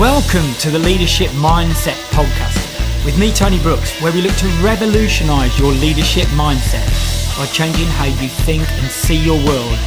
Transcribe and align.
Welcome 0.00 0.54
to 0.60 0.70
the 0.70 0.78
Leadership 0.78 1.28
Mindset 1.32 2.00
Podcast 2.08 3.04
with 3.04 3.18
me, 3.18 3.30
Tony 3.30 3.60
Brooks, 3.60 4.00
where 4.00 4.10
we 4.10 4.22
look 4.22 4.34
to 4.36 4.46
revolutionize 4.62 5.58
your 5.58 5.72
leadership 5.72 6.24
mindset 6.28 6.88
by 7.36 7.44
changing 7.52 7.84
how 7.84 8.06
you 8.06 8.28
think 8.28 8.62
and 8.62 8.90
see 8.90 9.22
your 9.22 9.36
world, 9.44 9.78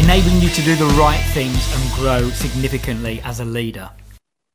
enabling 0.00 0.42
you 0.42 0.48
to 0.48 0.62
do 0.62 0.74
the 0.74 0.92
right 0.98 1.22
things 1.34 1.72
and 1.72 1.92
grow 1.92 2.30
significantly 2.30 3.20
as 3.20 3.38
a 3.38 3.44
leader. 3.44 3.88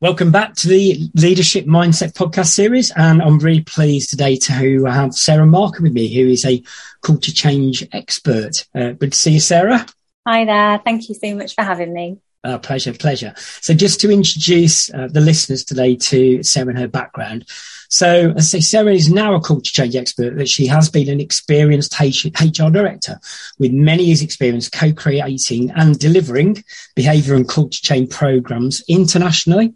Welcome 0.01 0.33
back 0.33 0.53
to 0.55 0.67
the 0.67 1.09
Leadership 1.15 1.65
Mindset 1.65 2.11
podcast 2.11 2.47
series. 2.47 2.91
And 2.97 3.21
I'm 3.21 3.39
really 3.39 3.63
pleased 3.63 4.09
today 4.09 4.35
to 4.35 4.83
have 4.83 5.13
Sarah 5.13 5.45
Marker 5.45 5.81
with 5.81 5.93
me, 5.93 6.13
who 6.13 6.27
is 6.27 6.43
a 6.43 6.61
culture 7.01 7.31
change 7.31 7.87
expert. 7.93 8.67
Uh, 8.75 8.91
good 8.91 9.13
to 9.13 9.17
see 9.17 9.31
you, 9.31 9.39
Sarah. 9.39 9.85
Hi 10.27 10.43
there. 10.43 10.81
Thank 10.83 11.07
you 11.07 11.15
so 11.15 11.33
much 11.35 11.55
for 11.55 11.63
having 11.63 11.93
me. 11.93 12.17
Uh, 12.45 12.59
pleasure, 12.59 12.93
pleasure. 12.93 13.33
So 13.61 13.73
just 13.73 13.99
to 14.01 14.11
introduce 14.11 14.93
uh, 14.93 15.07
the 15.09 15.19
listeners 15.19 15.63
today 15.63 15.95
to 15.95 16.43
Sarah 16.43 16.69
and 16.69 16.77
her 16.77 16.87
background. 16.87 17.49
So, 17.89 18.33
as 18.35 18.37
I 18.37 18.59
say, 18.59 18.61
Sarah 18.61 18.93
is 18.93 19.11
now 19.11 19.35
a 19.35 19.41
culture 19.41 19.71
change 19.71 19.95
expert, 19.95 20.37
but 20.37 20.49
she 20.49 20.67
has 20.67 20.89
been 20.89 21.09
an 21.09 21.19
experienced 21.19 21.99
HR 21.99 22.69
director 22.69 23.19
with 23.59 23.71
many 23.71 24.03
years' 24.05 24.21
experience 24.21 24.69
co-creating 24.69 25.71
and 25.71 25.97
delivering 25.97 26.63
behaviour 26.95 27.35
and 27.35 27.47
culture 27.47 27.81
change 27.81 28.09
programs 28.09 28.83
internationally 28.87 29.73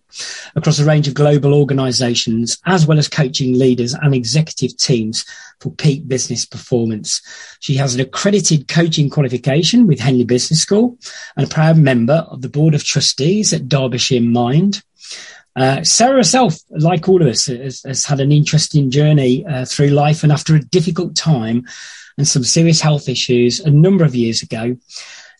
across 0.55 0.79
a 0.79 0.85
range 0.85 1.07
of 1.07 1.13
global 1.13 1.53
organisations, 1.53 2.57
as 2.65 2.85
well 2.85 2.99
as 2.99 3.07
coaching 3.07 3.57
leaders 3.57 3.93
and 3.93 4.13
executive 4.13 4.75
teams 4.77 5.25
for 5.59 5.71
peak 5.71 6.07
business 6.07 6.45
performance. 6.45 7.21
She 7.59 7.75
has 7.75 7.95
an 7.95 8.01
accredited 8.01 8.67
coaching 8.67 9.09
qualification 9.09 9.87
with 9.87 9.99
Henley 9.99 10.23
Business 10.23 10.61
School 10.61 10.97
and 11.35 11.45
a 11.45 11.49
proud 11.49 11.77
member 11.77 12.25
of 12.29 12.41
the 12.41 12.49
Board 12.49 12.73
of 12.73 12.83
Trustees 12.83 13.53
at 13.53 13.67
Derbyshire 13.67 14.21
Mind. 14.21 14.83
Uh, 15.55 15.83
Sarah 15.83 16.17
herself, 16.17 16.55
like 16.69 17.09
all 17.09 17.21
of 17.21 17.27
us, 17.27 17.47
has, 17.47 17.81
has 17.83 18.05
had 18.05 18.19
an 18.19 18.31
interesting 18.31 18.91
journey 18.91 19.45
uh, 19.45 19.65
through 19.65 19.89
life, 19.89 20.23
and 20.23 20.31
after 20.31 20.55
a 20.55 20.61
difficult 20.61 21.15
time 21.15 21.65
and 22.17 22.27
some 22.27 22.43
serious 22.43 22.81
health 22.81 23.09
issues 23.09 23.59
a 23.59 23.69
number 23.69 24.03
of 24.03 24.15
years 24.15 24.41
ago, 24.41 24.77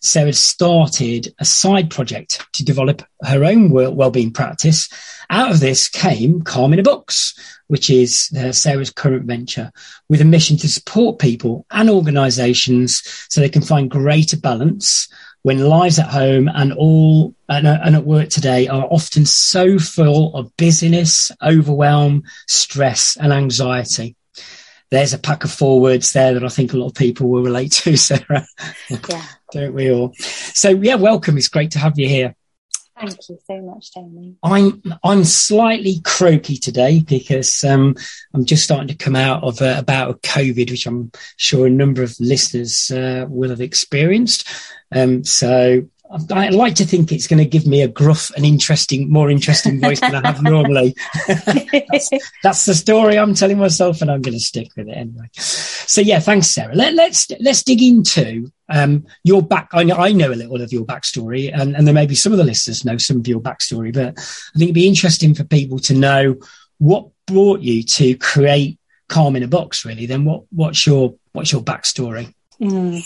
Sarah 0.02 0.32
started 0.32 1.34
a 1.38 1.44
side 1.44 1.90
project 1.90 2.46
to 2.54 2.64
develop 2.64 3.02
her 3.22 3.44
own 3.44 3.70
well-being 3.70 4.32
practice. 4.32 4.88
Out 5.28 5.50
of 5.50 5.60
this 5.60 5.88
came 5.88 6.40
Calm 6.40 6.72
in 6.72 6.78
a 6.78 6.82
Box, 6.82 7.34
which 7.68 7.90
is 7.90 8.30
uh, 8.38 8.50
Sarah's 8.50 8.90
current 8.90 9.24
venture, 9.24 9.70
with 10.08 10.22
a 10.22 10.24
mission 10.24 10.56
to 10.58 10.68
support 10.68 11.18
people 11.18 11.66
and 11.70 11.90
organisations 11.90 13.02
so 13.28 13.40
they 13.40 13.48
can 13.48 13.62
find 13.62 13.90
greater 13.90 14.38
balance 14.38 15.06
when 15.42 15.68
lives 15.68 15.98
at 15.98 16.08
home 16.08 16.48
and 16.54 16.72
all 16.72 17.34
and, 17.48 17.66
uh, 17.66 17.78
and, 17.82 17.96
at 17.96 18.04
work 18.04 18.28
today 18.28 18.68
are 18.68 18.86
often 18.90 19.24
so 19.24 19.78
full 19.78 20.34
of 20.34 20.54
busyness, 20.56 21.30
overwhelm, 21.42 22.22
stress, 22.46 23.16
and 23.16 23.32
anxiety. 23.32 24.16
There's 24.90 25.14
a 25.14 25.18
pack 25.18 25.44
of 25.44 25.52
four 25.52 25.80
words 25.80 26.12
there 26.12 26.34
that 26.34 26.44
I 26.44 26.48
think 26.48 26.72
a 26.72 26.76
lot 26.76 26.88
of 26.88 26.94
people 26.94 27.28
will 27.28 27.42
relate 27.42 27.72
to, 27.72 27.96
Sarah. 27.98 28.46
Yeah. 28.88 29.22
Don't 29.52 29.74
we 29.74 29.92
all? 29.92 30.12
So 30.14 30.70
yeah, 30.70 30.96
welcome. 30.96 31.38
It's 31.38 31.48
great 31.48 31.72
to 31.72 31.78
have 31.78 31.98
you 31.98 32.08
here. 32.08 32.34
Thank 33.00 33.28
you 33.28 33.38
so 33.46 33.60
much, 33.62 33.94
Jamie. 33.94 34.36
I'm 34.42 34.82
I'm 35.02 35.24
slightly 35.24 36.00
croaky 36.04 36.56
today 36.56 37.00
because 37.00 37.64
um, 37.64 37.96
I'm 38.34 38.44
just 38.44 38.64
starting 38.64 38.88
to 38.88 38.94
come 38.94 39.16
out 39.16 39.42
of 39.42 39.60
a, 39.62 39.78
about 39.78 40.10
of 40.10 40.20
COVID, 40.20 40.70
which 40.70 40.86
I'm 40.86 41.10
sure 41.36 41.66
a 41.66 41.70
number 41.70 42.02
of 42.02 42.14
listeners 42.20 42.90
uh, 42.90 43.24
will 43.28 43.50
have 43.50 43.62
experienced. 43.62 44.46
Um, 44.92 45.24
so 45.24 45.88
I 46.30 46.48
like 46.48 46.74
to 46.76 46.84
think 46.84 47.12
it's 47.12 47.28
going 47.28 47.38
to 47.38 47.44
give 47.44 47.66
me 47.66 47.82
a 47.82 47.88
gruff 47.88 48.32
and 48.36 48.44
interesting, 48.44 49.10
more 49.10 49.30
interesting 49.30 49.80
voice 49.80 50.00
than 50.00 50.16
I 50.16 50.26
have 50.26 50.42
normally. 50.42 50.96
that's, 51.28 52.10
that's, 52.42 52.64
the 52.66 52.74
story 52.74 53.16
I'm 53.16 53.34
telling 53.34 53.58
myself, 53.58 54.02
and 54.02 54.10
I'm 54.10 54.20
going 54.20 54.34
to 54.34 54.40
stick 54.40 54.72
with 54.76 54.88
it 54.88 54.96
anyway. 54.96 55.30
So 55.34 56.00
yeah, 56.00 56.18
thanks, 56.18 56.48
Sarah. 56.48 56.74
Let, 56.74 56.94
let's, 56.94 57.30
let's 57.38 57.62
dig 57.62 57.80
into 57.80 58.50
um, 58.70 59.06
your 59.24 59.42
back. 59.42 59.68
I 59.72 59.82
know, 59.82 59.96
I 59.96 60.12
know 60.12 60.32
a 60.32 60.34
little 60.34 60.62
of 60.62 60.72
your 60.72 60.84
backstory, 60.84 61.50
and, 61.52 61.76
and 61.76 61.86
there 61.86 61.94
may 61.94 62.06
be 62.06 62.14
some 62.14 62.32
of 62.32 62.38
the 62.38 62.44
listeners 62.44 62.84
know 62.84 62.96
some 62.96 63.18
of 63.18 63.28
your 63.28 63.40
backstory, 63.40 63.92
but 63.92 64.18
I 64.18 64.58
think 64.58 64.68
it'd 64.68 64.74
be 64.74 64.88
interesting 64.88 65.34
for 65.34 65.44
people 65.44 65.78
to 65.80 65.94
know 65.94 66.36
what 66.78 67.08
brought 67.26 67.60
you 67.60 67.82
to 67.82 68.16
create 68.16 68.78
Calm 69.08 69.36
in 69.36 69.42
a 69.42 69.48
Box. 69.48 69.84
Really, 69.84 70.06
then 70.06 70.24
what 70.24 70.44
what's 70.50 70.86
your 70.86 71.14
what's 71.32 71.52
your 71.52 71.62
backstory? 71.62 72.32
Mm. 72.60 73.02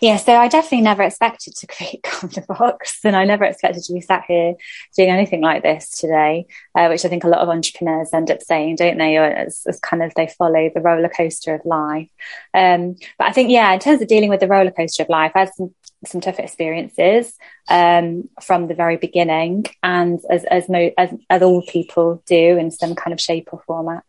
Yeah, 0.00 0.16
so 0.16 0.34
I 0.34 0.48
definitely 0.48 0.80
never 0.80 1.04
expected 1.04 1.54
to 1.54 1.66
create 1.68 2.02
Calm 2.04 2.30
Box, 2.48 2.98
and 3.04 3.14
I 3.14 3.24
never 3.24 3.44
expected 3.44 3.84
to 3.84 3.92
be 3.92 4.00
sat 4.00 4.24
here 4.26 4.54
doing 4.96 5.10
anything 5.10 5.40
like 5.40 5.62
this 5.62 5.90
today, 5.90 6.46
uh, 6.74 6.88
which 6.88 7.04
I 7.04 7.08
think 7.08 7.22
a 7.22 7.28
lot 7.28 7.40
of 7.40 7.48
entrepreneurs 7.48 8.12
end 8.12 8.30
up 8.30 8.42
saying, 8.42 8.76
don't 8.76 8.98
they? 8.98 9.16
As, 9.16 9.62
as 9.68 9.78
kind 9.78 10.02
of 10.02 10.12
they 10.14 10.26
follow 10.26 10.68
the 10.74 10.80
roller 10.80 11.08
coaster 11.08 11.54
of 11.54 11.64
life. 11.64 12.08
Um, 12.54 12.96
but 13.18 13.28
I 13.28 13.32
think, 13.32 13.50
yeah, 13.50 13.72
in 13.72 13.78
terms 13.78 14.02
of 14.02 14.08
dealing 14.08 14.30
with 14.30 14.40
the 14.40 14.48
roller 14.48 14.72
coaster 14.72 15.04
of 15.04 15.08
life, 15.08 15.32
I 15.34 15.40
had 15.40 15.54
some 15.54 15.74
some 16.04 16.20
tough 16.20 16.38
experiences 16.38 17.36
um, 17.68 18.28
from 18.40 18.68
the 18.68 18.74
very 18.74 18.96
beginning, 18.96 19.66
and 19.82 20.20
as 20.28 20.44
as, 20.44 20.68
mo- 20.68 20.92
as 20.98 21.14
as 21.30 21.42
all 21.42 21.62
people 21.62 22.22
do 22.26 22.56
in 22.56 22.72
some 22.72 22.96
kind 22.96 23.12
of 23.12 23.20
shape 23.20 23.50
or 23.52 23.62
format. 23.64 24.02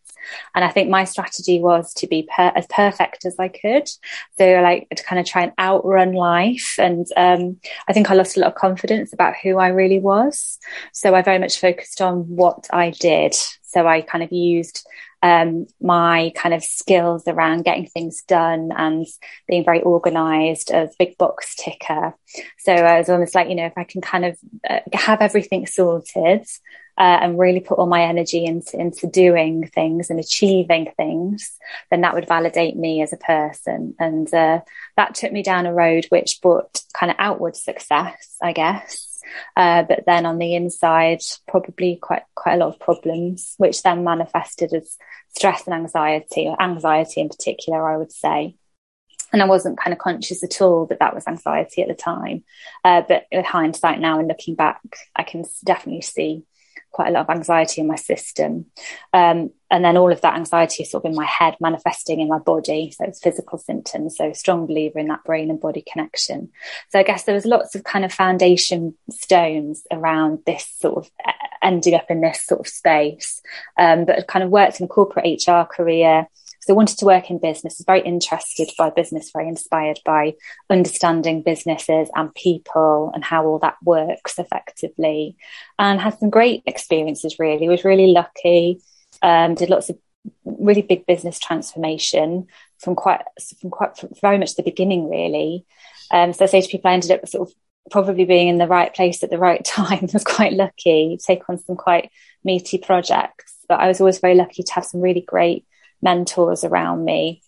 And 0.56 0.64
I 0.64 0.70
think 0.70 0.90
my 0.90 1.04
strategy 1.04 1.60
was 1.60 1.94
to 1.96 2.08
be 2.08 2.28
per- 2.36 2.54
as 2.56 2.68
perfect 2.68 3.26
as 3.26 3.36
I 3.40 3.48
could. 3.48 3.88
So 4.38 4.62
like 4.62 4.88
to 4.96 5.04
kind 5.04 5.20
of 5.20 5.26
try 5.26 5.44
and 5.44 5.54
outrun 5.60 6.14
life. 6.14 6.76
And 6.78 7.08
um, 7.18 7.58
I 7.88 7.94
think 7.94 8.10
I 8.10 8.14
lost 8.14 8.38
a 8.38 8.40
lot 8.40 8.52
of 8.52 8.56
confidence 8.56 9.14
about 9.14 9.36
who 9.42 9.58
I 9.58 9.70
really 9.70 10.00
was. 10.00 10.60
So 10.94 11.16
I 11.16 11.22
very 11.22 11.40
much 11.40 11.60
focused 11.60 12.02
on 12.02 12.36
what 12.36 12.68
I 12.72 12.92
did. 12.92 13.36
So 13.62 13.88
I 13.88 14.02
kind 14.02 14.24
of 14.24 14.32
used 14.32 14.88
um, 15.22 15.68
my 15.82 16.32
kind 16.36 16.54
of 16.54 16.64
skills 16.64 17.24
around 17.28 17.66
getting 17.66 17.86
things 17.86 18.24
done 18.24 18.72
and 18.76 19.06
being 19.48 19.66
very 19.66 19.82
organized 19.82 20.72
as 20.72 20.96
big 20.98 21.18
box 21.18 21.56
ticker. 21.56 22.16
So 22.58 22.74
I 22.74 22.98
was 22.98 23.10
almost 23.10 23.36
like, 23.36 23.50
you 23.50 23.56
know, 23.56 23.66
if 23.66 23.78
I 23.78 23.84
can 23.84 24.02
kind 24.02 24.26
of 24.26 24.38
uh, 24.70 24.80
have 24.94 25.22
everything 25.22 25.68
sorted, 25.68 26.46
uh, 27.00 27.18
and 27.22 27.40
really 27.40 27.62
put 27.62 27.78
all 27.80 27.88
my 27.88 28.04
energy 28.04 28.46
into, 28.46 28.78
into 28.78 29.08
doing 29.08 29.66
things 29.68 30.10
and 30.10 30.20
achieving 30.20 30.92
things, 30.98 31.58
then 31.90 32.02
that 32.02 32.14
would 32.14 32.28
validate 32.28 32.76
me 32.76 33.02
as 33.02 33.14
a 33.14 33.18
person. 33.18 33.96
And 33.98 34.32
uh, 34.34 34.60
that 34.98 35.16
took 35.16 35.32
me 35.32 35.42
down 35.42 35.66
a 35.66 35.74
road 35.74 36.06
which 36.10 36.42
brought 36.42 36.82
kind 36.94 37.10
of 37.10 37.16
outward 37.18 37.56
success, 37.56 38.36
I 38.42 38.52
guess. 38.52 39.22
Uh, 39.56 39.84
but 39.84 40.04
then 40.06 40.26
on 40.26 40.40
the 40.40 40.56
inside, 40.56 41.22
probably 41.48 41.98
quite 42.02 42.24
quite 42.36 42.56
a 42.56 42.58
lot 42.58 42.74
of 42.74 42.80
problems, 42.80 43.54
which 43.58 43.82
then 43.82 44.04
manifested 44.04 44.74
as 44.74 44.98
stress 45.36 45.66
and 45.68 45.76
anxiety, 45.76 46.48
or 46.48 46.62
anxiety 46.62 47.22
in 47.22 47.30
particular, 47.30 47.90
I 47.90 47.96
would 47.96 48.12
say. 48.12 48.56
And 49.32 49.44
I 49.44 49.46
wasn't 49.46 49.78
kind 49.78 49.94
of 49.94 50.00
conscious 50.00 50.44
at 50.44 50.60
all 50.60 50.88
that 50.88 51.00
that 51.00 51.14
was 51.14 51.28
anxiety 51.28 51.84
at 51.84 51.88
the 51.88 51.94
time. 51.94 52.44
Uh, 52.84 53.04
but 53.08 53.26
with 53.32 53.46
hindsight 53.46 54.00
now 54.00 54.18
and 54.18 54.28
looking 54.28 54.56
back, 54.56 54.82
I 55.16 55.22
can 55.22 55.46
definitely 55.64 56.02
see 56.02 56.44
quite 56.92 57.10
a 57.10 57.12
lot 57.12 57.22
of 57.22 57.30
anxiety 57.30 57.82
in 57.82 57.88
my 57.88 57.96
system. 57.96 58.66
Um, 59.14 59.52
and 59.72 59.86
then 59.86 59.98
all 59.98 60.12
of 60.12 60.22
that 60.22 60.36
anxiety 60.36 60.84
is 60.84 60.92
sort 60.92 61.06
of 61.06 61.12
in 61.12 61.16
my 61.16 61.26
head, 61.26 61.56
manifesting 61.60 62.20
in 62.20 62.28
my 62.28 62.40
body. 62.40 62.92
So 62.92 63.06
it's 63.06 63.22
physical 63.22 63.60
symptoms. 63.60 64.18
So 64.18 64.34
strong 64.34 64.66
believer 64.66 65.00
in 65.00 65.08
that 65.08 65.24
brain 65.24 65.50
and 65.50 65.60
body 65.60 65.84
connection. 65.90 66.50
So 66.90 67.00
I 67.00 67.04
guess 67.04 67.24
there 67.24 67.36
was 67.36 67.46
lots 67.46 67.76
of 67.76 67.84
kind 67.84 68.04
of 68.04 68.12
foundation 68.12 68.96
stones 69.12 69.86
around 69.92 70.40
this 70.46 70.68
sort 70.80 71.06
of 71.06 71.12
ending 71.62 71.94
up 71.94 72.10
in 72.10 72.22
this 72.22 72.46
sort 72.46 72.62
of 72.62 72.68
space. 72.68 73.42
Um, 73.78 74.06
but 74.06 74.28
kind 74.28 74.44
of 74.44 74.50
worked 74.50 74.80
in 74.80 74.86
a 74.86 74.90
corporate 74.90 75.44
HR 75.48 75.64
career, 75.64 76.28
so 76.70 76.76
wanted 76.76 77.00
to 77.00 77.06
work 77.06 77.32
in 77.32 77.40
business, 77.40 77.80
was 77.80 77.86
very 77.88 78.02
interested 78.02 78.70
by 78.78 78.92
business, 78.92 79.32
very 79.32 79.48
inspired 79.48 80.00
by 80.06 80.36
understanding 80.70 81.42
businesses 81.42 82.12
and 82.14 82.32
people 82.36 83.10
and 83.16 83.24
how 83.24 83.44
all 83.48 83.58
that 83.58 83.78
works 83.84 84.38
effectively. 84.38 85.36
And 85.80 86.00
had 86.00 86.20
some 86.20 86.30
great 86.30 86.62
experiences 86.68 87.40
really. 87.40 87.68
Was 87.68 87.84
really 87.84 88.12
lucky. 88.12 88.82
Um, 89.24 89.56
did 89.56 89.72
lots 89.72 89.90
of 89.90 89.98
really 90.46 90.84
big 90.84 91.08
business 91.08 91.40
transformation 91.40 92.46
from 92.78 92.94
quite 92.94 93.24
from 93.60 93.72
quite 93.72 93.98
from 93.98 94.10
very 94.22 94.38
much 94.38 94.54
the 94.54 94.62
beginning 94.62 95.10
really. 95.10 95.66
Um, 96.12 96.34
so 96.34 96.46
I 96.46 96.50
say 96.50 96.62
to 96.62 96.68
people 96.68 96.92
I 96.92 96.94
ended 96.94 97.10
up 97.10 97.28
sort 97.28 97.50
of 97.50 97.56
probably 97.90 98.26
being 98.26 98.48
in 98.48 98.60
the 98.60 98.68
right 98.68 98.94
place 98.94 99.24
at 99.24 99.32
the 99.32 99.40
right 99.40 99.66
time. 99.66 100.04
I 100.04 100.10
was 100.14 100.24
quite 100.24 100.54
lucky 100.54 101.18
take 101.18 101.50
on 101.50 101.58
some 101.58 101.78
quite 101.78 102.12
meaty 102.44 102.78
projects, 102.78 103.56
but 103.68 103.80
I 103.80 103.88
was 103.88 104.00
always 104.00 104.20
very 104.20 104.36
lucky 104.36 104.62
to 104.62 104.74
have 104.74 104.86
some 104.86 105.02
really 105.02 105.22
great 105.22 105.66
mentors 106.02 106.64
around 106.64 107.06
me. 107.06 107.42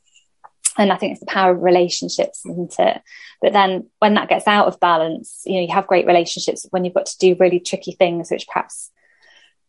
And 0.77 0.92
I 0.92 0.95
think 0.95 1.12
it's 1.12 1.19
the 1.19 1.25
power 1.25 1.51
of 1.51 1.62
relationships, 1.62 2.45
isn't 2.45 2.80
it? 2.80 3.01
But 3.42 3.53
then 3.53 3.89
when 4.00 4.13
that 4.13 4.30
gets 4.30 4.48
out 4.48 4.68
of 4.68 4.80
balance, 4.80 5.42
you 5.45 5.56
know, 5.56 5.62
you 5.62 5.74
have 5.74 5.88
great 5.88 6.06
relationships 6.06 6.65
when 6.69 6.86
you've 6.86 6.94
got 6.94 7.07
to 7.07 7.18
do 7.18 7.36
really 7.39 7.59
tricky 7.59 7.92
things, 7.92 8.31
which 8.31 8.48
perhaps 8.48 8.89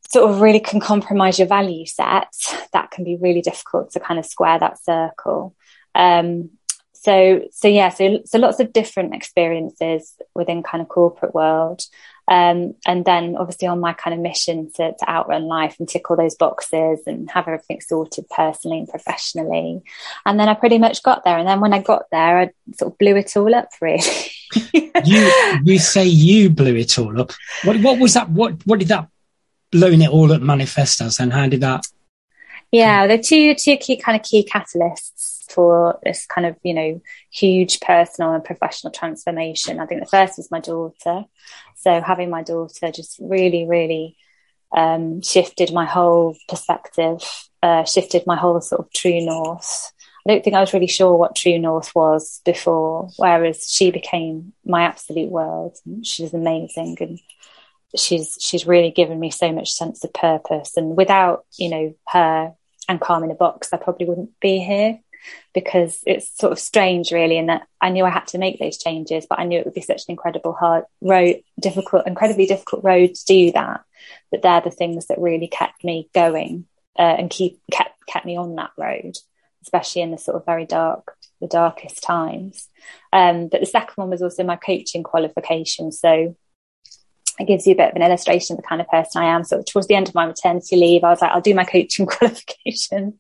sort 0.08 0.30
of 0.30 0.40
really 0.40 0.60
can 0.60 0.78
compromise 0.78 1.38
your 1.38 1.48
value 1.48 1.86
set. 1.86 2.32
That 2.72 2.90
can 2.90 3.02
be 3.04 3.16
really 3.16 3.42
difficult 3.42 3.92
to 3.92 4.00
kind 4.00 4.20
of 4.20 4.26
square 4.26 4.58
that 4.58 4.82
circle. 4.82 5.56
Um, 5.94 6.50
so, 6.92 7.42
so 7.50 7.66
yeah, 7.66 7.88
so, 7.88 8.20
so 8.24 8.38
lots 8.38 8.60
of 8.60 8.72
different 8.72 9.14
experiences 9.14 10.14
within 10.34 10.62
kind 10.62 10.80
of 10.80 10.88
corporate 10.88 11.34
world. 11.34 11.82
Um, 12.28 12.74
and 12.86 13.04
then 13.04 13.36
obviously 13.36 13.66
on 13.68 13.80
my 13.80 13.92
kind 13.92 14.14
of 14.14 14.20
mission 14.20 14.70
to, 14.76 14.92
to 14.92 15.10
outrun 15.10 15.42
life 15.44 15.76
and 15.78 15.88
tick 15.88 16.08
all 16.08 16.16
those 16.16 16.36
boxes 16.36 17.00
and 17.06 17.30
have 17.30 17.48
everything 17.48 17.80
sorted 17.80 18.28
personally 18.30 18.78
and 18.78 18.88
professionally. 18.88 19.82
And 20.24 20.38
then 20.38 20.48
I 20.48 20.54
pretty 20.54 20.78
much 20.78 21.02
got 21.02 21.24
there. 21.24 21.36
And 21.36 21.48
then 21.48 21.60
when 21.60 21.74
I 21.74 21.80
got 21.80 22.04
there, 22.12 22.38
I 22.38 22.50
sort 22.76 22.92
of 22.92 22.98
blew 22.98 23.16
it 23.16 23.36
all 23.36 23.54
up 23.54 23.70
really. 23.80 24.02
you 25.04 25.60
you 25.64 25.78
say 25.78 26.06
you 26.06 26.48
blew 26.50 26.76
it 26.76 26.98
all 26.98 27.20
up. 27.20 27.32
What 27.64 27.80
what 27.80 27.98
was 27.98 28.14
that? 28.14 28.30
What 28.30 28.64
what 28.66 28.78
did 28.78 28.88
that 28.88 29.08
blowing 29.72 30.02
it 30.02 30.10
all 30.10 30.30
up 30.30 30.42
manifest 30.42 31.00
as 31.00 31.18
and 31.18 31.32
how 31.32 31.48
did 31.48 31.62
that 31.62 31.84
yeah 32.70 33.06
the 33.06 33.18
two 33.18 33.54
two 33.54 33.76
key 33.78 33.96
kind 33.96 34.14
of 34.14 34.22
key 34.22 34.46
catalysts 34.48 35.31
for 35.52 35.98
this 36.04 36.26
kind 36.26 36.46
of 36.46 36.56
you 36.62 36.74
know 36.74 37.00
huge 37.30 37.80
personal 37.80 38.32
and 38.32 38.44
professional 38.44 38.92
transformation 38.92 39.80
i 39.80 39.86
think 39.86 40.00
the 40.00 40.06
first 40.06 40.36
was 40.36 40.50
my 40.50 40.60
daughter 40.60 41.24
so 41.76 42.00
having 42.00 42.30
my 42.30 42.42
daughter 42.42 42.90
just 42.90 43.18
really 43.20 43.66
really 43.66 44.16
um, 44.74 45.20
shifted 45.20 45.70
my 45.72 45.84
whole 45.84 46.34
perspective 46.48 47.22
uh, 47.62 47.84
shifted 47.84 48.22
my 48.26 48.36
whole 48.36 48.60
sort 48.60 48.80
of 48.80 48.92
true 48.92 49.24
north 49.24 49.92
I 50.24 50.30
don't 50.30 50.44
think 50.44 50.54
I 50.54 50.60
was 50.60 50.72
really 50.72 50.86
sure 50.86 51.16
what 51.16 51.34
True 51.34 51.58
North 51.58 51.94
was 51.94 52.40
before, 52.44 53.10
whereas 53.16 53.68
she 53.68 53.90
became 53.90 54.52
my 54.64 54.82
absolute 54.82 55.30
world. 55.30 55.76
She's 56.04 56.32
amazing 56.32 56.96
and 57.00 57.20
she's 57.96 58.38
she's 58.40 58.66
really 58.66 58.90
given 58.90 59.18
me 59.18 59.30
so 59.30 59.52
much 59.52 59.72
sense 59.72 60.04
of 60.04 60.12
purpose. 60.12 60.76
And 60.76 60.96
without, 60.96 61.44
you 61.58 61.70
know, 61.70 61.94
her 62.08 62.54
and 62.88 63.00
Calm 63.00 63.24
in 63.24 63.32
a 63.32 63.34
Box, 63.34 63.72
I 63.72 63.78
probably 63.78 64.06
wouldn't 64.06 64.38
be 64.40 64.60
here 64.60 65.00
because 65.54 66.02
it's 66.06 66.36
sort 66.36 66.52
of 66.52 66.58
strange 66.58 67.12
really 67.12 67.36
in 67.36 67.46
that 67.46 67.66
I 67.80 67.90
knew 67.90 68.04
I 68.04 68.10
had 68.10 68.26
to 68.28 68.38
make 68.38 68.58
those 68.58 68.78
changes, 68.78 69.26
but 69.28 69.38
I 69.38 69.44
knew 69.44 69.58
it 69.58 69.64
would 69.64 69.74
be 69.74 69.80
such 69.80 70.02
an 70.08 70.12
incredible 70.12 70.52
hard 70.52 70.84
road, 71.00 71.42
difficult, 71.60 72.06
incredibly 72.06 72.46
difficult 72.46 72.84
road 72.84 73.14
to 73.14 73.24
do 73.26 73.52
that. 73.52 73.82
But 74.30 74.42
they're 74.42 74.60
the 74.60 74.70
things 74.70 75.06
that 75.06 75.20
really 75.20 75.48
kept 75.48 75.84
me 75.84 76.08
going 76.14 76.66
uh, 76.98 77.02
and 77.18 77.30
keep 77.30 77.60
kept 77.70 78.06
kept 78.06 78.26
me 78.26 78.36
on 78.36 78.56
that 78.56 78.72
road, 78.76 79.16
especially 79.62 80.02
in 80.02 80.10
the 80.10 80.18
sort 80.18 80.36
of 80.36 80.46
very 80.46 80.66
dark, 80.66 81.16
the 81.40 81.46
darkest 81.46 82.02
times. 82.02 82.68
Um, 83.12 83.48
but 83.48 83.60
the 83.60 83.66
second 83.66 83.94
one 83.96 84.10
was 84.10 84.22
also 84.22 84.44
my 84.44 84.56
coaching 84.56 85.02
qualification. 85.02 85.92
So 85.92 86.36
it 87.38 87.46
gives 87.46 87.66
you 87.66 87.72
a 87.72 87.76
bit 87.76 87.90
of 87.90 87.96
an 87.96 88.02
illustration 88.02 88.54
of 88.54 88.62
the 88.62 88.68
kind 88.68 88.80
of 88.80 88.88
person 88.88 89.22
I 89.22 89.34
am. 89.34 89.44
So 89.44 89.62
towards 89.62 89.88
the 89.88 89.94
end 89.94 90.08
of 90.08 90.14
my 90.14 90.26
maternity 90.26 90.76
leave, 90.76 91.04
I 91.04 91.10
was 91.10 91.22
like, 91.22 91.30
I'll 91.32 91.40
do 91.40 91.54
my 91.54 91.64
coaching 91.64 92.06
qualification. 92.06 93.18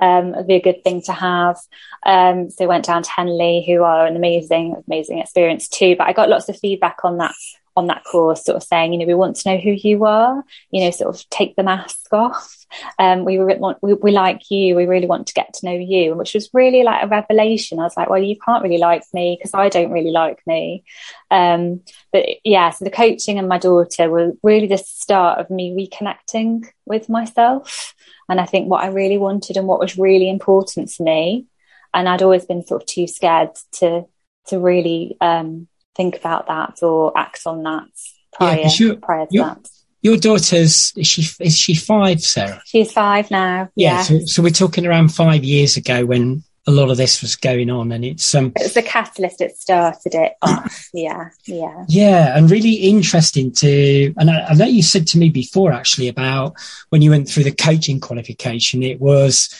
Um, 0.00 0.34
it'd 0.34 0.46
be 0.46 0.54
a 0.54 0.62
good 0.62 0.82
thing 0.82 1.02
to 1.02 1.12
have. 1.12 1.56
Um, 2.04 2.50
so 2.50 2.64
I 2.64 2.68
went 2.68 2.86
down 2.86 3.02
to 3.02 3.10
Henley, 3.10 3.64
who 3.66 3.82
are 3.82 4.06
an 4.06 4.16
amazing, 4.16 4.82
amazing 4.86 5.18
experience 5.18 5.68
too. 5.68 5.96
But 5.96 6.06
I 6.06 6.12
got 6.12 6.28
lots 6.28 6.48
of 6.48 6.58
feedback 6.58 6.98
on 7.04 7.18
that 7.18 7.34
on 7.76 7.86
that 7.86 8.04
course, 8.04 8.44
sort 8.44 8.56
of 8.56 8.62
saying, 8.62 8.92
you 8.92 8.98
know, 8.98 9.06
we 9.06 9.14
want 9.14 9.36
to 9.36 9.50
know 9.50 9.58
who 9.58 9.70
you 9.70 10.04
are, 10.04 10.44
you 10.70 10.82
know, 10.82 10.90
sort 10.90 11.14
of 11.14 11.28
take 11.30 11.56
the 11.56 11.62
mask 11.62 12.12
off. 12.12 12.56
Um, 12.98 13.24
we 13.24 13.38
we, 13.38 13.94
we 13.94 14.10
like 14.12 14.50
you. 14.50 14.76
We 14.76 14.86
really 14.86 15.06
want 15.06 15.26
to 15.28 15.34
get 15.34 15.54
to 15.54 15.66
know 15.66 15.72
you, 15.72 16.14
which 16.14 16.34
was 16.34 16.50
really 16.52 16.82
like 16.82 17.02
a 17.02 17.08
revelation. 17.08 17.78
I 17.78 17.84
was 17.84 17.96
like, 17.96 18.08
well, 18.08 18.22
you 18.22 18.36
can't 18.38 18.62
really 18.62 18.78
like 18.78 19.02
me 19.12 19.36
because 19.38 19.54
I 19.54 19.68
don't 19.68 19.92
really 19.92 20.10
like 20.10 20.40
me. 20.46 20.84
Um, 21.30 21.82
but 22.12 22.26
yeah, 22.44 22.70
so 22.70 22.84
the 22.84 22.90
coaching 22.90 23.38
and 23.38 23.48
my 23.48 23.58
daughter 23.58 24.08
were 24.10 24.32
really 24.42 24.66
the 24.66 24.78
start 24.78 25.38
of 25.40 25.50
me 25.50 25.74
reconnecting 25.76 26.66
with 26.86 27.08
myself. 27.08 27.94
And 28.28 28.40
I 28.40 28.46
think 28.46 28.68
what 28.68 28.84
I 28.84 28.88
really 28.88 29.18
wanted 29.18 29.56
and 29.56 29.66
what 29.66 29.80
was 29.80 29.98
really 29.98 30.30
important 30.30 30.90
to 30.90 31.02
me. 31.02 31.46
And 31.92 32.08
I'd 32.08 32.22
always 32.22 32.46
been 32.46 32.64
sort 32.64 32.82
of 32.82 32.86
too 32.86 33.08
scared 33.08 33.50
to, 33.78 34.04
to 34.46 34.60
really, 34.60 35.16
um, 35.20 35.66
think 35.96 36.16
about 36.16 36.46
that 36.48 36.82
or 36.82 37.16
act 37.16 37.42
on 37.46 37.62
that 37.64 37.88
prior, 38.32 38.60
yeah, 38.60 38.94
prior 39.00 39.26
to 39.26 39.38
that. 39.38 39.68
Your 40.02 40.16
daughter's 40.16 40.92
is 40.96 41.06
she 41.06 41.26
is 41.40 41.58
she 41.58 41.74
five, 41.74 42.22
Sarah? 42.22 42.62
She's 42.64 42.92
five 42.92 43.30
now. 43.30 43.68
Yeah, 43.74 43.96
yeah. 43.96 44.02
So, 44.02 44.18
so, 44.20 44.42
we're 44.42 44.50
talking 44.50 44.86
around 44.86 45.08
five 45.08 45.44
years 45.44 45.76
ago 45.76 46.06
when 46.06 46.42
a 46.66 46.70
lot 46.70 46.90
of 46.90 46.96
this 46.96 47.20
was 47.20 47.36
going 47.36 47.70
on, 47.70 47.92
and 47.92 48.04
it's 48.04 48.34
um, 48.34 48.52
it 48.56 48.62
was 48.62 48.74
the 48.74 48.82
catalyst 48.82 49.40
that 49.40 49.56
started 49.56 50.14
it 50.14 50.32
off. 50.42 50.88
yeah, 50.94 51.28
yeah, 51.44 51.84
yeah, 51.88 52.36
and 52.36 52.50
really 52.50 52.74
interesting 52.74 53.52
to. 53.52 54.14
And 54.16 54.30
I, 54.30 54.46
I 54.48 54.54
know 54.54 54.64
you 54.64 54.82
said 54.82 55.06
to 55.08 55.18
me 55.18 55.28
before 55.28 55.72
actually 55.72 56.08
about 56.08 56.54
when 56.88 57.02
you 57.02 57.10
went 57.10 57.28
through 57.28 57.44
the 57.44 57.52
coaching 57.52 58.00
qualification, 58.00 58.82
it 58.82 59.00
was 59.00 59.54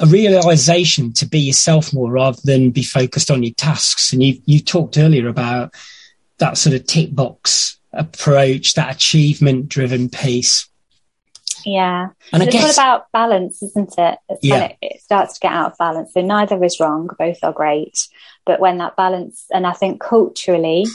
a 0.00 0.06
realization 0.06 1.12
to 1.12 1.26
be 1.26 1.38
yourself 1.38 1.92
more 1.92 2.10
rather 2.10 2.40
than 2.42 2.70
be 2.70 2.82
focused 2.82 3.30
on 3.30 3.42
your 3.42 3.54
tasks. 3.54 4.12
And 4.12 4.22
you 4.22 4.40
you 4.46 4.60
talked 4.60 4.98
earlier 4.98 5.28
about 5.28 5.74
that 6.38 6.56
sort 6.56 6.74
of 6.74 6.86
tick 6.86 7.14
box 7.14 7.78
approach, 7.92 8.74
that 8.74 8.94
achievement 8.96 9.68
driven 9.68 10.08
piece. 10.08 10.68
Yeah. 11.64 12.08
And 12.32 12.42
it's 12.42 12.52
guess, 12.52 12.78
all 12.78 12.84
about 12.84 13.12
balance, 13.12 13.62
isn't 13.62 13.98
it? 13.98 14.18
It's 14.28 14.42
yeah. 14.42 14.64
It, 14.64 14.76
it 14.80 15.02
starts 15.02 15.34
to 15.34 15.40
get 15.40 15.52
out 15.52 15.72
of 15.72 15.78
balance. 15.78 16.14
So 16.14 16.22
neither 16.22 16.62
is 16.64 16.80
wrong. 16.80 17.10
Both 17.18 17.38
are 17.42 17.52
great. 17.52 18.08
But 18.46 18.60
when 18.60 18.78
that 18.78 18.96
balance, 18.96 19.44
and 19.52 19.66
I 19.66 19.72
think 19.72 20.00
culturally, 20.00 20.86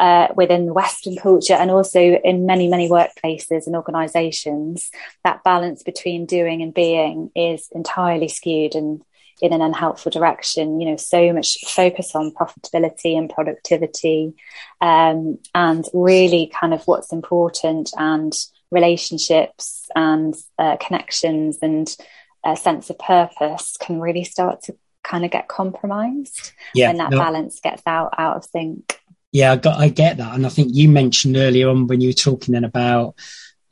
uh, 0.00 0.28
within 0.34 0.72
Western 0.72 1.14
culture 1.14 1.52
and 1.52 1.70
also 1.70 2.00
in 2.00 2.46
many, 2.46 2.66
many 2.68 2.88
workplaces 2.88 3.66
and 3.66 3.76
organizations, 3.76 4.90
that 5.24 5.44
balance 5.44 5.82
between 5.82 6.24
doing 6.24 6.62
and 6.62 6.72
being 6.72 7.30
is 7.36 7.68
entirely 7.72 8.26
skewed 8.26 8.74
and 8.74 9.02
in 9.42 9.52
an 9.52 9.60
unhelpful 9.60 10.10
direction. 10.10 10.80
You 10.80 10.90
know, 10.90 10.96
so 10.96 11.34
much 11.34 11.58
focus 11.66 12.14
on 12.14 12.32
profitability 12.32 13.16
and 13.16 13.28
productivity, 13.28 14.32
um, 14.80 15.38
and 15.54 15.84
really 15.92 16.50
kind 16.58 16.72
of 16.72 16.82
what's 16.84 17.12
important 17.12 17.90
and 17.98 18.32
relationships 18.70 19.90
and 19.94 20.34
uh, 20.58 20.78
connections 20.78 21.58
and 21.60 21.94
a 22.42 22.56
sense 22.56 22.88
of 22.88 22.98
purpose 22.98 23.76
can 23.78 24.00
really 24.00 24.24
start 24.24 24.62
to 24.62 24.76
kind 25.02 25.26
of 25.26 25.30
get 25.30 25.48
compromised 25.48 26.52
yeah, 26.74 26.88
when 26.88 26.96
that 26.96 27.10
no. 27.10 27.18
balance 27.18 27.60
gets 27.60 27.82
out 27.86 28.14
out 28.16 28.38
of 28.38 28.44
sync. 28.46 28.98
Yeah, 29.32 29.52
I, 29.52 29.56
got, 29.56 29.78
I 29.78 29.88
get 29.88 30.16
that, 30.16 30.34
and 30.34 30.44
I 30.44 30.48
think 30.48 30.70
you 30.72 30.88
mentioned 30.88 31.36
earlier 31.36 31.68
on 31.68 31.86
when 31.86 32.00
you 32.00 32.08
were 32.08 32.14
talking 32.14 32.52
then 32.52 32.64
about 32.64 33.14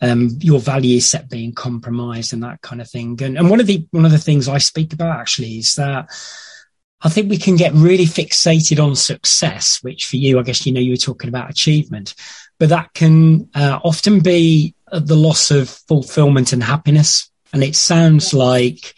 um, 0.00 0.38
your 0.40 0.60
value 0.60 1.00
set 1.00 1.28
being 1.28 1.52
compromised 1.52 2.32
and 2.32 2.42
that 2.42 2.60
kind 2.62 2.80
of 2.80 2.88
thing. 2.88 3.20
And, 3.22 3.36
and 3.36 3.50
one 3.50 3.60
of 3.60 3.66
the 3.66 3.86
one 3.90 4.04
of 4.04 4.12
the 4.12 4.18
things 4.18 4.48
I 4.48 4.58
speak 4.58 4.92
about 4.92 5.18
actually 5.18 5.58
is 5.58 5.74
that 5.74 6.08
I 7.00 7.08
think 7.08 7.30
we 7.30 7.38
can 7.38 7.56
get 7.56 7.72
really 7.74 8.06
fixated 8.06 8.82
on 8.82 8.96
success, 8.96 9.78
which 9.82 10.06
for 10.06 10.16
you, 10.16 10.38
I 10.38 10.42
guess 10.42 10.66
you 10.66 10.72
know 10.72 10.80
you 10.80 10.92
were 10.92 10.96
talking 10.96 11.28
about 11.28 11.50
achievement, 11.50 12.14
but 12.58 12.70
that 12.70 12.92
can 12.94 13.48
uh, 13.54 13.80
often 13.84 14.20
be 14.20 14.74
the 14.90 15.16
loss 15.16 15.50
of 15.50 15.68
fulfillment 15.68 16.52
and 16.52 16.62
happiness. 16.62 17.30
And 17.52 17.62
it 17.62 17.76
sounds 17.76 18.34
like 18.34 18.94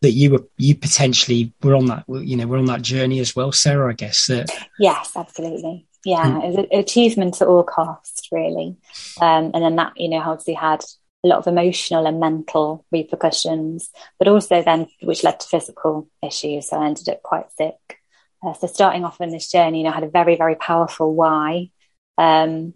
that 0.00 0.10
you 0.12 0.30
were 0.30 0.46
you 0.56 0.76
potentially 0.76 1.52
were 1.62 1.74
on 1.74 1.86
that 1.86 2.04
you 2.08 2.36
know 2.36 2.46
we're 2.46 2.58
on 2.58 2.66
that 2.66 2.82
journey 2.82 3.18
as 3.18 3.34
well, 3.34 3.50
Sarah. 3.50 3.90
I 3.90 3.94
guess 3.94 4.26
that 4.26 4.48
yes, 4.78 5.12
absolutely 5.16 5.87
yeah, 6.04 6.42
it 6.42 6.54
was 6.54 6.66
achievement 6.72 7.40
at 7.40 7.48
all 7.48 7.64
costs, 7.64 8.28
really. 8.32 8.76
Um, 9.20 9.50
and 9.54 9.62
then 9.62 9.76
that, 9.76 9.92
you 9.96 10.08
know, 10.08 10.18
obviously 10.18 10.54
had 10.54 10.84
a 11.24 11.28
lot 11.28 11.38
of 11.38 11.46
emotional 11.46 12.06
and 12.06 12.20
mental 12.20 12.84
repercussions, 12.92 13.90
but 14.18 14.28
also 14.28 14.62
then 14.62 14.86
which 15.02 15.24
led 15.24 15.40
to 15.40 15.48
physical 15.48 16.08
issues. 16.22 16.68
So 16.68 16.78
I 16.78 16.86
ended 16.86 17.08
up 17.08 17.22
quite 17.22 17.50
sick. 17.52 17.98
Uh, 18.44 18.52
so 18.52 18.68
starting 18.68 19.04
off 19.04 19.20
on 19.20 19.30
this 19.30 19.50
journey, 19.50 19.78
you 19.78 19.84
know, 19.84 19.90
I 19.90 19.94
had 19.94 20.04
a 20.04 20.10
very, 20.10 20.36
very 20.36 20.54
powerful 20.54 21.14
why. 21.14 21.70
Um, 22.16 22.74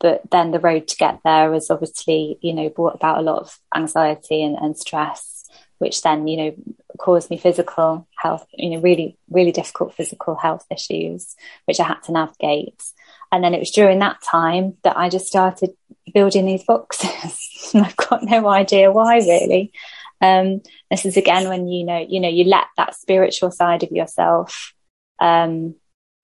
but 0.00 0.22
then 0.30 0.50
the 0.50 0.58
road 0.58 0.88
to 0.88 0.96
get 0.96 1.20
there 1.24 1.50
was 1.50 1.70
obviously, 1.70 2.38
you 2.40 2.54
know, 2.54 2.68
brought 2.70 2.94
about 2.94 3.18
a 3.18 3.22
lot 3.22 3.40
of 3.42 3.58
anxiety 3.74 4.42
and, 4.42 4.56
and 4.56 4.76
stress, 4.76 5.31
which 5.82 6.00
then, 6.02 6.28
you 6.28 6.36
know, 6.36 6.54
caused 6.98 7.28
me 7.28 7.36
physical 7.36 8.06
health, 8.16 8.46
you 8.54 8.70
know, 8.70 8.80
really, 8.80 9.18
really 9.28 9.50
difficult 9.50 9.94
physical 9.94 10.36
health 10.36 10.64
issues, 10.70 11.34
which 11.64 11.80
I 11.80 11.84
had 11.84 12.02
to 12.04 12.12
navigate. 12.12 12.80
And 13.32 13.42
then 13.42 13.52
it 13.52 13.58
was 13.58 13.72
during 13.72 13.98
that 13.98 14.22
time 14.22 14.76
that 14.84 14.96
I 14.96 15.08
just 15.08 15.26
started 15.26 15.70
building 16.14 16.46
these 16.46 16.62
boxes. 16.62 17.72
I've 17.74 17.96
got 17.96 18.22
no 18.22 18.48
idea 18.48 18.92
why 18.92 19.16
really. 19.16 19.72
Um, 20.20 20.62
this 20.88 21.04
is 21.04 21.16
again 21.16 21.48
when 21.48 21.66
you 21.66 21.84
know, 21.84 21.98
you 21.98 22.20
know, 22.20 22.28
you 22.28 22.44
let 22.44 22.66
that 22.76 22.94
spiritual 22.94 23.50
side 23.50 23.82
of 23.82 23.90
yourself 23.90 24.72
um, 25.18 25.74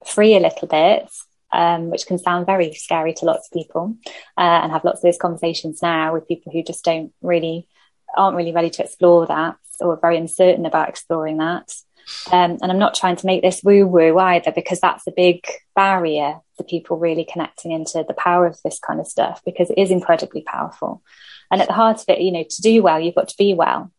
free 0.07 0.37
a 0.37 0.41
little 0.41 0.69
bit, 0.69 1.11
um, 1.53 1.91
which 1.91 2.07
can 2.07 2.19
sound 2.19 2.47
very 2.47 2.75
scary 2.75 3.13
to 3.15 3.25
lots 3.25 3.49
of 3.49 3.59
people, 3.59 3.97
uh, 4.37 4.61
and 4.63 4.71
have 4.71 4.85
lots 4.85 4.99
of 4.99 5.03
those 5.03 5.19
conversations 5.19 5.83
now 5.83 6.13
with 6.13 6.29
people 6.29 6.53
who 6.53 6.63
just 6.63 6.85
don't 6.85 7.13
really 7.23 7.67
aren't 8.17 8.37
really 8.37 8.53
ready 8.53 8.71
to 8.71 8.85
explore 8.85 9.27
that 9.27 9.57
or 9.81 9.99
very 10.01 10.17
uncertain 10.17 10.67
about 10.67 10.89
exploring 10.89 11.39
that. 11.39 11.73
Um, 12.33 12.59
and 12.63 12.73
I'm 12.73 12.79
not 12.79 12.95
trying 12.95 13.17
to 13.17 13.27
make 13.27 13.43
this 13.43 13.63
woo 13.63 13.87
woo 13.87 14.19
either, 14.19 14.53
because 14.53 14.81
that's 14.81 15.07
a 15.07 15.13
big 15.13 15.45
barrier 15.75 16.41
to 16.57 16.65
people 16.65 16.97
really 16.97 17.25
connecting 17.25 17.73
into 17.73 18.05
the 18.07 18.15
power 18.15 18.47
of 18.47 18.59
this 18.63 18.79
kind 18.79 19.01
of 19.01 19.07
stuff, 19.07 19.43
because 19.45 19.71
it 19.71 19.79
is 19.79 19.91
incredibly 19.91 20.43
powerful. 20.43 21.03
And 21.51 21.61
at 21.61 21.69
the 21.69 21.75
heart 21.75 21.99
of 21.99 22.09
it, 22.09 22.21
you 22.21 22.33
know, 22.33 22.45
to 22.49 22.63
do 22.63 22.83
well, 22.83 23.01
you've 23.01 23.15
got 23.15 23.29
to 23.29 23.37
be 23.37 23.55
well. 23.55 23.93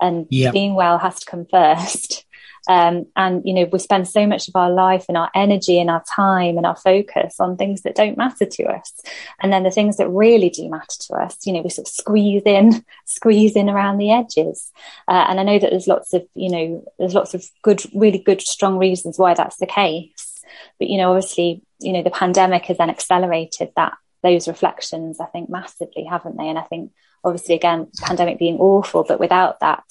And 0.00 0.26
being 0.52 0.74
well 0.74 0.98
has 0.98 1.20
to 1.20 1.26
come 1.26 1.46
first. 1.50 2.25
Um, 2.68 3.06
and, 3.16 3.42
you 3.44 3.54
know, 3.54 3.68
we 3.72 3.78
spend 3.78 4.08
so 4.08 4.26
much 4.26 4.48
of 4.48 4.56
our 4.56 4.70
life 4.70 5.04
and 5.08 5.16
our 5.16 5.30
energy 5.34 5.78
and 5.78 5.88
our 5.88 6.02
time 6.04 6.56
and 6.56 6.66
our 6.66 6.76
focus 6.76 7.38
on 7.38 7.56
things 7.56 7.82
that 7.82 7.94
don't 7.94 8.18
matter 8.18 8.44
to 8.44 8.64
us. 8.64 8.92
And 9.40 9.52
then 9.52 9.62
the 9.62 9.70
things 9.70 9.96
that 9.96 10.08
really 10.08 10.50
do 10.50 10.68
matter 10.68 10.98
to 11.02 11.14
us, 11.14 11.38
you 11.44 11.52
know, 11.52 11.62
we 11.62 11.70
sort 11.70 11.88
of 11.88 11.92
squeeze 11.92 12.42
in, 12.44 12.84
squeeze 13.04 13.56
in 13.56 13.70
around 13.70 13.98
the 13.98 14.12
edges. 14.12 14.72
Uh, 15.08 15.26
and 15.28 15.38
I 15.40 15.42
know 15.42 15.58
that 15.58 15.70
there's 15.70 15.86
lots 15.86 16.12
of, 16.12 16.26
you 16.34 16.50
know, 16.50 16.84
there's 16.98 17.14
lots 17.14 17.34
of 17.34 17.44
good, 17.62 17.82
really 17.94 18.18
good, 18.18 18.40
strong 18.40 18.78
reasons 18.78 19.18
why 19.18 19.34
that's 19.34 19.56
the 19.56 19.66
case. 19.66 20.42
But, 20.78 20.88
you 20.88 20.98
know, 20.98 21.10
obviously, 21.12 21.62
you 21.80 21.92
know, 21.92 22.02
the 22.02 22.10
pandemic 22.10 22.66
has 22.66 22.78
then 22.78 22.90
accelerated 22.90 23.70
that, 23.76 23.94
those 24.22 24.48
reflections, 24.48 25.20
I 25.20 25.26
think, 25.26 25.48
massively, 25.48 26.04
haven't 26.04 26.36
they? 26.36 26.48
And 26.48 26.58
I 26.58 26.62
think, 26.62 26.92
obviously, 27.22 27.54
again, 27.54 27.88
pandemic 28.02 28.38
being 28.38 28.58
awful, 28.58 29.04
but 29.04 29.20
without 29.20 29.60
that, 29.60 29.84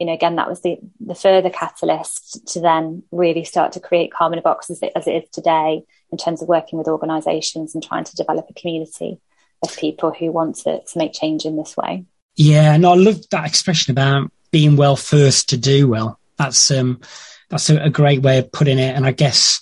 you 0.00 0.06
know, 0.06 0.14
again, 0.14 0.36
that 0.36 0.48
was 0.48 0.62
the, 0.62 0.78
the 0.98 1.14
further 1.14 1.50
catalyst 1.50 2.48
to 2.54 2.60
then 2.60 3.02
really 3.12 3.44
start 3.44 3.72
to 3.72 3.80
create 3.80 4.10
Calm 4.10 4.32
in 4.32 4.38
a 4.38 4.42
Box 4.42 4.70
as 4.70 4.82
it, 4.82 4.92
as 4.96 5.06
it 5.06 5.12
is 5.12 5.28
today 5.30 5.84
in 6.10 6.16
terms 6.16 6.40
of 6.40 6.48
working 6.48 6.78
with 6.78 6.88
organisations 6.88 7.74
and 7.74 7.84
trying 7.84 8.04
to 8.04 8.16
develop 8.16 8.46
a 8.48 8.54
community 8.54 9.20
of 9.62 9.76
people 9.76 10.10
who 10.10 10.32
want 10.32 10.56
to, 10.56 10.82
to 10.82 10.98
make 10.98 11.12
change 11.12 11.44
in 11.44 11.56
this 11.56 11.76
way. 11.76 12.06
Yeah, 12.34 12.72
and 12.72 12.86
I 12.86 12.94
love 12.94 13.28
that 13.30 13.46
expression 13.46 13.90
about 13.90 14.32
being 14.50 14.76
well 14.76 14.96
first 14.96 15.50
to 15.50 15.58
do 15.58 15.86
well. 15.86 16.18
That's 16.38 16.70
um, 16.70 17.02
that's 17.50 17.68
a, 17.68 17.76
a 17.76 17.90
great 17.90 18.22
way 18.22 18.38
of 18.38 18.50
putting 18.50 18.78
it. 18.78 18.96
And 18.96 19.04
I 19.04 19.12
guess 19.12 19.60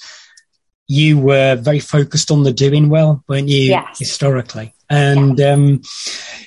you 0.86 1.18
were 1.18 1.56
very 1.56 1.80
focused 1.80 2.30
on 2.30 2.44
the 2.44 2.52
doing 2.52 2.88
well, 2.88 3.24
weren't 3.26 3.48
you? 3.48 3.62
Yes. 3.62 3.98
Historically, 3.98 4.74
and 4.88 5.40
um, 5.40 5.82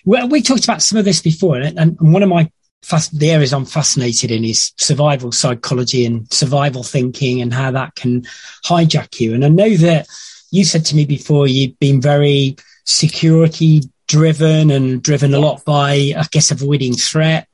well, 0.05 0.29
we 0.29 0.41
talked 0.41 0.63
about 0.63 0.81
some 0.81 0.97
of 0.97 1.03
this 1.03 1.21
before, 1.21 1.57
and, 1.57 1.77
and 1.77 1.97
one 1.99 2.23
of 2.23 2.29
my 2.29 2.49
fast, 2.83 3.17
the 3.17 3.31
areas 3.31 3.53
I'm 3.53 3.65
fascinated 3.65 4.31
in 4.31 4.43
is 4.43 4.71
survival 4.77 5.31
psychology 5.31 6.05
and 6.05 6.31
survival 6.31 6.83
thinking 6.83 7.41
and 7.41 7.53
how 7.53 7.71
that 7.71 7.95
can 7.95 8.23
hijack 8.65 9.19
you. 9.19 9.33
And 9.33 9.45
I 9.45 9.49
know 9.49 9.75
that 9.77 10.07
you 10.51 10.65
said 10.65 10.85
to 10.85 10.95
me 10.95 11.05
before 11.05 11.47
you've 11.47 11.79
been 11.79 12.01
very 12.01 12.55
security 12.85 13.83
driven 14.07 14.71
and 14.71 15.01
driven 15.01 15.33
a 15.33 15.39
lot 15.39 15.63
by, 15.63 16.13
I 16.17 16.25
guess, 16.31 16.51
avoiding 16.51 16.93
threat. 16.93 17.47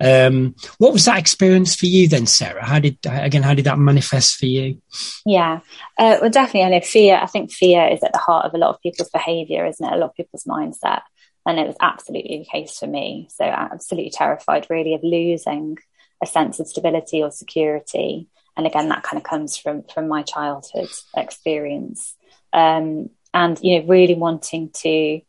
Um, 0.00 0.54
what 0.78 0.92
was 0.92 1.04
that 1.06 1.18
experience 1.18 1.74
for 1.74 1.86
you 1.86 2.08
then, 2.08 2.26
Sarah? 2.26 2.64
How 2.64 2.78
did, 2.78 2.98
again, 3.04 3.42
how 3.42 3.54
did 3.54 3.64
that 3.64 3.78
manifest 3.78 4.36
for 4.36 4.46
you? 4.46 4.80
Yeah, 5.24 5.60
uh, 5.98 6.18
well, 6.20 6.30
definitely. 6.30 6.62
I 6.62 6.68
know 6.70 6.84
fear, 6.84 7.18
I 7.20 7.26
think 7.26 7.52
fear 7.52 7.88
is 7.88 8.02
at 8.02 8.12
the 8.12 8.18
heart 8.18 8.44
of 8.44 8.54
a 8.54 8.58
lot 8.58 8.74
of 8.74 8.80
people's 8.80 9.10
behavior, 9.10 9.64
isn't 9.66 9.84
it? 9.84 9.92
A 9.92 9.96
lot 9.96 10.10
of 10.10 10.16
people's 10.16 10.44
mindset. 10.44 11.02
And 11.46 11.58
it 11.58 11.66
was 11.66 11.76
absolutely 11.80 12.38
the 12.38 12.44
case 12.44 12.78
for 12.78 12.86
me. 12.86 13.28
So 13.30 13.44
absolutely 13.44 14.10
terrified 14.10 14.66
really 14.70 14.94
of 14.94 15.02
losing 15.02 15.78
a 16.22 16.26
sense 16.26 16.60
of 16.60 16.66
stability 16.66 17.22
or 17.22 17.30
security. 17.30 18.28
And 18.56 18.66
again, 18.66 18.88
that 18.88 19.02
kind 19.02 19.18
of 19.18 19.28
comes 19.28 19.56
from 19.56 19.82
from 19.92 20.08
my 20.08 20.22
childhood 20.22 20.88
experience. 21.16 22.16
Um, 22.52 23.10
and 23.32 23.58
you 23.60 23.80
know, 23.80 23.88
really 23.88 24.14
wanting 24.14 24.70
to 24.82 25.20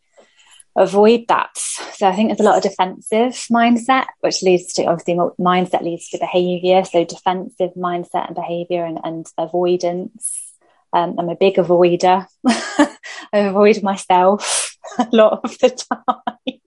avoid 0.76 1.28
that. 1.28 1.58
So 1.58 2.08
I 2.08 2.16
think 2.16 2.30
there's 2.30 2.40
a 2.40 2.44
lot 2.44 2.58
of 2.58 2.64
defensive 2.64 3.34
mindset, 3.52 4.06
which 4.20 4.44
leads 4.44 4.74
to 4.74 4.86
obviously 4.86 5.16
mindset 5.40 5.82
leads 5.82 6.10
to 6.10 6.20
behavior. 6.20 6.84
So 6.84 7.06
defensive 7.06 7.72
mindset 7.76 8.28
and 8.28 8.36
behavior 8.36 8.86
and, 8.86 9.00
and 9.04 9.26
avoidance. 9.38 10.54
Um, 10.94 11.16
I'm 11.18 11.30
a 11.30 11.36
big 11.36 11.56
avoider. 11.56 12.28
I 12.48 12.98
avoid 13.34 13.82
myself. 13.84 14.75
a 15.00 15.08
lot 15.12 15.42
of 15.44 15.58
the 15.60 15.70
time. 15.70 16.60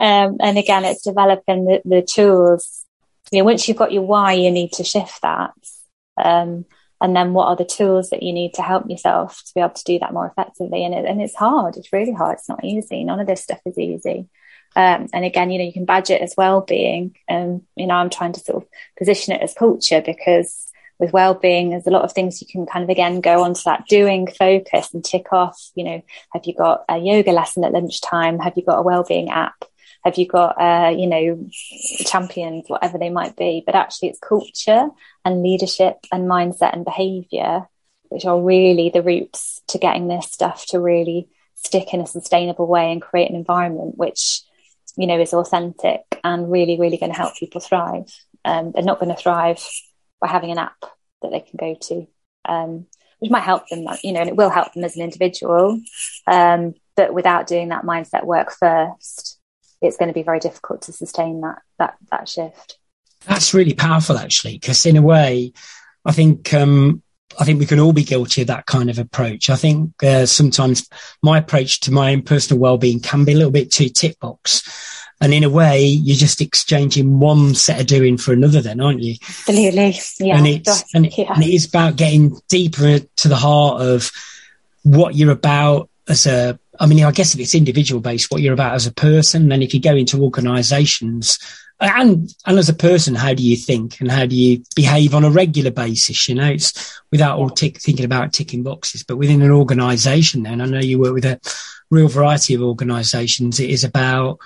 um, 0.00 0.36
and 0.40 0.58
again, 0.58 0.84
it's 0.84 1.02
developing 1.02 1.64
the, 1.64 1.82
the, 1.84 2.02
tools. 2.02 2.84
You 3.30 3.40
know, 3.40 3.44
once 3.44 3.66
you've 3.66 3.76
got 3.76 3.92
your 3.92 4.02
why, 4.02 4.32
you 4.32 4.50
need 4.50 4.72
to 4.72 4.84
shift 4.84 5.22
that. 5.22 5.52
Um, 6.22 6.64
and 7.00 7.16
then 7.16 7.32
what 7.32 7.48
are 7.48 7.56
the 7.56 7.64
tools 7.64 8.10
that 8.10 8.22
you 8.22 8.32
need 8.32 8.54
to 8.54 8.62
help 8.62 8.88
yourself 8.88 9.42
to 9.46 9.54
be 9.54 9.60
able 9.60 9.70
to 9.70 9.84
do 9.84 9.98
that 9.98 10.12
more 10.12 10.26
effectively? 10.26 10.84
And, 10.84 10.94
it, 10.94 11.04
and 11.04 11.20
it's 11.20 11.34
hard. 11.34 11.76
It's 11.76 11.92
really 11.92 12.12
hard. 12.12 12.34
It's 12.34 12.48
not 12.48 12.64
easy. 12.64 13.02
None 13.02 13.18
of 13.18 13.26
this 13.26 13.42
stuff 13.42 13.60
is 13.66 13.78
easy. 13.78 14.28
Um, 14.74 15.08
and 15.12 15.24
again, 15.24 15.50
you 15.50 15.58
know, 15.58 15.64
you 15.64 15.72
can 15.72 15.84
badge 15.84 16.10
it 16.10 16.22
as 16.22 16.34
well-being. 16.36 17.16
And, 17.28 17.54
um, 17.54 17.62
you 17.76 17.86
know, 17.86 17.94
I'm 17.94 18.10
trying 18.10 18.32
to 18.34 18.40
sort 18.40 18.62
of 18.62 18.68
position 18.96 19.34
it 19.34 19.42
as 19.42 19.54
culture 19.54 20.00
because 20.00 20.68
with 21.02 21.12
well-being 21.12 21.70
there's 21.70 21.86
a 21.86 21.90
lot 21.90 22.04
of 22.04 22.12
things 22.12 22.40
you 22.40 22.46
can 22.46 22.64
kind 22.64 22.84
of 22.84 22.88
again 22.88 23.20
go 23.20 23.42
onto 23.42 23.60
that 23.64 23.84
doing 23.88 24.26
focus 24.26 24.94
and 24.94 25.04
tick 25.04 25.32
off 25.32 25.70
you 25.74 25.84
know 25.84 26.00
have 26.32 26.46
you 26.46 26.54
got 26.54 26.84
a 26.88 26.98
yoga 26.98 27.32
lesson 27.32 27.64
at 27.64 27.72
lunchtime? 27.72 28.38
Have 28.38 28.54
you 28.56 28.64
got 28.64 28.78
a 28.78 28.82
well-being 28.82 29.30
app? 29.30 29.64
Have 30.04 30.16
you 30.16 30.26
got 30.26 30.60
uh, 30.60 30.90
you 30.90 31.06
know 31.06 31.48
champions 32.04 32.64
whatever 32.68 32.98
they 32.98 33.10
might 33.10 33.36
be? 33.36 33.62
But 33.64 33.74
actually 33.74 34.08
it's 34.08 34.18
culture 34.18 34.88
and 35.24 35.42
leadership 35.42 35.98
and 36.10 36.28
mindset 36.28 36.72
and 36.72 36.84
behavior 36.84 37.68
which 38.08 38.26
are 38.26 38.42
really 38.42 38.90
the 38.90 39.02
roots 39.02 39.62
to 39.68 39.78
getting 39.78 40.06
this 40.06 40.30
stuff 40.30 40.66
to 40.66 40.78
really 40.78 41.28
stick 41.54 41.94
in 41.94 42.00
a 42.02 42.06
sustainable 42.06 42.66
way 42.66 42.92
and 42.92 43.00
create 43.00 43.30
an 43.30 43.36
environment 43.36 43.96
which 43.96 44.42
you 44.96 45.06
know 45.06 45.18
is 45.18 45.32
authentic 45.32 46.02
and 46.22 46.50
really 46.52 46.78
really 46.78 46.98
going 46.98 47.12
to 47.12 47.18
help 47.18 47.34
people 47.36 47.60
thrive. 47.60 48.12
Um, 48.44 48.72
they're 48.72 48.82
not 48.82 48.98
going 48.98 49.14
to 49.14 49.22
thrive 49.22 49.64
by 50.22 50.28
having 50.28 50.52
an 50.52 50.58
app 50.58 50.80
that 51.20 51.32
they 51.32 51.40
can 51.40 51.58
go 51.58 51.74
to, 51.74 52.06
um, 52.46 52.86
which 53.18 53.30
might 53.30 53.42
help 53.42 53.68
them, 53.68 53.84
you 54.02 54.12
know, 54.12 54.20
and 54.20 54.28
it 54.28 54.36
will 54.36 54.48
help 54.48 54.72
them 54.72 54.84
as 54.84 54.96
an 54.96 55.02
individual. 55.02 55.80
Um, 56.26 56.74
but 56.96 57.12
without 57.12 57.46
doing 57.46 57.68
that 57.68 57.84
mindset 57.84 58.24
work 58.24 58.52
first, 58.52 59.38
it's 59.82 59.96
going 59.96 60.08
to 60.08 60.14
be 60.14 60.22
very 60.22 60.38
difficult 60.38 60.82
to 60.82 60.92
sustain 60.92 61.40
that 61.40 61.58
that 61.78 61.96
that 62.10 62.28
shift. 62.28 62.78
That's 63.26 63.52
really 63.52 63.74
powerful, 63.74 64.16
actually, 64.16 64.58
because 64.58 64.86
in 64.86 64.96
a 64.96 65.02
way, 65.02 65.52
I 66.04 66.12
think 66.12 66.54
um, 66.54 67.02
I 67.38 67.44
think 67.44 67.58
we 67.58 67.66
can 67.66 67.80
all 67.80 67.92
be 67.92 68.04
guilty 68.04 68.42
of 68.42 68.48
that 68.48 68.66
kind 68.66 68.90
of 68.90 68.98
approach. 68.98 69.50
I 69.50 69.56
think 69.56 70.02
uh, 70.02 70.26
sometimes 70.26 70.88
my 71.22 71.38
approach 71.38 71.80
to 71.80 71.92
my 71.92 72.12
own 72.12 72.22
personal 72.22 72.60
well-being 72.60 73.00
can 73.00 73.24
be 73.24 73.32
a 73.32 73.36
little 73.36 73.50
bit 73.50 73.72
too 73.72 73.88
tick 73.88 74.20
box 74.20 75.01
and 75.22 75.32
in 75.32 75.44
a 75.44 75.48
way, 75.48 75.84
you're 75.84 76.16
just 76.16 76.40
exchanging 76.40 77.20
one 77.20 77.54
set 77.54 77.80
of 77.80 77.86
doing 77.86 78.18
for 78.18 78.32
another, 78.32 78.60
then, 78.60 78.80
aren't 78.80 79.02
you? 79.02 79.14
Absolutely. 79.22 79.94
Yeah. 80.18 80.36
And 80.36 80.46
it's, 80.48 80.94
and, 80.94 81.16
yeah. 81.16 81.32
and 81.32 81.44
it 81.44 81.54
is 81.54 81.64
about 81.64 81.94
getting 81.94 82.36
deeper 82.48 82.98
to 82.98 83.28
the 83.28 83.36
heart 83.36 83.80
of 83.80 84.10
what 84.82 85.14
you're 85.14 85.30
about 85.30 85.88
as 86.08 86.26
a, 86.26 86.58
I 86.80 86.86
mean, 86.86 87.04
I 87.04 87.12
guess 87.12 87.34
if 87.34 87.40
it's 87.40 87.54
individual 87.54 88.00
based, 88.00 88.32
what 88.32 88.42
you're 88.42 88.52
about 88.52 88.74
as 88.74 88.88
a 88.88 88.92
person. 88.92 89.48
Then 89.48 89.62
if 89.62 89.72
you 89.72 89.80
go 89.80 89.94
into 89.94 90.20
organizations 90.24 91.38
and, 91.78 92.28
and 92.44 92.58
as 92.58 92.68
a 92.68 92.74
person, 92.74 93.14
how 93.14 93.32
do 93.32 93.44
you 93.44 93.54
think 93.54 94.00
and 94.00 94.10
how 94.10 94.26
do 94.26 94.34
you 94.34 94.64
behave 94.74 95.14
on 95.14 95.24
a 95.24 95.30
regular 95.30 95.70
basis? 95.70 96.28
You 96.28 96.34
know, 96.34 96.48
it's 96.48 97.00
without 97.12 97.38
all 97.38 97.48
tick, 97.48 97.78
thinking 97.78 98.04
about 98.04 98.32
ticking 98.32 98.64
boxes, 98.64 99.04
but 99.04 99.18
within 99.18 99.42
an 99.42 99.52
organization, 99.52 100.42
then 100.42 100.60
I 100.60 100.64
know 100.64 100.80
you 100.80 100.98
work 100.98 101.14
with 101.14 101.24
a 101.24 101.40
real 101.90 102.08
variety 102.08 102.54
of 102.54 102.62
organizations. 102.62 103.60
It 103.60 103.70
is 103.70 103.84
about, 103.84 104.40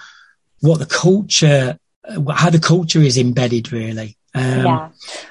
what 0.61 0.79
the 0.79 0.87
culture, 0.87 1.79
how 2.33 2.51
the 2.51 2.61
culture 2.61 3.01
is 3.01 3.19
embedded 3.19 3.73
really. 3.73 4.17
Um, 4.35 4.65
yeah, 4.65 4.89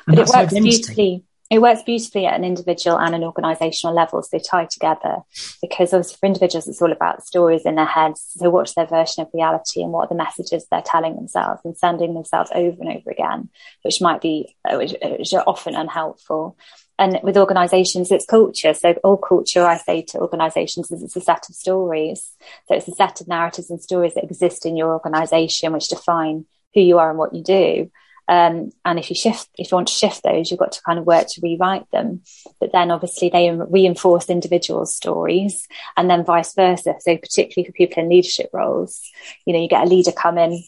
but 0.08 0.20
it 0.20 0.27
works 0.27 0.53
beautifully. 0.53 1.24
It 1.51 1.62
works 1.62 1.84
beautifully 1.84 2.25
at 2.25 2.34
an 2.34 2.44
individual 2.44 2.98
and 2.98 3.13
an 3.13 3.22
organisational 3.22 3.94
level. 3.94 4.22
So 4.24 4.29
they 4.32 4.39
tie 4.39 4.65
together 4.65 5.17
because 5.62 5.94
obviously 5.94 6.17
for 6.20 6.25
individuals, 6.25 6.67
it's 6.67 6.82
all 6.82 6.91
about 6.91 7.24
stories 7.24 7.65
in 7.65 7.75
their 7.75 7.86
heads. 7.86 8.25
So 8.36 8.50
what's 8.50 8.74
their 8.74 8.88
version 8.88 9.22
of 9.22 9.29
reality 9.32 9.84
and 9.84 9.91
what 9.91 10.05
are 10.05 10.10
the 10.10 10.15
messages 10.15 10.65
they're 10.72 10.82
telling 10.82 11.15
themselves 11.15 11.62
and 11.63 11.77
sending 11.77 12.15
themselves 12.15 12.50
over 12.55 12.82
and 12.82 12.98
over 12.98 13.12
again, 13.12 13.50
which 13.84 14.01
might 14.01 14.22
be, 14.22 14.55
which, 14.72 14.96
which 15.03 15.34
are 15.34 15.44
often 15.46 15.75
unhelpful 15.75 16.58
and 16.98 17.20
with 17.24 17.38
organizations 17.38 18.12
it's 18.12 18.25
culture. 18.25 18.74
So 18.74 18.94
all 19.04 19.18
culture 19.18 19.66
i 19.66 19.78
say 19.78 20.02
to 20.04 20.20
organizations 20.20 20.92
is 20.92 21.04
it's 21.04 21.16
a 21.16 21.22
set 21.22 21.50
of 21.50 21.56
stories. 21.56 22.32
So 22.68 22.75
it's 22.75 22.88
a 22.88 22.96
set 22.96 23.22
of 23.22 23.28
narratives 23.28 23.70
and 23.70 23.82
stories 23.82 24.14
that 24.16 24.24
exist 24.24 24.66
in 24.66 24.78
your 24.78 24.94
organization 24.94 25.74
which 25.74 25.90
define 25.90 26.46
who 26.74 26.82
you 26.82 26.98
are 26.98 27.10
and 27.10 27.20
what 27.20 27.34
you 27.34 27.44
do. 27.44 27.92
Um, 28.28 28.72
and 28.84 28.98
if 28.98 29.12
you 29.12 29.16
shift 29.16 29.50
if 29.56 29.72
you 29.72 29.75
want 29.75 29.90
to 29.90 29.94
shift 29.94 30.24
those 30.24 30.50
you've 30.50 30.60
got 30.60 30.72
to 30.72 30.82
kind 30.82 30.98
of 30.98 31.06
work 31.06 31.28
to 31.30 31.42
rewrite 31.42 31.90
them. 31.92 32.22
But 32.60 32.72
then 32.72 32.92
obviously 32.92 33.30
they 33.30 33.52
reinforce 33.52 34.30
individual 34.30 34.86
stories 34.86 35.68
and 35.96 36.10
then 36.10 36.25
vice 36.25 36.54
versa. 36.54 36.96
So 37.00 37.18
particularly 37.18 37.68
for 37.68 37.74
people 37.74 38.02
in 38.02 38.10
leadership 38.10 38.50
roles 38.54 39.02
you 39.46 39.54
know 39.54 39.62
you 39.62 39.68
get 39.68 39.86
a 39.86 39.90
leader 39.90 40.12
come 40.12 40.38
in 40.38 40.64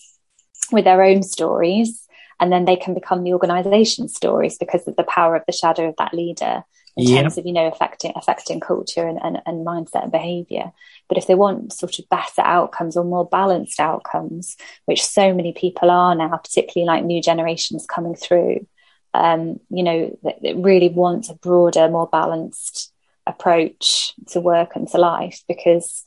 with 0.71 0.83
their 0.83 1.01
own 1.01 1.23
stories 1.23 2.06
and 2.39 2.51
then 2.51 2.65
they 2.65 2.75
can 2.75 2.93
become 2.93 3.23
the 3.23 3.33
organization 3.33 4.07
stories 4.07 4.57
because 4.57 4.87
of 4.87 4.95
the 4.95 5.03
power 5.03 5.35
of 5.35 5.43
the 5.45 5.53
shadow 5.53 5.89
of 5.89 5.95
that 5.97 6.13
leader 6.13 6.63
in 6.95 7.07
yep. 7.07 7.23
terms 7.23 7.37
of 7.37 7.45
you 7.45 7.53
know 7.53 7.67
affecting 7.67 8.11
affecting 8.15 8.59
culture 8.59 9.07
and, 9.07 9.19
and, 9.23 9.41
and 9.45 9.65
mindset 9.65 10.03
and 10.03 10.11
behavior 10.11 10.71
but 11.07 11.17
if 11.17 11.27
they 11.27 11.35
want 11.35 11.73
sort 11.73 11.99
of 11.99 12.09
better 12.09 12.41
outcomes 12.41 12.97
or 12.97 13.03
more 13.03 13.27
balanced 13.27 13.79
outcomes 13.79 14.57
which 14.85 15.05
so 15.05 15.33
many 15.33 15.53
people 15.53 15.91
are 15.91 16.15
now 16.15 16.35
particularly 16.37 16.87
like 16.87 17.03
new 17.03 17.21
generations 17.21 17.85
coming 17.85 18.15
through 18.15 18.65
um, 19.13 19.59
you 19.69 19.83
know 19.83 20.17
that, 20.23 20.41
that 20.41 20.57
really 20.57 20.89
want 20.89 21.29
a 21.29 21.35
broader 21.35 21.89
more 21.89 22.07
balanced 22.07 22.91
approach 23.25 24.13
to 24.27 24.39
work 24.39 24.75
and 24.75 24.87
to 24.87 24.97
life 24.97 25.43
because 25.47 26.03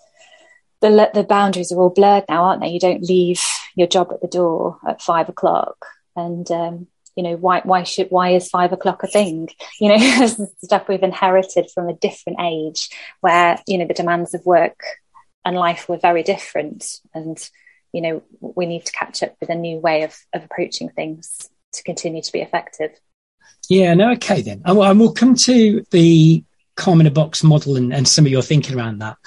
the 0.80 1.10
the 1.12 1.24
boundaries 1.24 1.70
are 1.72 1.78
all 1.78 1.90
blurred 1.90 2.24
now, 2.28 2.44
aren't 2.44 2.62
they? 2.62 2.68
You 2.68 2.80
don't 2.80 3.02
leave 3.02 3.42
your 3.74 3.86
job 3.86 4.10
at 4.12 4.20
the 4.20 4.28
door 4.28 4.78
at 4.86 5.02
five 5.02 5.28
o'clock 5.28 5.86
and 6.16 6.50
um, 6.50 6.86
you 7.16 7.22
know, 7.22 7.36
why, 7.36 7.60
why 7.64 7.82
should, 7.82 8.08
why 8.10 8.30
is 8.30 8.48
five 8.48 8.72
o'clock 8.72 9.02
a 9.02 9.06
thing? 9.06 9.48
You 9.80 9.88
know, 9.90 10.26
stuff 10.64 10.88
we've 10.88 11.02
inherited 11.02 11.70
from 11.70 11.88
a 11.88 11.94
different 11.94 12.38
age 12.40 12.88
where, 13.20 13.58
you 13.66 13.78
know, 13.78 13.86
the 13.86 13.94
demands 13.94 14.34
of 14.34 14.46
work 14.46 14.80
and 15.44 15.56
life 15.56 15.88
were 15.88 15.98
very 15.98 16.22
different. 16.22 16.86
And, 17.12 17.38
you 17.92 18.00
know, 18.00 18.22
we 18.40 18.66
need 18.66 18.86
to 18.86 18.92
catch 18.92 19.22
up 19.22 19.34
with 19.40 19.50
a 19.50 19.54
new 19.54 19.78
way 19.78 20.04
of, 20.04 20.16
of 20.32 20.44
approaching 20.44 20.88
things 20.90 21.48
to 21.74 21.82
continue 21.82 22.22
to 22.22 22.32
be 22.32 22.40
effective. 22.40 22.92
Yeah, 23.68 23.94
no, 23.94 24.12
okay 24.12 24.42
then. 24.42 24.62
And 24.64 24.98
we'll 24.98 25.12
come 25.12 25.34
to 25.44 25.84
the 25.90 26.44
calm 26.76 27.00
in 27.00 27.06
a 27.06 27.10
box 27.10 27.44
model 27.44 27.76
and, 27.76 27.92
and 27.92 28.08
some 28.08 28.24
of 28.24 28.32
your 28.32 28.42
thinking 28.42 28.76
around 28.76 29.00
that 29.00 29.18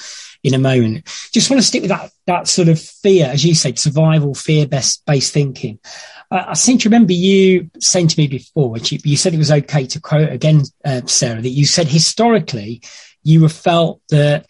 in 0.43 0.53
a 0.53 0.59
moment. 0.59 1.05
Just 1.31 1.49
want 1.49 1.61
to 1.61 1.67
stick 1.67 1.81
with 1.81 1.89
that 1.89 2.11
that 2.27 2.47
sort 2.47 2.67
of 2.67 2.79
fear, 2.79 3.27
as 3.27 3.45
you 3.45 3.55
said, 3.55 3.79
survival 3.79 4.33
fear 4.33 4.67
based 4.67 5.05
based 5.05 5.33
thinking. 5.33 5.79
Uh, 6.33 6.45
I 6.47 6.53
seem 6.55 6.79
to 6.79 6.89
remember 6.89 7.13
you 7.13 7.69
saying 7.79 8.07
to 8.07 8.19
me 8.19 8.27
before, 8.27 8.71
which 8.71 8.91
you, 8.91 8.97
you 9.03 9.15
said 9.15 9.35
it 9.35 9.37
was 9.37 9.51
okay 9.51 9.85
to 9.85 10.01
quote 10.01 10.31
again, 10.31 10.63
uh, 10.83 11.01
Sarah, 11.05 11.41
that 11.41 11.49
you 11.49 11.67
said 11.67 11.87
historically 11.87 12.81
you 13.21 13.43
have 13.43 13.53
felt 13.53 14.01
that 14.09 14.47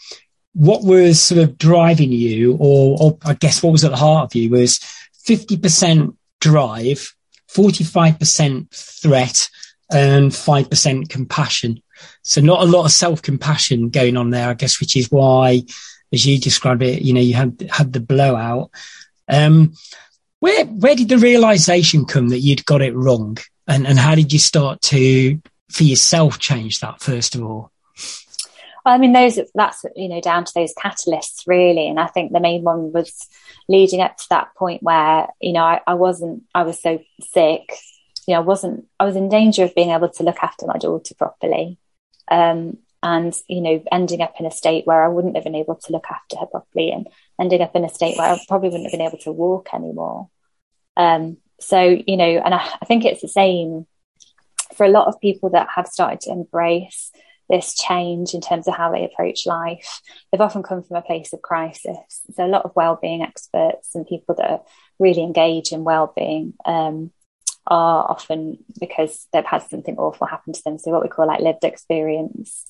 what 0.54 0.86
was 0.86 1.22
sort 1.22 1.42
of 1.42 1.58
driving 1.58 2.14
you, 2.14 2.56
or, 2.60 2.98
or 3.02 3.18
I 3.26 3.34
guess 3.34 3.62
what 3.62 3.74
was 3.74 3.84
at 3.84 3.92
the 3.92 3.98
heart 3.98 4.32
of 4.32 4.36
you, 4.36 4.50
was 4.50 4.80
fifty 5.26 5.58
percent 5.58 6.16
drive, 6.40 7.14
forty 7.48 7.84
five 7.84 8.18
percent 8.18 8.72
threat, 8.72 9.50
and 9.92 10.32
5% 10.32 11.10
compassion. 11.10 11.82
So 12.22 12.40
not 12.40 12.62
a 12.62 12.66
lot 12.66 12.86
of 12.86 12.92
self 12.92 13.22
compassion 13.22 13.90
going 13.90 14.16
on 14.16 14.30
there, 14.30 14.50
I 14.50 14.54
guess, 14.54 14.80
which 14.80 14.96
is 14.96 15.12
why, 15.12 15.64
as 16.14 16.26
you 16.26 16.40
described 16.40 16.82
it, 16.82 17.02
you 17.02 17.14
know, 17.14 17.20
you 17.20 17.34
had, 17.34 17.68
had 17.70 17.92
the 17.94 18.00
blowout. 18.00 18.72
Um, 19.28 19.74
where, 20.44 20.66
where 20.66 20.96
did 20.96 21.10
the 21.10 21.18
realization 21.18 22.06
come 22.06 22.30
that 22.30 22.40
you'd 22.40 22.66
got 22.66 22.82
it 22.82 22.96
wrong? 22.96 23.38
And, 23.68 23.88
and 23.88 23.98
how 23.98 24.16
did 24.16 24.34
you 24.34 24.40
start 24.40 24.82
to, 24.82 25.40
for 25.72 25.84
yourself, 25.84 26.40
change 26.40 26.80
that 26.82 27.02
first 27.02 27.36
of 27.36 27.44
all? 27.44 27.72
Well, 28.86 28.94
I 28.94 28.98
mean, 28.98 29.14
those, 29.14 29.40
that's, 29.56 29.86
you 29.96 30.10
know, 30.10 30.20
down 30.20 30.44
to 30.44 30.52
those 30.54 30.74
catalysts 30.74 31.44
really. 31.48 31.88
And 31.88 32.00
I 32.00 32.08
think 32.08 32.34
the 32.34 32.42
main 32.42 32.64
one 32.64 32.92
was 32.92 33.30
leading 33.70 34.02
up 34.02 34.18
to 34.18 34.26
that 34.32 34.54
point 34.56 34.84
where, 34.84 35.28
you 35.42 35.54
know, 35.54 35.64
I, 35.64 35.80
I 35.88 35.94
wasn't, 35.94 36.44
I 36.54 36.64
was 36.64 36.82
so 36.82 37.02
sick 37.22 37.74
you 38.28 38.34
know, 38.34 38.42
I 38.42 38.44
wasn't, 38.44 38.86
I 39.00 39.06
was 39.06 39.16
in 39.16 39.30
danger 39.30 39.64
of 39.64 39.76
being 39.76 39.92
able 39.92 40.10
to 40.10 40.24
look 40.24 40.38
after 40.42 40.66
my 40.66 40.78
daughter 40.78 41.14
properly. 41.16 41.78
Um, 42.30 42.78
and, 43.04 43.36
you 43.48 43.62
know, 43.62 43.84
ending 43.92 44.22
up 44.22 44.34
in 44.40 44.46
a 44.46 44.52
state 44.52 44.88
where 44.88 45.04
I 45.04 45.10
wouldn't 45.10 45.36
have 45.36 45.44
been 45.44 45.54
able 45.54 45.76
to 45.76 45.92
look 45.92 46.06
after 46.10 46.38
her 46.38 46.46
properly 46.48 46.90
and 46.90 47.08
ending 47.40 47.62
up 47.62 47.76
in 47.76 47.84
a 47.84 47.90
state 47.90 48.18
where 48.18 48.32
I 48.32 48.40
probably 48.48 48.70
wouldn't 48.70 48.90
have 48.90 48.98
been 48.98 49.06
able 49.06 49.20
to 49.20 49.32
walk 49.32 49.74
anymore. 49.74 50.30
Um, 50.96 51.38
so, 51.60 51.82
you 51.82 52.18
know, 52.18 52.42
and 52.44 52.54
I, 52.54 52.66
I 52.82 52.86
think 52.86 53.04
it's 53.04 53.22
the 53.22 53.28
same 53.28 53.86
for 54.76 54.86
a 54.86 54.90
lot 54.90 55.08
of 55.08 55.22
people 55.22 55.50
that 55.52 55.68
have 55.76 55.88
started 55.88 56.22
to 56.22 56.32
embrace 56.32 57.12
this 57.50 57.76
change 57.76 58.34
in 58.34 58.42
terms 58.42 58.68
of 58.68 58.76
how 58.76 58.92
they 58.92 59.04
approach 59.04 59.46
life. 59.46 60.02
They've 60.32 60.42
often 60.42 60.64
come 60.64 60.82
from 60.82 60.98
a 60.98 61.02
place 61.02 61.34
of 61.34 61.42
crisis. 61.42 62.22
So 62.34 62.46
a 62.46 62.48
lot 62.48 62.64
of 62.64 62.72
well-being 62.74 63.22
experts 63.22 63.94
and 63.94 64.08
people 64.08 64.36
that 64.36 64.50
are 64.50 64.62
really 64.98 65.24
engaged 65.24 65.74
in 65.74 65.84
well-being 65.84 66.54
um, 66.66 67.12
are 67.68 68.06
often 68.10 68.64
because 68.80 69.28
they've 69.32 69.46
had 69.46 69.64
something 69.64 69.98
awful 69.98 70.28
happen 70.28 70.54
to 70.54 70.64
them. 70.64 70.78
So 70.78 70.92
what 70.92 71.04
we 71.04 71.10
call 71.10 71.28
like 71.28 71.40
lived 71.40 71.64
experience. 71.64 72.66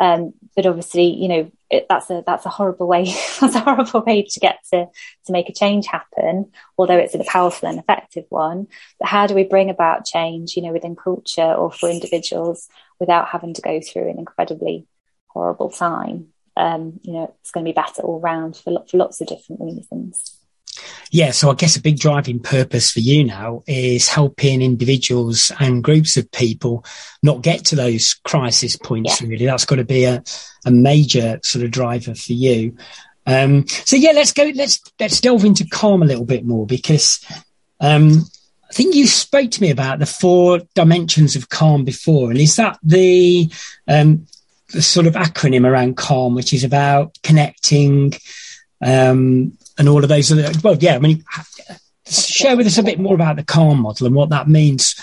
Um, 0.00 0.32
but 0.54 0.64
obviously, 0.64 1.12
you 1.14 1.28
know, 1.28 1.50
it, 1.70 1.86
that's 1.88 2.08
a 2.08 2.22
that's 2.26 2.46
a 2.46 2.50
horrible 2.50 2.86
way. 2.86 3.04
that's 3.40 3.54
a 3.54 3.60
horrible 3.60 4.02
way 4.02 4.22
to 4.22 4.40
get 4.40 4.58
to 4.72 4.86
to 5.26 5.32
make 5.32 5.48
a 5.48 5.54
change 5.54 5.86
happen. 5.86 6.52
Although 6.76 6.96
it's 6.96 7.14
a 7.14 7.24
powerful 7.24 7.68
and 7.68 7.78
effective 7.78 8.24
one. 8.28 8.68
But 8.98 9.08
how 9.08 9.26
do 9.26 9.34
we 9.34 9.44
bring 9.44 9.70
about 9.70 10.06
change, 10.06 10.56
you 10.56 10.62
know, 10.62 10.72
within 10.72 10.96
culture 10.96 11.52
or 11.52 11.72
for 11.72 11.90
individuals 11.90 12.68
without 13.00 13.28
having 13.28 13.54
to 13.54 13.62
go 13.62 13.80
through 13.80 14.10
an 14.10 14.18
incredibly 14.18 14.86
horrible 15.26 15.70
time? 15.70 16.28
Um, 16.56 17.00
you 17.02 17.12
know, 17.12 17.34
it's 17.40 17.52
going 17.52 17.64
to 17.64 17.68
be 17.68 17.74
better 17.74 18.02
all 18.02 18.20
round 18.20 18.56
for, 18.56 18.84
for 18.88 18.96
lots 18.96 19.20
of 19.20 19.28
different 19.28 19.60
reasons. 19.60 20.37
Yeah, 21.10 21.30
so 21.30 21.50
I 21.50 21.54
guess 21.54 21.76
a 21.76 21.82
big 21.82 21.98
driving 21.98 22.38
purpose 22.38 22.90
for 22.90 23.00
you 23.00 23.24
now 23.24 23.62
is 23.66 24.08
helping 24.08 24.60
individuals 24.60 25.50
and 25.58 25.82
groups 25.82 26.16
of 26.16 26.30
people 26.32 26.84
not 27.22 27.42
get 27.42 27.64
to 27.66 27.76
those 27.76 28.14
crisis 28.24 28.76
points. 28.76 29.20
Yeah. 29.20 29.28
Really, 29.28 29.46
that's 29.46 29.64
got 29.64 29.76
to 29.76 29.84
be 29.84 30.04
a, 30.04 30.22
a 30.66 30.70
major 30.70 31.40
sort 31.42 31.64
of 31.64 31.70
driver 31.70 32.14
for 32.14 32.32
you. 32.34 32.76
Um, 33.26 33.66
so 33.68 33.96
yeah, 33.96 34.12
let's 34.12 34.32
go. 34.32 34.50
Let's 34.54 34.80
let's 34.98 35.20
delve 35.20 35.44
into 35.44 35.66
calm 35.66 36.02
a 36.02 36.06
little 36.06 36.24
bit 36.24 36.44
more 36.44 36.66
because 36.66 37.24
um, 37.80 38.24
I 38.68 38.72
think 38.72 38.94
you 38.94 39.06
spoke 39.06 39.50
to 39.50 39.62
me 39.62 39.70
about 39.70 39.98
the 39.98 40.06
four 40.06 40.60
dimensions 40.74 41.36
of 41.36 41.48
calm 41.48 41.84
before, 41.84 42.30
and 42.30 42.38
is 42.38 42.56
that 42.56 42.78
the 42.82 43.50
um, 43.86 44.26
the 44.72 44.82
sort 44.82 45.06
of 45.06 45.14
acronym 45.14 45.66
around 45.66 45.96
calm, 45.96 46.34
which 46.34 46.52
is 46.52 46.64
about 46.64 47.16
connecting, 47.22 48.12
um, 48.82 49.56
and 49.78 49.88
all 49.88 50.02
of 50.02 50.08
those. 50.08 50.30
Uh, 50.30 50.52
well, 50.62 50.76
yeah, 50.76 50.96
I 50.96 50.98
mean, 50.98 51.24
share 52.06 52.56
with 52.56 52.66
us 52.66 52.78
a 52.78 52.82
bit 52.82 52.98
more 52.98 53.14
about 53.14 53.36
the 53.36 53.44
calm 53.44 53.80
model 53.80 54.06
and 54.06 54.16
what 54.16 54.30
that 54.30 54.48
means 54.48 54.94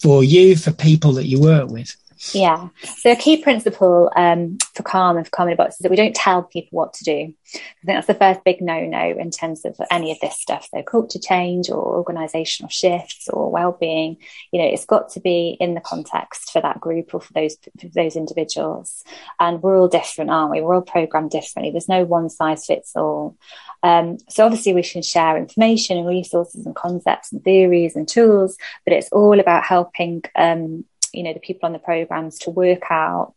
for 0.00 0.22
you, 0.22 0.56
for 0.56 0.72
people 0.72 1.12
that 1.12 1.26
you 1.26 1.40
work 1.40 1.68
with. 1.70 1.96
Yeah. 2.34 2.68
So 2.82 3.12
a 3.12 3.16
key 3.16 3.42
principle 3.42 4.10
um, 4.16 4.58
for 4.74 4.82
calm 4.82 5.16
and 5.16 5.26
for 5.26 5.30
calm 5.30 5.54
box 5.56 5.74
is 5.74 5.78
that 5.78 5.90
we 5.90 5.96
don't 5.96 6.14
tell 6.14 6.42
people 6.42 6.76
what 6.76 6.92
to 6.94 7.04
do. 7.04 7.12
I 7.12 7.58
think 7.58 7.64
that's 7.84 8.06
the 8.06 8.14
first 8.14 8.44
big 8.44 8.60
no-no 8.60 9.10
in 9.18 9.30
terms 9.30 9.64
of 9.64 9.80
any 9.90 10.10
of 10.10 10.18
this 10.20 10.38
stuff. 10.38 10.68
So 10.74 10.82
culture 10.82 11.20
change 11.20 11.70
or 11.70 11.96
organizational 11.96 12.70
shifts 12.70 13.28
or 13.28 13.50
well-being, 13.50 14.18
you 14.52 14.60
know, 14.60 14.68
it's 14.68 14.84
got 14.84 15.10
to 15.10 15.20
be 15.20 15.56
in 15.60 15.74
the 15.74 15.80
context 15.80 16.50
for 16.50 16.60
that 16.60 16.80
group 16.80 17.14
or 17.14 17.20
for 17.20 17.32
those 17.32 17.56
for 17.80 17.88
those 17.88 18.16
individuals. 18.16 19.04
And 19.38 19.62
we're 19.62 19.78
all 19.78 19.88
different, 19.88 20.30
aren't 20.30 20.50
we? 20.50 20.60
We're 20.60 20.74
all 20.74 20.82
programmed 20.82 21.30
differently. 21.30 21.70
There's 21.70 21.88
no 21.88 22.04
one 22.04 22.30
size 22.30 22.66
fits 22.66 22.96
all. 22.96 23.36
Um, 23.82 24.18
so 24.28 24.44
obviously 24.44 24.74
we 24.74 24.82
can 24.82 25.02
share 25.02 25.36
information 25.36 25.98
and 25.98 26.06
resources 26.06 26.66
and 26.66 26.74
concepts 26.74 27.32
and 27.32 27.42
theories 27.44 27.94
and 27.94 28.08
tools, 28.08 28.56
but 28.84 28.92
it's 28.92 29.08
all 29.10 29.38
about 29.38 29.64
helping 29.64 30.24
um, 30.34 30.84
you 31.12 31.22
know 31.22 31.32
the 31.32 31.40
people 31.40 31.66
on 31.66 31.72
the 31.72 31.78
programs 31.78 32.38
to 32.38 32.50
work 32.50 32.90
out 32.90 33.34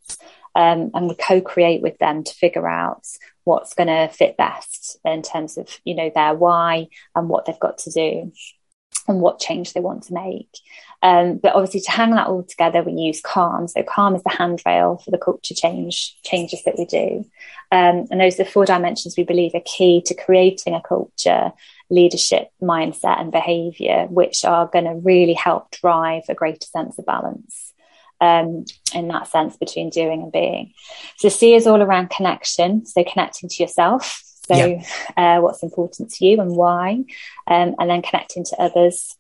um, 0.56 0.92
and 0.94 1.08
we 1.08 1.16
co-create 1.16 1.82
with 1.82 1.98
them 2.00 2.24
to 2.24 2.34
figure 2.34 2.68
out 2.68 3.06
what's 3.44 3.74
going 3.74 3.88
to 3.88 4.08
fit 4.14 4.38
best 4.38 4.98
in 5.06 5.22
terms 5.22 5.58
of 5.58 5.80
you 5.84 5.96
know 5.96 6.12
their 6.14 6.34
why 6.34 6.88
and 7.16 7.30
what 7.30 7.46
they've 7.46 7.60
got 7.60 7.78
to 7.80 7.92
do 7.92 8.32
and 9.08 9.20
what 9.20 9.40
change 9.40 9.74
they 9.74 9.80
want 9.80 10.04
to 10.04 10.14
make. 10.14 10.50
Um, 11.02 11.38
but 11.38 11.56
obviously, 11.56 11.82
to 11.82 11.92
hang 11.92 12.12
that 12.12 12.28
all 12.28 12.44
together, 12.44 12.84
we 12.84 12.94
use 12.94 13.22
Calm. 13.22 13.68
So 13.68 13.82
Calm 13.82 14.16
is 14.16 14.22
the 14.24 14.30
handrail 14.30 15.02
for 15.04 15.10
the 15.10 15.18
culture 15.18 15.56
change 15.56 16.16
changes 16.24 16.64
that 16.66 16.78
we 16.78 16.86
do, 16.86 17.26
um, 17.72 18.08
and 18.12 18.20
those 18.20 18.36
are 18.40 18.44
the 18.44 18.50
four 18.50 18.66
dimensions 18.66 19.16
we 19.18 19.24
believe 19.24 19.56
are 19.56 19.62
key 19.66 20.02
to 20.06 20.14
creating 20.14 20.76
a 20.76 20.82
culture, 20.82 21.52
leadership, 21.92 22.50
mindset, 22.62 23.22
and 23.22 23.32
behaviour, 23.32 24.08
which 24.10 24.44
are 24.44 24.68
going 24.68 24.86
to 24.86 24.96
really 24.96 25.34
help 25.34 25.70
drive 25.72 26.24
a 26.30 26.34
greater 26.34 26.66
sense 26.66 26.98
of 26.98 27.06
balance. 27.06 27.74
Um, 28.20 28.66
in 28.94 29.08
that 29.08 29.30
sense 29.30 29.58
between 29.58 29.90
doing 29.90 30.22
and 30.22 30.32
being. 30.32 30.74
So 31.18 31.28
C 31.28 31.56
is 31.56 31.66
all 31.66 31.82
around 31.82 32.12
connection. 32.12 32.86
So 32.86 33.04
connecting 33.04 33.50
to 33.50 33.64
yourself, 33.64 34.22
so, 34.52 34.56
yeah. 34.56 34.84
uh, 35.18 35.42
what's 35.42 35.64
important 35.64 36.12
to 36.12 36.26
you 36.26 36.40
and 36.40 36.56
why, 36.56 37.04
um, 37.48 37.76
and 37.80 37.90
then 37.90 38.02
connecting 38.02 38.44
to 38.46 38.62
others. 38.62 39.16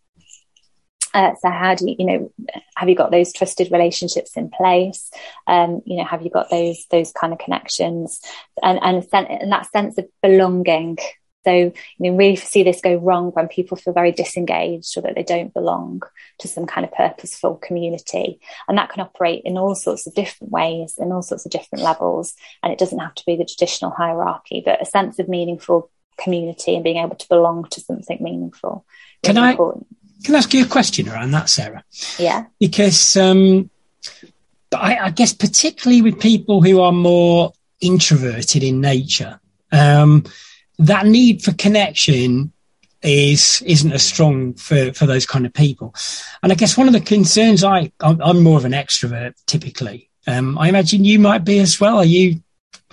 Uh, 1.13 1.33
so, 1.41 1.49
how 1.49 1.75
do 1.75 1.89
you, 1.89 1.95
you 1.99 2.05
know, 2.05 2.31
have 2.75 2.89
you 2.89 2.95
got 2.95 3.11
those 3.11 3.33
trusted 3.33 3.71
relationships 3.71 4.35
in 4.35 4.49
place? 4.49 5.11
Um, 5.45 5.81
you 5.85 5.97
know, 5.97 6.05
have 6.05 6.23
you 6.23 6.29
got 6.29 6.49
those 6.49 6.85
those 6.89 7.11
kind 7.11 7.33
of 7.33 7.39
connections 7.39 8.21
and 8.63 8.79
and, 8.81 9.05
and 9.13 9.51
that 9.51 9.71
sense 9.71 9.97
of 9.97 10.05
belonging 10.21 10.97
so, 11.43 11.51
you 11.53 11.73
know, 11.99 12.15
really 12.15 12.35
see 12.35 12.63
this 12.63 12.81
go 12.81 12.95
wrong 12.95 13.31
when 13.31 13.47
people 13.47 13.77
feel 13.77 13.93
very 13.93 14.11
disengaged 14.11 14.97
or 14.97 15.01
that 15.01 15.15
they 15.15 15.23
don't 15.23 15.53
belong 15.53 16.01
to 16.39 16.47
some 16.47 16.65
kind 16.65 16.85
of 16.85 16.93
purposeful 16.93 17.55
community. 17.55 18.39
And 18.67 18.77
that 18.77 18.89
can 18.89 19.01
operate 19.01 19.41
in 19.43 19.57
all 19.57 19.75
sorts 19.75 20.05
of 20.05 20.13
different 20.13 20.51
ways, 20.51 20.95
in 20.97 21.11
all 21.11 21.21
sorts 21.21 21.45
of 21.45 21.51
different 21.51 21.83
levels. 21.83 22.35
And 22.61 22.71
it 22.71 22.79
doesn't 22.79 22.99
have 22.99 23.15
to 23.15 23.25
be 23.25 23.35
the 23.35 23.45
traditional 23.45 23.91
hierarchy, 23.91 24.61
but 24.63 24.81
a 24.81 24.85
sense 24.85 25.19
of 25.19 25.27
meaningful 25.27 25.89
community 26.17 26.75
and 26.75 26.83
being 26.83 26.97
able 26.97 27.15
to 27.15 27.29
belong 27.29 27.67
to 27.71 27.81
something 27.81 28.19
meaningful. 28.21 28.85
Can 29.23 29.37
I, 29.37 29.51
important. 29.51 29.87
can 30.23 30.35
I 30.35 30.39
ask 30.39 30.53
you 30.53 30.63
a 30.63 30.67
question 30.67 31.09
around 31.09 31.31
that, 31.31 31.49
Sarah? 31.49 31.83
Yeah. 32.19 32.45
Because, 32.59 33.17
um, 33.17 33.69
I, 34.73 34.97
I 34.97 35.09
guess 35.09 35.33
particularly 35.33 36.01
with 36.01 36.19
people 36.19 36.61
who 36.61 36.81
are 36.81 36.93
more 36.93 37.53
introverted 37.81 38.63
in 38.63 38.79
nature, 38.79 39.39
um, 39.71 40.23
that 40.79 41.05
need 41.05 41.43
for 41.43 41.53
connection 41.53 42.51
is 43.01 43.63
isn't 43.65 43.91
as 43.91 44.03
strong 44.03 44.53
for 44.53 44.93
for 44.93 45.05
those 45.05 45.25
kind 45.25 45.45
of 45.45 45.53
people. 45.53 45.93
And 46.43 46.51
I 46.51 46.55
guess 46.55 46.77
one 46.77 46.87
of 46.87 46.93
the 46.93 47.01
concerns 47.01 47.63
I 47.63 47.91
I'm, 47.99 48.21
I'm 48.21 48.43
more 48.43 48.57
of 48.57 48.65
an 48.65 48.73
extrovert 48.73 49.33
typically. 49.47 50.09
Um, 50.27 50.57
I 50.57 50.69
imagine 50.69 51.03
you 51.03 51.19
might 51.19 51.43
be 51.43 51.59
as 51.59 51.79
well. 51.79 51.97
Are 51.97 52.05
you? 52.05 52.41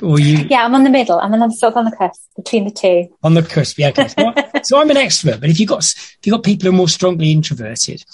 Or 0.01 0.21
you? 0.21 0.47
Yeah, 0.49 0.65
I'm 0.65 0.77
on 0.77 0.85
the 0.85 0.91
middle. 0.91 1.19
I'm 1.19 1.35
on 1.35 1.51
sort 1.51 1.73
of 1.73 1.79
on 1.79 1.85
the 1.85 1.97
cusp 1.97 2.23
between 2.37 2.65
the 2.65 2.71
two. 2.71 3.09
On 3.25 3.35
the 3.35 3.43
cusp, 3.43 3.79
yeah. 3.79 3.89
Okay. 3.89 4.09
what, 4.17 4.65
so 4.67 4.81
I'm 4.81 4.91
an 4.91 4.97
extrovert, 4.97 5.41
but 5.41 5.51
if 5.51 5.59
you've 5.59 5.69
got 5.69 5.85
if 5.85 6.19
you've 6.25 6.35
got 6.35 6.45
people 6.45 6.67
who 6.67 6.75
are 6.75 6.77
more 6.77 6.89
strongly 6.89 7.33
introverted 7.33 8.05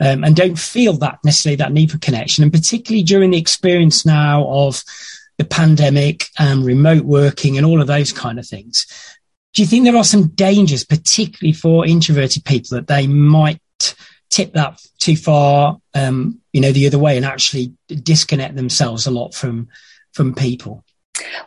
um, 0.00 0.24
and 0.24 0.36
don't 0.36 0.58
feel 0.58 0.92
that 0.98 1.18
necessarily 1.24 1.56
that 1.56 1.72
need 1.72 1.90
for 1.90 1.98
connection, 1.98 2.44
and 2.44 2.52
particularly 2.52 3.02
during 3.02 3.30
the 3.30 3.38
experience 3.38 4.04
now 4.04 4.46
of 4.46 4.82
the 5.42 5.48
pandemic 5.48 6.26
and 6.38 6.64
remote 6.64 7.04
working 7.04 7.56
and 7.56 7.66
all 7.66 7.80
of 7.80 7.88
those 7.88 8.12
kind 8.12 8.38
of 8.38 8.46
things, 8.46 8.86
do 9.52 9.62
you 9.62 9.68
think 9.68 9.84
there 9.84 9.96
are 9.96 10.04
some 10.04 10.28
dangers, 10.28 10.84
particularly 10.84 11.52
for 11.52 11.84
introverted 11.84 12.44
people, 12.44 12.76
that 12.76 12.86
they 12.86 13.06
might 13.06 13.60
tip 14.30 14.52
that 14.54 14.80
too 14.98 15.16
far, 15.16 15.78
um, 15.94 16.40
you 16.52 16.60
know, 16.60 16.72
the 16.72 16.86
other 16.86 16.98
way 16.98 17.16
and 17.16 17.26
actually 17.26 17.74
disconnect 17.88 18.54
themselves 18.54 19.06
a 19.06 19.10
lot 19.10 19.34
from 19.34 19.68
from 20.12 20.34
people? 20.34 20.84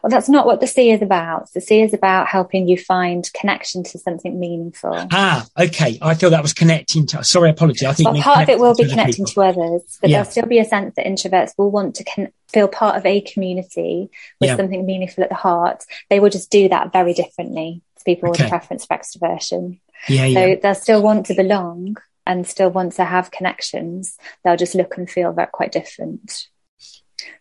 Well, 0.01 0.10
that's 0.10 0.30
not 0.30 0.45
what 0.45 0.62
the 0.62 0.67
C 0.67 0.91
is 0.91 1.01
about. 1.01 1.51
The 1.54 1.62
C 1.62 1.82
is 1.82 1.93
about 1.93 2.28
helping 2.28 2.67
you 2.67 2.78
find 2.78 3.28
connection 3.34 3.84
to 3.84 3.97
something 3.97 4.39
meaningful. 4.39 5.08
Ah, 5.12 5.45
okay. 5.58 5.97
I 6.01 6.13
thought 6.13 6.30
that 6.30 6.43
was 6.43 6.54
connecting 6.54 7.08
to. 7.08 7.23
Sorry, 7.23 7.49
apology. 7.49 7.88
I 7.88 7.93
think 7.93 8.12
well, 8.12 8.21
part 8.21 8.43
of 8.43 8.49
it 8.49 8.60
will 8.60 8.75
be 8.75 8.88
connecting 8.88 9.25
to 9.25 9.41
others, 9.41 9.97
but 10.01 10.10
yeah. 10.10 10.17
there'll 10.17 10.32
still 10.32 10.45
be 10.45 10.60
a 10.60 10.65
sense 10.65 10.93
that 10.95 11.06
introverts 11.06 11.54
will 11.58 11.71
want 11.71 11.95
to 11.95 12.04
con- 12.04 12.32
feel 12.49 12.67
part 12.67 12.95
of 12.95 13.06
a 13.06 13.21
community 13.21 14.10
with 14.39 14.49
yeah. 14.49 14.56
something 14.56 14.86
meaningful 14.86 15.23
at 15.23 15.30
the 15.30 15.36
heart. 15.36 15.84
They 16.10 16.19
will 16.19 16.30
just 16.30 16.51
do 16.51 16.69
that 16.69 16.93
very 16.93 17.13
differently 17.13 17.82
to 17.97 18.04
people 18.04 18.30
okay. 18.30 18.43
with 18.43 18.47
a 18.47 18.49
preference 18.49 18.86
for 18.86 18.95
extroversion. 18.97 19.80
Yeah, 20.08 20.25
so 20.34 20.45
yeah. 20.45 20.56
they'll 20.62 20.75
still 20.75 21.01
want 21.01 21.25
to 21.28 21.34
belong 21.34 21.97
and 22.28 22.45
still 22.45 22.69
want 22.69 22.93
to 22.93 23.06
have 23.06 23.32
connections. 23.32 24.17
They'll 24.43 24.58
just 24.58 24.75
look 24.75 24.97
and 24.97 25.10
feel 25.10 25.32
very 25.32 25.47
quite 25.51 25.71
different 25.71 26.47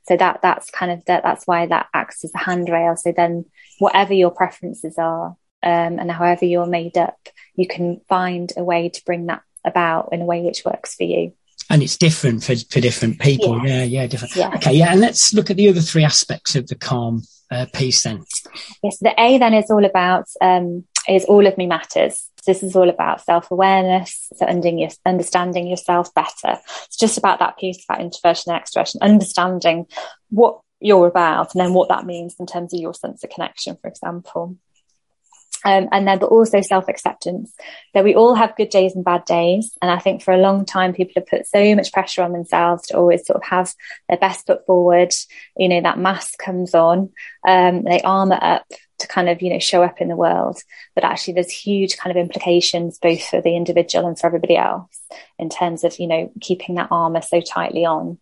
so 0.06 0.16
that 0.16 0.40
that's 0.42 0.70
kind 0.70 0.92
of 0.92 1.04
that 1.06 1.22
that's 1.22 1.46
why 1.46 1.66
that 1.66 1.88
acts 1.94 2.24
as 2.24 2.32
a 2.34 2.38
handrail. 2.38 2.96
So 2.96 3.12
then 3.12 3.44
whatever 3.78 4.14
your 4.14 4.30
preferences 4.30 4.96
are 4.98 5.36
um, 5.62 5.98
and 5.98 6.10
however 6.10 6.44
you're 6.44 6.66
made 6.66 6.96
up 6.96 7.16
you 7.56 7.66
can 7.66 8.00
find 8.08 8.52
a 8.56 8.64
way 8.64 8.88
to 8.88 9.04
bring 9.04 9.26
that 9.26 9.42
about 9.64 10.10
in 10.12 10.20
a 10.20 10.24
way 10.24 10.42
which 10.42 10.64
works 10.64 10.94
for 10.94 11.04
you. 11.04 11.32
And 11.70 11.82
it's 11.82 11.96
different 11.96 12.44
for, 12.44 12.54
for 12.56 12.80
different 12.80 13.20
people. 13.20 13.56
Yeah. 13.64 13.78
Yeah, 13.78 13.84
yeah 13.84 14.06
different. 14.06 14.36
Yeah. 14.36 14.54
okay 14.56 14.74
yeah 14.74 14.92
and 14.92 15.00
let's 15.00 15.32
look 15.32 15.50
at 15.50 15.56
the 15.56 15.68
other 15.68 15.80
three 15.80 16.04
aspects 16.04 16.54
of 16.56 16.66
the 16.66 16.74
calm 16.74 17.22
uh, 17.50 17.66
piece 17.72 18.02
then. 18.02 18.24
Yes 18.82 18.98
the 18.98 19.14
a 19.18 19.38
then 19.38 19.54
is 19.54 19.70
all 19.70 19.84
about 19.84 20.26
um, 20.40 20.84
is 21.08 21.24
all 21.24 21.46
of 21.46 21.56
me 21.58 21.66
matters 21.66 22.30
this 22.46 22.62
is 22.62 22.76
all 22.76 22.88
about 22.88 23.20
self 23.22 23.50
awareness, 23.50 24.28
so 24.36 24.46
understanding 24.46 25.66
yourself 25.66 26.12
better. 26.14 26.58
It's 26.86 26.96
just 26.96 27.18
about 27.18 27.38
that 27.38 27.58
piece 27.58 27.84
about 27.84 28.00
introversion 28.00 28.52
and 28.52 28.62
extroversion, 28.62 29.00
understanding 29.00 29.86
what 30.30 30.60
you're 30.80 31.06
about 31.06 31.54
and 31.54 31.64
then 31.64 31.74
what 31.74 31.88
that 31.88 32.06
means 32.06 32.36
in 32.38 32.46
terms 32.46 32.74
of 32.74 32.80
your 32.80 32.94
sense 32.94 33.24
of 33.24 33.30
connection, 33.30 33.76
for 33.80 33.88
example. 33.88 34.58
Um, 35.66 35.88
and 35.92 36.06
then, 36.06 36.18
but 36.18 36.26
also 36.26 36.60
self 36.60 36.88
acceptance. 36.88 37.54
That 37.94 38.04
we 38.04 38.14
all 38.14 38.34
have 38.34 38.56
good 38.56 38.68
days 38.68 38.94
and 38.94 39.04
bad 39.04 39.24
days. 39.24 39.72
And 39.80 39.90
I 39.90 39.98
think 39.98 40.22
for 40.22 40.34
a 40.34 40.38
long 40.38 40.66
time, 40.66 40.92
people 40.92 41.14
have 41.16 41.26
put 41.26 41.46
so 41.46 41.74
much 41.74 41.92
pressure 41.92 42.22
on 42.22 42.32
themselves 42.32 42.86
to 42.88 42.98
always 42.98 43.24
sort 43.24 43.36
of 43.36 43.44
have 43.48 43.72
their 44.08 44.18
best 44.18 44.46
foot 44.46 44.66
forward. 44.66 45.14
You 45.56 45.70
know, 45.70 45.80
that 45.80 45.98
mask 45.98 46.38
comes 46.38 46.74
on, 46.74 47.10
um, 47.48 47.84
they 47.84 48.02
armor 48.02 48.38
up 48.40 48.66
to 48.98 49.08
kind 49.08 49.28
of, 49.28 49.42
you 49.42 49.50
know, 49.50 49.58
show 49.58 49.82
up 49.82 50.00
in 50.00 50.08
the 50.08 50.16
world. 50.16 50.58
But 50.94 51.04
actually, 51.04 51.34
there's 51.34 51.50
huge 51.50 51.96
kind 51.96 52.16
of 52.16 52.20
implications 52.20 52.98
both 52.98 53.24
for 53.26 53.40
the 53.40 53.56
individual 53.56 54.06
and 54.06 54.18
for 54.18 54.26
everybody 54.26 54.56
else 54.56 55.00
in 55.38 55.48
terms 55.48 55.84
of, 55.84 55.98
you 55.98 56.06
know, 56.06 56.32
keeping 56.40 56.76
that 56.76 56.88
armor 56.90 57.22
so 57.22 57.40
tightly 57.40 57.84
on. 57.84 58.18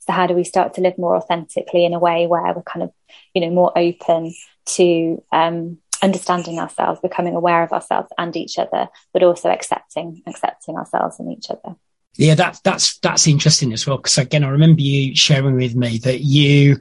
So, 0.00 0.12
how 0.12 0.26
do 0.26 0.34
we 0.34 0.44
start 0.44 0.74
to 0.74 0.80
live 0.80 0.98
more 0.98 1.16
authentically 1.16 1.84
in 1.84 1.94
a 1.94 1.98
way 1.98 2.26
where 2.26 2.52
we're 2.54 2.62
kind 2.62 2.82
of, 2.82 2.92
you 3.34 3.40
know, 3.40 3.50
more 3.50 3.76
open 3.76 4.34
to 4.66 5.22
um, 5.32 5.78
understanding 6.02 6.58
ourselves, 6.58 7.00
becoming 7.00 7.34
aware 7.34 7.62
of 7.62 7.72
ourselves 7.72 8.08
and 8.18 8.36
each 8.36 8.58
other, 8.58 8.88
but 9.12 9.22
also 9.22 9.50
accepting 9.50 10.22
accepting 10.26 10.76
ourselves 10.76 11.18
and 11.20 11.32
each 11.32 11.50
other. 11.50 11.76
Yeah, 12.16 12.34
that's 12.34 12.60
that's 12.60 12.98
that's 12.98 13.26
interesting 13.26 13.72
as 13.72 13.86
well. 13.86 13.98
Because 13.98 14.18
again, 14.18 14.44
I 14.44 14.48
remember 14.48 14.80
you 14.80 15.14
sharing 15.14 15.56
with 15.56 15.74
me 15.74 15.98
that 15.98 16.20
you, 16.20 16.78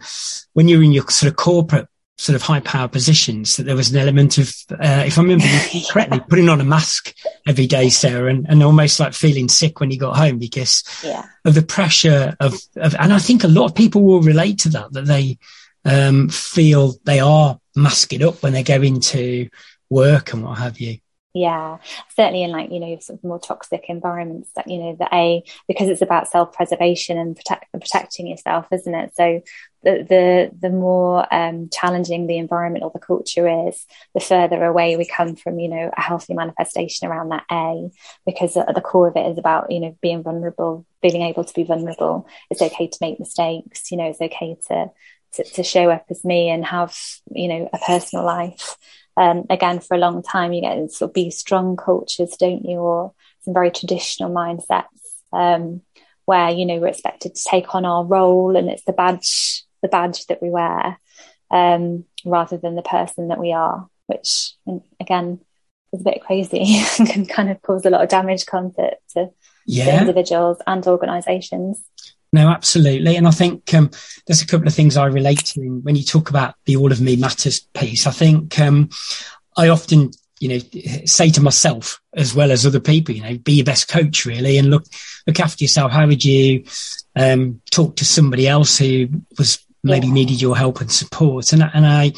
when 0.53 0.67
you 0.67 0.77
were 0.77 0.83
in 0.83 0.93
your 0.93 1.07
sort 1.09 1.29
of 1.29 1.35
corporate 1.35 1.87
sort 2.17 2.35
of 2.35 2.41
high 2.41 2.61
power 2.61 2.87
positions 2.87 3.57
that 3.57 3.63
there 3.63 3.75
was 3.75 3.91
an 3.91 3.97
element 3.97 4.37
of, 4.37 4.53
uh, 4.71 5.03
if 5.05 5.17
I 5.17 5.21
remember 5.21 5.45
correctly, 5.89 6.21
putting 6.29 6.49
on 6.49 6.61
a 6.61 6.65
mask 6.65 7.13
every 7.45 7.67
day, 7.67 7.89
Sarah, 7.89 8.29
and, 8.29 8.45
and 8.47 8.63
almost 8.63 8.99
like 8.99 9.13
feeling 9.13 9.49
sick 9.49 9.79
when 9.79 9.91
you 9.91 9.99
got 9.99 10.15
home 10.15 10.39
because 10.39 10.83
yeah. 11.03 11.25
of 11.43 11.55
the 11.55 11.61
pressure 11.61 12.35
of, 12.39 12.55
of, 12.77 12.95
and 12.95 13.11
I 13.11 13.19
think 13.19 13.43
a 13.43 13.49
lot 13.49 13.65
of 13.65 13.75
people 13.75 14.01
will 14.01 14.21
relate 14.21 14.59
to 14.59 14.69
that, 14.69 14.93
that 14.93 15.05
they 15.05 15.37
um, 15.83 16.29
feel 16.29 16.93
they 17.03 17.19
are 17.19 17.59
masking 17.75 18.23
up 18.23 18.41
when 18.41 18.53
they 18.53 18.63
go 18.63 18.81
into 18.81 19.49
work 19.89 20.33
and 20.33 20.43
what 20.43 20.57
have 20.57 20.79
you 20.79 20.97
yeah 21.35 21.77
certainly 22.15 22.43
in 22.43 22.49
like 22.49 22.71
you 22.71 22.79
know 22.79 22.97
sort 22.99 23.19
of 23.19 23.23
more 23.23 23.39
toxic 23.39 23.85
environments 23.89 24.49
that 24.55 24.67
you 24.67 24.79
know 24.79 24.95
the 24.97 25.07
a 25.13 25.43
because 25.67 25.89
it's 25.89 26.01
about 26.01 26.29
self-preservation 26.29 27.17
and 27.17 27.35
protect, 27.35 27.71
protecting 27.73 28.25
yourself 28.25 28.65
isn't 28.71 28.95
it? 28.95 29.11
So 29.15 29.41
the 29.83 30.05
the, 30.09 30.51
the 30.59 30.69
more 30.69 31.31
um, 31.33 31.69
challenging 31.71 32.25
the 32.25 32.37
environment 32.37 32.83
or 32.83 32.91
the 32.91 32.99
culture 32.99 33.67
is 33.67 33.85
the 34.13 34.19
further 34.19 34.63
away 34.63 34.95
we 34.95 35.05
come 35.05 35.35
from 35.35 35.59
you 35.59 35.67
know 35.67 35.91
a 35.95 36.01
healthy 36.01 36.33
manifestation 36.33 37.07
around 37.07 37.29
that 37.29 37.45
a 37.51 37.89
because 38.25 38.57
at 38.57 38.73
the 38.73 38.81
core 38.81 39.09
of 39.09 39.17
it 39.17 39.29
is 39.29 39.37
about 39.37 39.71
you 39.71 39.81
know 39.81 39.95
being 40.01 40.23
vulnerable 40.23 40.85
being 41.01 41.21
able 41.21 41.43
to 41.43 41.53
be 41.53 41.63
vulnerable. 41.63 42.27
It's 42.49 42.61
okay 42.61 42.87
to 42.87 42.97
make 43.01 43.19
mistakes 43.19 43.91
you 43.91 43.97
know 43.97 44.09
it's 44.09 44.21
okay 44.21 44.57
to 44.69 44.89
to, 45.33 45.43
to 45.43 45.63
show 45.63 45.89
up 45.89 46.05
as 46.09 46.23
me 46.23 46.49
and 46.49 46.65
have 46.65 46.97
you 47.31 47.49
know 47.49 47.69
a 47.71 47.77
personal 47.77 48.25
life 48.25 48.77
um, 49.17 49.45
again, 49.49 49.79
for 49.79 49.95
a 49.95 49.99
long 49.99 50.21
time, 50.23 50.53
you 50.53 50.61
get 50.61 50.91
sort 50.91 51.09
of 51.09 51.13
be 51.13 51.29
strong 51.29 51.77
cultures, 51.77 52.35
don't 52.37 52.65
you? 52.65 52.77
Or 52.77 53.13
some 53.41 53.53
very 53.53 53.71
traditional 53.71 54.31
mindsets 54.31 54.83
um, 55.31 55.81
where 56.25 56.49
you 56.49 56.65
know 56.65 56.77
we're 56.77 56.87
expected 56.87 57.35
to 57.35 57.49
take 57.49 57.73
on 57.75 57.85
our 57.85 58.03
role, 58.03 58.55
and 58.55 58.69
it's 58.69 58.83
the 58.83 58.93
badge, 58.93 59.63
the 59.81 59.87
badge 59.87 60.25
that 60.27 60.41
we 60.41 60.49
wear, 60.49 60.99
um, 61.51 62.05
rather 62.25 62.57
than 62.57 62.75
the 62.75 62.81
person 62.81 63.29
that 63.29 63.39
we 63.39 63.53
are. 63.53 63.87
Which, 64.07 64.53
again, 64.99 65.39
is 65.93 66.01
a 66.01 66.03
bit 66.03 66.21
crazy 66.21 66.83
and 66.99 67.09
can 67.09 67.25
kind 67.25 67.49
of 67.49 67.61
cause 67.61 67.85
a 67.85 67.89
lot 67.89 68.03
of 68.03 68.09
damage, 68.09 68.45
can't 68.45 68.73
it, 68.77 68.99
to, 69.11 69.29
yeah. 69.65 69.85
to 69.85 69.99
individuals 70.01 70.57
and 70.67 70.85
organisations. 70.85 71.81
No, 72.35 72.49
absolutely. 72.49 73.15
And 73.15 73.29
I 73.29 73.31
think 73.31 73.73
um, 73.73 73.89
there's 74.27 74.41
a 74.41 74.45
couple 74.45 74.67
of 74.67 74.73
things 74.73 74.97
I 74.97 75.05
relate 75.05 75.45
to 75.45 75.79
when 75.83 75.95
you 75.95 76.03
talk 76.03 76.29
about 76.29 76.55
the 76.65 76.75
all 76.75 76.91
of 76.91 76.99
me 76.99 77.15
matters 77.15 77.61
piece. 77.73 78.05
I 78.05 78.11
think 78.11 78.59
um, 78.59 78.89
I 79.55 79.69
often, 79.69 80.11
you 80.41 80.49
know, 80.49 80.59
say 81.05 81.29
to 81.29 81.39
myself 81.39 82.01
as 82.13 82.35
well 82.35 82.51
as 82.51 82.65
other 82.65 82.81
people, 82.81 83.15
you 83.15 83.23
know, 83.23 83.37
be 83.37 83.53
your 83.53 83.63
best 83.63 83.87
coach 83.87 84.25
really 84.25 84.57
and 84.57 84.69
look, 84.69 84.83
look 85.25 85.39
after 85.39 85.63
yourself. 85.63 85.93
How 85.93 86.05
would 86.05 86.25
you 86.25 86.65
um, 87.15 87.61
talk 87.71 87.95
to 87.95 88.05
somebody 88.05 88.49
else 88.49 88.77
who 88.77 89.07
was 89.37 89.65
maybe 89.81 90.07
yeah. 90.07 90.13
needed 90.13 90.41
your 90.41 90.57
help 90.57 90.81
and 90.81 90.91
support? 90.91 91.53
And, 91.53 91.63
and 91.73 91.87
I, 91.87 92.11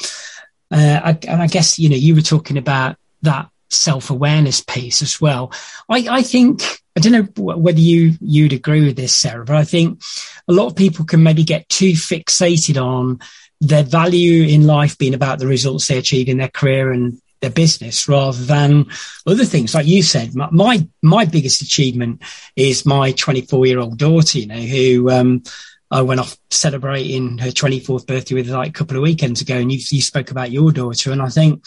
uh, 0.72 1.00
I, 1.04 1.18
and 1.28 1.44
I 1.44 1.48
guess, 1.48 1.78
you 1.78 1.90
know, 1.90 1.96
you 1.96 2.16
were 2.16 2.22
talking 2.22 2.58
about 2.58 2.96
that 3.22 3.52
self 3.70 4.10
awareness 4.10 4.62
piece 4.62 5.02
as 5.02 5.20
well. 5.20 5.52
I, 5.90 6.08
I 6.10 6.22
think 6.22 6.62
I 6.96 7.00
don't 7.00 7.12
know 7.12 7.56
whether 7.56 7.80
you 7.80 8.14
you'd 8.22 8.54
agree 8.54 8.86
with 8.86 8.96
this, 8.96 9.14
Sarah, 9.14 9.46
but 9.46 9.56
I 9.56 9.64
think 9.64 10.02
a 10.48 10.54
lot 10.54 10.68
of 10.68 10.76
people 10.76 11.06
can 11.06 11.24
maybe 11.24 11.44
get 11.44 11.70
too 11.70 11.92
fixated 11.92 12.82
on 12.82 13.20
their 13.62 13.84
value 13.84 14.44
in 14.44 14.68
life 14.68 14.98
being 14.98 15.14
about 15.14 15.40
the 15.40 15.48
results 15.48 15.88
they 15.88 15.98
achieve 15.98 16.30
in 16.30 16.38
their 16.38 16.50
career 16.50 16.92
and 16.92 17.20
their 17.42 17.50
business 17.52 18.08
rather 18.08 18.44
than 18.44 18.86
other 19.26 19.46
things. 19.46 19.76
Like 19.76 19.86
you 19.86 20.02
said, 20.02 20.36
my 20.36 20.50
my, 20.52 20.88
my 21.02 21.26
biggest 21.26 21.62
achievement 21.62 22.22
is 22.56 22.86
my 22.86 23.12
24 23.12 23.66
year 23.66 23.80
old 23.80 23.98
daughter, 23.98 24.40
you 24.40 24.48
know, 24.48 24.56
who 24.56 25.10
um, 25.12 25.44
I 25.92 26.02
went 26.02 26.20
off 26.20 26.38
celebrating 26.50 27.38
her 27.38 27.50
24th 27.50 28.08
birthday 28.08 28.36
with 28.36 28.50
like 28.50 28.70
a 28.70 28.74
couple 28.74 28.98
of 28.98 29.04
weekends 29.04 29.42
ago, 29.42 29.56
and 29.56 29.72
you 29.72 29.80
you 29.90 30.02
spoke 30.02 30.32
about 30.32 30.52
your 30.52 30.72
daughter, 30.72 31.12
and 31.12 31.22
I 31.22 31.30
think 31.30 31.64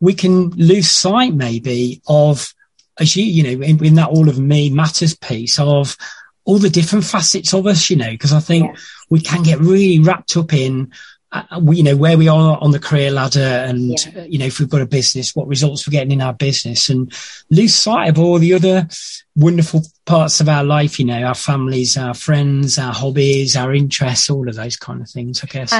we 0.00 0.14
can 0.14 0.50
lose 0.50 0.90
sight 0.90 1.34
maybe 1.34 2.00
of 2.06 2.52
as 2.98 3.16
you, 3.16 3.24
you 3.24 3.42
know, 3.42 3.64
in, 3.64 3.84
in 3.84 3.94
that 3.94 4.10
all 4.10 4.28
of 4.28 4.38
me 4.38 4.70
matters 4.70 5.16
piece 5.16 5.58
of 5.58 5.96
all 6.44 6.58
the 6.58 6.70
different 6.70 7.04
facets 7.04 7.54
of 7.54 7.66
us, 7.66 7.88
you 7.90 7.96
know, 7.96 8.10
because 8.10 8.32
I 8.32 8.40
think 8.40 8.66
yeah. 8.66 8.80
we 9.08 9.20
can 9.20 9.42
get 9.42 9.58
really 9.60 9.98
wrapped 9.98 10.36
up 10.36 10.52
in, 10.52 10.92
uh, 11.32 11.60
you 11.70 11.82
know, 11.82 11.96
where 11.96 12.18
we 12.18 12.28
are 12.28 12.58
on 12.60 12.72
the 12.72 12.78
career 12.78 13.10
ladder 13.10 13.40
and, 13.40 13.90
yeah. 13.90 14.24
you 14.24 14.38
know, 14.38 14.46
if 14.46 14.58
we've 14.58 14.68
got 14.68 14.80
a 14.80 14.86
business, 14.86 15.34
what 15.34 15.46
results 15.46 15.86
we're 15.86 15.92
getting 15.92 16.10
in 16.10 16.20
our 16.20 16.32
business 16.32 16.88
and 16.88 17.12
lose 17.50 17.74
sight 17.74 18.08
of 18.08 18.18
all 18.18 18.38
the 18.38 18.52
other 18.52 18.88
wonderful 19.36 19.82
parts 20.06 20.40
of 20.40 20.48
our 20.48 20.64
life, 20.64 20.98
you 20.98 21.04
know, 21.04 21.22
our 21.22 21.34
families, 21.34 21.96
our 21.96 22.14
friends, 22.14 22.78
our 22.78 22.92
hobbies, 22.92 23.56
our 23.56 23.72
interests, 23.72 24.28
all 24.28 24.48
of 24.48 24.56
those 24.56 24.76
kind 24.76 25.00
of 25.00 25.08
things, 25.08 25.42
I 25.44 25.46
guess. 25.46 25.72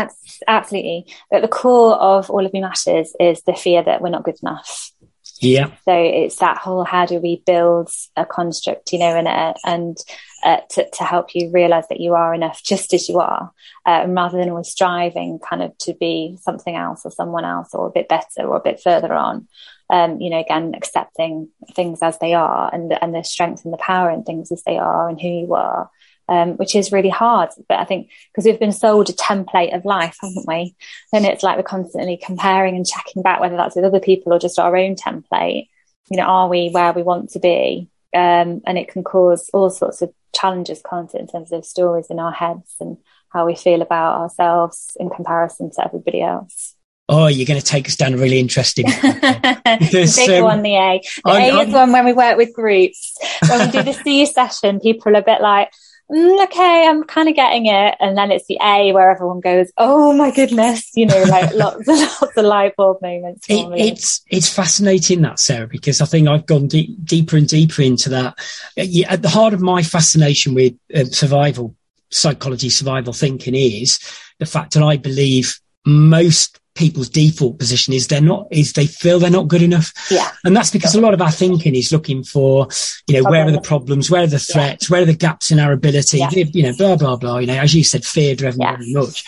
Absolutely. 0.46 1.06
At 1.32 1.42
the 1.42 1.48
core 1.48 1.96
of 1.96 2.30
all 2.30 2.46
of 2.46 2.52
me 2.52 2.60
matters 2.60 3.12
is 3.18 3.42
the 3.42 3.54
fear 3.54 3.82
that 3.82 4.00
we're 4.00 4.10
not 4.10 4.22
good 4.22 4.38
enough 4.42 4.92
Yeah. 5.40 5.70
So 5.84 5.92
it's 5.94 6.36
that 6.36 6.58
whole 6.58 6.84
how 6.84 7.06
do 7.06 7.18
we 7.18 7.42
build 7.46 7.90
a 8.16 8.26
construct, 8.26 8.92
you 8.92 8.98
know, 8.98 9.16
and 9.16 9.26
uh, 9.26 9.54
and 9.64 9.96
uh, 10.42 10.59
to, 10.70 10.88
to 10.90 11.05
help 11.05 11.35
you 11.35 11.50
realize 11.53 11.87
that 11.88 12.00
you 12.00 12.14
are 12.14 12.35
enough 12.35 12.62
just 12.62 12.94
as 12.94 13.09
you 13.09 13.18
are, 13.18 13.53
uh, 13.87 14.05
rather 14.09 14.38
than 14.38 14.50
always 14.50 14.68
striving 14.68 15.38
kind 15.38 15.62
of 15.62 15.76
to 15.79 15.94
be 15.94 16.38
something 16.40 16.76
else 16.76 17.03
or 17.05 17.11
someone 17.11 17.44
else 17.44 17.74
or 17.74 17.87
a 17.87 17.92
bit 17.92 18.09
better 18.09 18.46
or 18.46 18.57
a 18.57 18.62
bit 18.62 18.81
further 18.81 19.12
on. 19.12 19.48
Um, 19.90 20.20
you 20.20 20.31
know, 20.31 20.38
again, 20.38 20.74
accepting 20.74 21.48
things 21.74 21.98
as 22.00 22.18
they 22.18 22.33
are 22.33 22.72
and 22.72 22.96
and 23.03 23.14
the 23.14 23.24
strength 23.24 23.64
and 23.64 23.72
the 23.72 23.79
power 23.79 24.11
in 24.11 24.22
things 24.22 24.53
as 24.53 24.62
they 24.62 24.79
are 24.79 25.09
and 25.09 25.20
who 25.20 25.29
you 25.29 25.55
are. 25.55 25.90
Um, 26.29 26.53
which 26.59 26.76
is 26.76 26.92
really 26.92 27.09
hard. 27.09 27.50
But 27.68 27.81
I 27.81 27.85
think 27.85 28.09
because 28.31 28.44
we've 28.44 28.61
been 28.61 28.70
sold 28.70 29.11
a 29.11 29.12
template 29.12 29.74
of 29.74 29.85
life, 29.85 30.16
haven't 30.20 30.46
we? 30.46 30.76
Then 31.12 31.24
it's 31.24 31.42
like 31.42 31.57
we're 31.57 31.64
constantly 31.64 32.16
comparing 32.24 32.76
and 32.76 32.87
checking 32.87 33.22
back 33.22 33.40
whether 33.40 33.57
that's 33.57 33.74
with 33.74 33.85
other 33.85 33.98
people 33.98 34.33
or 34.33 34.38
just 34.38 34.57
our 34.61 34.76
own 34.76 34.94
template. 34.94 35.66
You 36.09 36.18
know, 36.18 36.22
are 36.22 36.48
we 36.48 36.70
where 36.70 36.92
we 36.92 37.03
want 37.03 37.31
to 37.31 37.40
be? 37.40 37.88
Um, 38.14 38.61
and 38.64 38.79
it 38.79 38.87
can 38.87 39.03
cause 39.03 39.50
all 39.53 39.70
sorts 39.70 40.03
of 40.03 40.12
challenges, 40.35 40.83
can't 40.88 41.14
it, 41.14 41.21
in 41.21 41.27
terms 41.27 41.53
of 41.53 41.64
stories 41.64 42.07
in 42.11 42.19
our 42.19 42.33
heads 42.33 42.75
and 42.81 42.97
how 43.31 43.47
we 43.47 43.55
feel 43.55 43.83
about 43.83 44.21
ourselves 44.21 44.97
in 44.99 45.11
comparison 45.11 45.71
to 45.71 45.85
everybody 45.85 46.23
else. 46.23 46.75
Oh, 47.09 47.27
you're 47.27 47.47
going 47.47 47.61
to 47.61 47.66
take 47.66 47.88
us 47.88 47.97
down 47.97 48.14
a 48.14 48.16
really 48.16 48.38
interesting 48.38 48.87
big 49.03 50.31
um, 50.31 50.45
one, 50.45 50.62
the 50.62 50.77
A. 50.77 51.01
The 51.03 51.23
I'm, 51.25 51.43
A 51.43 51.61
I'm, 51.61 51.69
is 51.69 51.75
one 51.75 51.90
when 51.90 52.05
we 52.05 52.12
work 52.12 52.37
with 52.37 52.55
groups. 52.55 53.16
When 53.49 53.66
we 53.66 53.73
do 53.73 53.83
the 53.83 53.93
C 54.05 54.27
session, 54.27 54.79
people 54.79 55.16
are 55.16 55.21
a 55.21 55.23
bit 55.23 55.40
like, 55.40 55.73
mm, 56.11 56.44
okay, 56.44 56.87
I'm 56.87 57.05
kind 57.05 57.29
of 57.29 57.35
getting 57.35 57.66
it. 57.66 57.96
And 58.01 58.16
then 58.16 58.31
it's 58.31 58.46
the 58.46 58.59
A 58.62 58.92
where 58.92 59.11
everyone 59.11 59.40
goes, 59.40 59.70
oh 59.79 60.12
my 60.12 60.31
goodness, 60.31 60.90
you 60.94 61.07
know, 61.07 61.23
like 61.25 61.53
lots 61.55 61.88
and 61.88 61.99
lots 61.99 62.37
of 62.37 62.44
light 62.44 62.77
bulb 62.77 63.01
moments. 63.03 63.46
It, 63.49 63.66
it's, 63.75 64.23
it's 64.31 64.53
fascinating 64.53 65.23
that, 65.23 65.40
Sarah, 65.40 65.66
because 65.66 66.01
I 66.01 66.07
think 66.07 66.29
I've 66.29 66.46
gone 66.46 66.68
deep, 66.68 67.05
deeper 67.05 67.37
and 67.37 67.49
deeper 67.49 67.83
into 67.83 68.09
that. 68.11 68.38
At 68.77 69.23
the 69.23 69.29
heart 69.29 69.55
of 69.55 69.61
my 69.61 69.83
fascination 69.83 70.55
with 70.55 70.75
uh, 70.94 71.05
survival 71.05 71.75
psychology, 72.11 72.68
survival 72.68 73.12
thinking 73.12 73.55
is 73.55 73.99
the 74.38 74.46
fact 74.46 74.75
that 74.75 74.83
I 74.83 74.96
believe 74.96 75.59
most 75.87 76.60
people's 76.74 77.09
default 77.09 77.59
position 77.59 77.92
is 77.92 78.06
they're 78.06 78.20
not 78.20 78.46
is 78.50 78.72
they 78.72 78.87
feel 78.87 79.18
they're 79.18 79.30
not 79.30 79.48
good 79.48 79.62
enough. 79.62 79.92
Yeah. 80.11 80.30
And 80.44 80.56
that's 80.56 80.70
because 80.70 80.94
a 80.94 81.00
lot 81.00 81.14
of 81.14 81.20
our 81.20 81.30
thinking 81.30 81.74
is 81.74 81.92
looking 81.92 82.22
for 82.22 82.68
you 83.06 83.20
know 83.20 83.28
where 83.28 83.46
are 83.46 83.50
the 83.50 83.61
problems. 83.61 84.11
where 84.11 84.22
are 84.22 84.28
the 84.28 84.38
threats 84.38 84.88
yeah. 84.88 84.94
where 84.94 85.02
are 85.02 85.06
the 85.06 85.14
gaps 85.14 85.50
in 85.50 85.59
our 85.59 85.72
ability 85.72 86.18
yeah. 86.18 86.30
you 86.33 86.62
know 86.62 86.76
blah 86.76 86.96
blah 86.96 87.16
blah 87.16 87.38
you 87.38 87.46
know 87.46 87.59
as 87.59 87.74
you 87.74 87.85
said 87.85 88.04
fear 88.04 88.35
driven 88.35 88.61
very 88.61 88.92
much. 88.92 89.24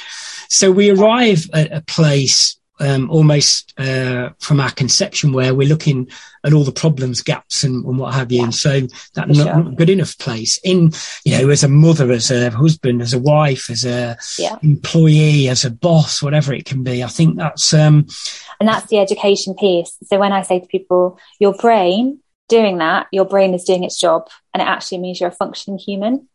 So 0.48 0.70
we 0.70 0.90
arrive 0.90 1.48
at 1.52 1.72
a 1.72 1.80
place 1.82 2.56
um, 2.82 3.08
almost 3.10 3.72
uh, 3.78 4.30
from 4.40 4.60
our 4.60 4.70
conception 4.70 5.32
where 5.32 5.54
we're 5.54 5.68
looking 5.68 6.08
at 6.44 6.52
all 6.52 6.64
the 6.64 6.72
problems, 6.72 7.22
gaps, 7.22 7.62
and, 7.62 7.84
and 7.84 7.98
what 7.98 8.12
have 8.12 8.32
you. 8.32 8.38
Yeah. 8.38 8.44
And 8.44 8.54
so 8.54 8.80
that 9.14 9.28
not, 9.28 9.36
sure. 9.36 9.44
not, 9.44 9.76
good 9.76 9.88
enough 9.88 10.18
place 10.18 10.58
in, 10.64 10.92
you 11.24 11.38
know, 11.38 11.48
as 11.50 11.62
a 11.62 11.68
mother, 11.68 12.10
as 12.10 12.30
a 12.30 12.50
husband, 12.50 13.00
as 13.00 13.14
a 13.14 13.18
wife, 13.18 13.70
as 13.70 13.84
a 13.84 14.18
yeah. 14.38 14.58
employee, 14.62 15.48
as 15.48 15.64
a 15.64 15.70
boss, 15.70 16.22
whatever 16.22 16.52
it 16.52 16.64
can 16.64 16.82
be. 16.82 17.04
I 17.04 17.08
think 17.08 17.36
that's 17.36 17.72
um, 17.72 18.06
and 18.58 18.68
that's 18.68 18.86
the 18.86 18.98
education 18.98 19.54
piece. 19.54 19.96
So 20.04 20.18
when 20.18 20.32
I 20.32 20.42
say 20.42 20.58
to 20.60 20.66
people, 20.66 21.18
your 21.38 21.54
brain 21.54 22.18
doing 22.48 22.78
that, 22.78 23.06
your 23.12 23.24
brain 23.24 23.54
is 23.54 23.64
doing 23.64 23.84
its 23.84 23.98
job, 23.98 24.28
and 24.52 24.60
it 24.60 24.68
actually 24.68 24.98
means 24.98 25.20
you're 25.20 25.30
a 25.30 25.32
functioning 25.32 25.78
human. 25.78 26.28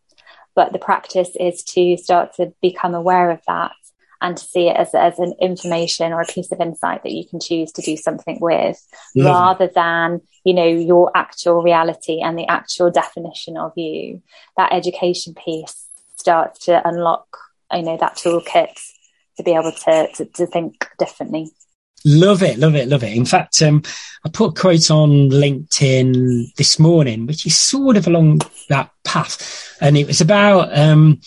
But 0.56 0.74
the 0.74 0.80
practice 0.80 1.30
is 1.40 1.62
to 1.66 1.98
start 1.98 2.34
to 2.36 2.54
become 2.62 2.96
aware 2.96 3.30
of 3.30 3.42
that 3.48 3.74
and 4.22 4.38
to 4.38 4.44
see 4.44 4.68
it 4.68 4.76
as, 4.76 4.94
as 4.94 5.20
an 5.20 5.34
information 5.40 6.12
or 6.12 6.22
a 6.22 6.26
piece 6.26 6.52
of 6.52 6.60
insight 6.60 7.04
that 7.04 7.12
you 7.12 7.28
can 7.28 7.40
choose 7.40 7.72
to 7.74 7.82
do 7.82 7.96
something 7.98 8.38
with 8.42 8.86
rather 9.16 9.68
than 9.68 10.22
you 10.44 10.54
know 10.54 10.66
your 10.66 11.12
actual 11.16 11.62
reality 11.62 12.22
and 12.22 12.38
the 12.38 12.48
actual 12.48 12.90
definition 12.90 13.58
of 13.58 13.72
you 13.76 14.22
that 14.56 14.74
education 14.74 15.34
piece 15.34 15.86
starts 16.16 16.66
to 16.66 16.88
unlock 16.88 17.38
you 17.74 17.84
know 17.84 17.98
that 17.98 18.16
toolkit 18.16 18.80
to 19.38 19.44
be 19.44 19.54
able 19.54 19.72
to, 19.72 20.08
to, 20.16 20.26
to 20.26 20.48
think 20.48 20.88
differently 20.98 21.52
Love 22.06 22.44
it, 22.44 22.60
love 22.60 22.76
it, 22.76 22.88
love 22.88 23.04
it. 23.04 23.18
In 23.18 23.26
fact, 23.26 23.62
um, 23.62 23.82
I 24.24 24.30
put 24.30 24.52
a 24.52 24.62
quote 24.62 24.92
on 24.92 25.30
LinkedIn 25.30 26.54
this 26.56 26.80
morning, 26.80 27.26
which 27.26 27.46
is 27.46 27.60
sort 27.60 27.98
of 27.98 28.08
along 28.08 28.42
that 28.70 28.92
path. 29.04 29.76
And 29.82 29.98
it 29.98 30.08
was 30.08 30.22
about 30.22 30.78
um, 30.78 31.20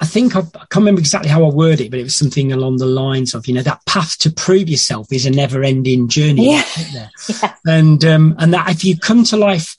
I, 0.00 0.04
think 0.04 0.36
I, 0.36 0.40
I, 0.40 0.42
can't 0.42 0.76
remember 0.76 1.00
exactly 1.00 1.30
how 1.30 1.44
I 1.44 1.50
worded 1.50 1.86
it, 1.86 1.90
but 1.90 2.00
it 2.00 2.04
was 2.04 2.16
something 2.16 2.52
along 2.52 2.78
the 2.78 2.86
lines 2.86 3.34
of, 3.34 3.46
you 3.46 3.54
know, 3.54 3.62
that 3.62 3.84
path 3.86 4.18
to 4.18 4.30
prove 4.30 4.68
yourself 4.68 5.12
is 5.12 5.26
a 5.26 5.30
never 5.30 5.62
ending 5.62 6.08
journey. 6.08 6.52
Yeah. 6.52 6.64
yeah. 6.92 7.54
And, 7.66 8.04
um, 8.04 8.34
and 8.38 8.54
that 8.54 8.70
if 8.70 8.84
you 8.84 8.96
come 8.96 9.24
to 9.24 9.36
life 9.36 9.76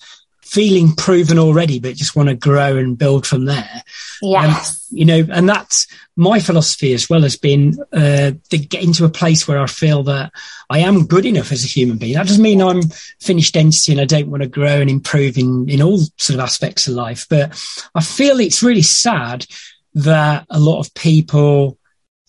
feeling 0.51 0.93
proven 0.93 1.39
already, 1.39 1.79
but 1.79 1.95
just 1.95 2.13
want 2.13 2.27
to 2.27 2.35
grow 2.35 2.75
and 2.75 2.97
build 2.97 3.25
from 3.25 3.45
there. 3.45 3.83
Yes. 4.21 4.69
Um, 4.91 4.97
you 4.97 5.05
know, 5.05 5.25
and 5.31 5.47
that's 5.47 5.87
my 6.17 6.41
philosophy 6.41 6.93
as 6.93 7.09
well 7.09 7.21
has 7.21 7.37
been, 7.37 7.77
uh, 7.93 8.31
to 8.49 8.57
get 8.57 8.83
into 8.83 9.05
a 9.05 9.09
place 9.09 9.47
where 9.47 9.59
I 9.59 9.67
feel 9.67 10.03
that 10.03 10.33
I 10.69 10.79
am 10.79 11.05
good 11.05 11.25
enough 11.25 11.53
as 11.53 11.63
a 11.63 11.69
human 11.69 11.97
being. 11.97 12.15
That 12.15 12.27
doesn't 12.27 12.43
mean 12.43 12.61
I'm 12.61 12.81
finished 13.21 13.55
entity 13.55 13.93
and 13.93 14.01
I 14.01 14.05
don't 14.05 14.29
want 14.29 14.43
to 14.43 14.49
grow 14.49 14.81
and 14.81 14.89
improve 14.89 15.37
in, 15.37 15.69
in 15.69 15.81
all 15.81 15.99
sort 16.17 16.35
of 16.35 16.41
aspects 16.41 16.85
of 16.85 16.95
life. 16.95 17.27
But 17.29 17.51
I 17.95 18.01
feel 18.01 18.41
it's 18.41 18.61
really 18.61 18.81
sad 18.81 19.45
that 19.93 20.45
a 20.49 20.59
lot 20.59 20.79
of 20.79 20.93
people 20.93 21.77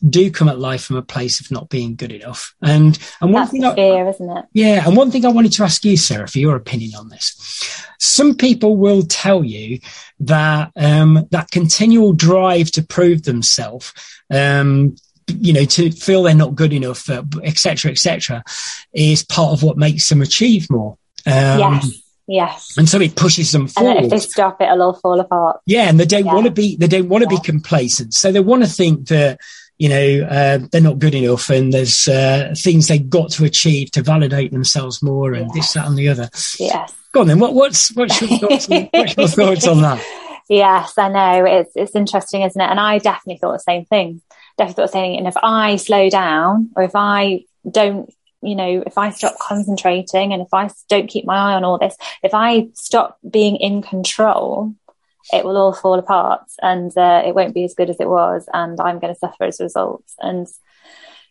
do 0.09 0.31
come 0.31 0.48
at 0.48 0.59
life 0.59 0.85
from 0.85 0.96
a 0.96 1.03
place 1.03 1.40
of 1.40 1.51
not 1.51 1.68
being 1.68 1.94
good 1.94 2.12
enough. 2.12 2.55
And 2.61 2.98
and 3.20 3.33
one 3.33 3.42
That's 3.42 3.53
thing, 3.53 3.75
fear, 3.75 4.07
I, 4.07 4.11
isn't 4.11 4.31
it? 4.31 4.44
Yeah, 4.53 4.87
and 4.87 4.96
one 4.96 5.11
thing 5.11 5.25
I 5.25 5.31
wanted 5.31 5.53
to 5.53 5.64
ask 5.64 5.85
you, 5.85 5.96
Sarah, 5.96 6.29
for 6.29 6.38
your 6.38 6.57
opinion 6.57 6.92
on 6.96 7.09
this. 7.09 7.37
Some 7.98 8.35
people 8.35 8.77
will 8.77 9.03
tell 9.03 9.44
you 9.44 9.79
that 10.20 10.72
um, 10.77 11.27
that 11.31 11.51
continual 11.51 12.12
drive 12.12 12.70
to 12.72 12.83
prove 12.83 13.22
themselves, 13.22 13.92
um, 14.31 14.96
you 15.29 15.53
know, 15.53 15.64
to 15.64 15.90
feel 15.92 16.25
they're 16.25 16.35
not 16.35 16.57
good 16.57 16.72
enough, 16.72 17.09
etc., 17.09 17.90
uh, 17.90 17.92
etc., 17.92 18.44
is 18.92 19.25
part 19.25 19.53
of 19.53 19.62
what 19.62 19.79
makes 19.79 20.09
them 20.09 20.20
achieve 20.20 20.68
more. 20.68 20.98
Um, 21.27 21.59
yes. 21.59 22.02
Yes. 22.29 22.77
And 22.79 22.89
so 22.89 23.01
it 23.01 23.17
pushes 23.17 23.53
them 23.53 23.67
forward. 23.67 23.97
And 23.97 24.05
if 24.07 24.11
they 24.11 24.19
stop, 24.19 24.61
it'll 24.61 24.83
all 24.83 24.95
fall 24.95 25.21
apart. 25.21 25.61
Yeah, 25.67 25.89
and 25.89 25.99
they 25.99 26.07
don't 26.07 26.25
yeah. 26.25 26.35
want 26.35 26.47
to 26.47 26.53
be 26.53 26.77
they 26.77 26.87
don't 26.87 27.09
want 27.09 27.25
to 27.25 27.31
yeah. 27.33 27.41
be 27.41 27.45
complacent. 27.45 28.15
So 28.15 28.31
they 28.31 28.41
want 28.41 28.63
to 28.63 28.69
think 28.69 29.09
that 29.09 29.41
you 29.79 29.89
know 29.89 30.27
uh, 30.27 30.59
they're 30.71 30.81
not 30.81 30.99
good 30.99 31.15
enough, 31.15 31.51
and 31.51 31.73
there's 31.73 32.07
uh, 32.09 32.55
things 32.57 32.89
they've 32.89 33.11
got 33.11 33.31
to 33.33 33.45
achieve 33.45 33.91
to 33.93 34.03
validate 34.03 34.53
themselves 34.53 35.03
more, 35.03 35.33
and 35.33 35.51
this, 35.53 35.73
that, 35.73 35.87
and 35.87 35.99
the 35.99 36.09
other. 36.09 36.31
Yes. 36.59 36.95
Go 37.13 37.23
on 37.23 37.27
then. 37.27 37.39
What, 37.41 37.55
what's 37.55 37.95
what's 37.95 38.21
your 38.21 38.39
thoughts? 38.39 38.71
on, 38.71 38.89
what's 38.93 39.17
your 39.17 39.29
thoughts 39.29 39.67
on 39.67 39.83
that? 39.83 40.03
Yes, 40.49 40.97
I 40.97 41.09
know 41.09 41.45
it's 41.45 41.73
it's 41.75 41.95
interesting, 41.95 42.43
isn't 42.43 42.61
it? 42.61 42.71
And 42.71 42.81
I 42.81 42.99
definitely 42.99 43.39
thought 43.39 43.53
the 43.53 43.59
same 43.59 43.85
thing. 43.85 44.23
Definitely 44.57 44.75
thought 44.75 44.93
the 44.93 44.93
same 44.93 45.13
thing. 45.13 45.19
And 45.19 45.29
if 45.29 45.37
I 45.37 45.77
slow 45.77 46.09
down, 46.09 46.71
or 46.77 46.85
if 46.85 46.93
I 46.95 47.45
don't 47.69 48.13
you 48.43 48.55
know, 48.55 48.83
if 48.87 48.99
I 48.99 49.11
stop 49.11 49.39
concentrating 49.39 50.33
and 50.33 50.43
if 50.43 50.53
I 50.53 50.71
don't 50.89 51.09
keep 51.09 51.25
my 51.25 51.37
eye 51.37 51.55
on 51.55 51.65
all 51.65 51.79
this, 51.79 51.97
if 52.23 52.35
I 52.35 52.69
stop 52.75 53.19
being 53.29 53.57
in 53.57 53.83
control, 53.83 54.75
it 55.33 55.45
will 55.45 55.57
all 55.57 55.73
fall 55.73 55.99
apart 55.99 56.43
and 56.61 56.97
uh, 56.97 57.23
it 57.25 57.35
won't 57.35 57.55
be 57.55 57.65
as 57.65 57.75
good 57.75 57.91
as 57.91 58.01
it 58.01 58.09
was. 58.09 58.49
And 58.53 58.81
I'm 58.81 58.99
going 58.99 59.15
to 59.15 59.19
suffer 59.19 59.45
as 59.45 59.61
a 59.61 59.65
result. 59.65 60.05
And 60.19 60.47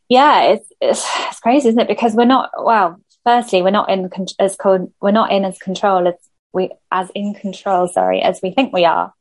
yeah, 0.07 0.43
it's, 0.43 0.71
it's, 0.79 1.05
it's 1.27 1.39
crazy, 1.39 1.69
isn't 1.69 1.81
it? 1.81 1.87
Because 1.87 2.13
we're 2.13 2.25
not, 2.25 2.51
well, 2.57 3.01
firstly, 3.25 3.61
we're 3.61 3.71
not 3.71 3.89
in 3.89 4.09
as 4.39 4.55
con- 4.55 4.93
we're 5.01 5.11
not 5.11 5.31
in 5.31 5.45
as 5.45 5.57
control 5.57 6.07
as 6.07 6.15
we, 6.53 6.69
as 6.91 7.09
in 7.15 7.33
control, 7.33 7.87
sorry, 7.87 8.21
as 8.21 8.39
we 8.41 8.51
think 8.51 8.73
we 8.73 8.85
are. 8.85 9.13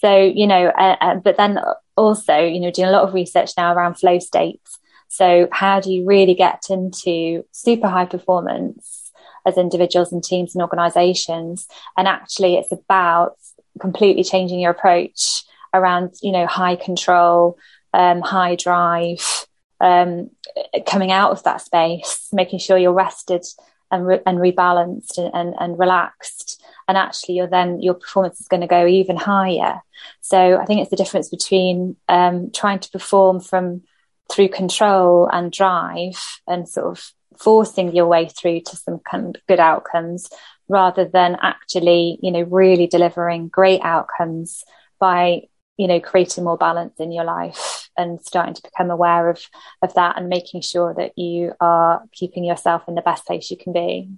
So, 0.00 0.18
you 0.18 0.46
know, 0.46 0.66
uh, 0.66 0.96
uh, 1.00 1.14
but 1.16 1.36
then 1.36 1.58
also, 1.96 2.38
you 2.38 2.60
know, 2.60 2.70
doing 2.70 2.88
a 2.88 2.92
lot 2.92 3.08
of 3.08 3.14
research 3.14 3.52
now 3.56 3.74
around 3.74 3.94
flow 3.94 4.18
states 4.18 4.78
so, 5.14 5.46
how 5.52 5.78
do 5.78 5.92
you 5.92 6.04
really 6.04 6.34
get 6.34 6.64
into 6.70 7.44
super 7.52 7.86
high 7.86 8.06
performance 8.06 9.12
as 9.46 9.56
individuals 9.56 10.10
and 10.10 10.24
teams 10.24 10.56
and 10.56 10.62
organizations? 10.62 11.68
And 11.96 12.08
actually, 12.08 12.56
it's 12.56 12.72
about 12.72 13.36
completely 13.78 14.24
changing 14.24 14.58
your 14.58 14.72
approach 14.72 15.44
around, 15.72 16.16
you 16.20 16.32
know, 16.32 16.48
high 16.48 16.74
control, 16.74 17.56
um, 17.92 18.22
high 18.22 18.56
drive, 18.56 19.46
um, 19.80 20.30
coming 20.84 21.12
out 21.12 21.30
of 21.30 21.44
that 21.44 21.60
space, 21.60 22.28
making 22.32 22.58
sure 22.58 22.76
you're 22.76 22.92
rested 22.92 23.44
and, 23.92 24.04
re- 24.04 24.22
and 24.26 24.38
rebalanced 24.38 25.16
and, 25.16 25.30
and, 25.32 25.54
and 25.60 25.78
relaxed. 25.78 26.60
And 26.88 26.98
actually, 26.98 27.36
you're 27.36 27.46
then 27.46 27.80
your 27.80 27.94
performance 27.94 28.40
is 28.40 28.48
going 28.48 28.62
to 28.62 28.66
go 28.66 28.84
even 28.84 29.16
higher. 29.16 29.80
So 30.22 30.58
I 30.58 30.64
think 30.64 30.80
it's 30.80 30.90
the 30.90 30.96
difference 30.96 31.28
between 31.28 31.94
um, 32.08 32.50
trying 32.50 32.80
to 32.80 32.90
perform 32.90 33.38
from 33.38 33.84
through 34.30 34.48
control 34.48 35.28
and 35.32 35.52
drive 35.52 36.18
and 36.46 36.68
sort 36.68 36.86
of 36.86 37.12
forcing 37.38 37.94
your 37.94 38.06
way 38.06 38.28
through 38.28 38.60
to 38.60 38.76
some 38.76 39.00
good 39.48 39.60
outcomes 39.60 40.28
rather 40.68 41.04
than 41.04 41.36
actually, 41.42 42.18
you 42.22 42.30
know, 42.30 42.42
really 42.42 42.86
delivering 42.86 43.48
great 43.48 43.80
outcomes 43.82 44.64
by, 44.98 45.42
you 45.76 45.86
know, 45.86 46.00
creating 46.00 46.44
more 46.44 46.56
balance 46.56 46.94
in 46.98 47.12
your 47.12 47.24
life 47.24 47.90
and 47.96 48.20
starting 48.22 48.54
to 48.54 48.62
become 48.62 48.90
aware 48.90 49.28
of, 49.28 49.40
of 49.82 49.92
that 49.94 50.16
and 50.16 50.28
making 50.28 50.60
sure 50.60 50.94
that 50.94 51.16
you 51.18 51.52
are 51.60 52.02
keeping 52.12 52.44
yourself 52.44 52.82
in 52.88 52.94
the 52.94 53.02
best 53.02 53.26
place 53.26 53.50
you 53.50 53.56
can 53.56 53.72
be. 53.72 54.08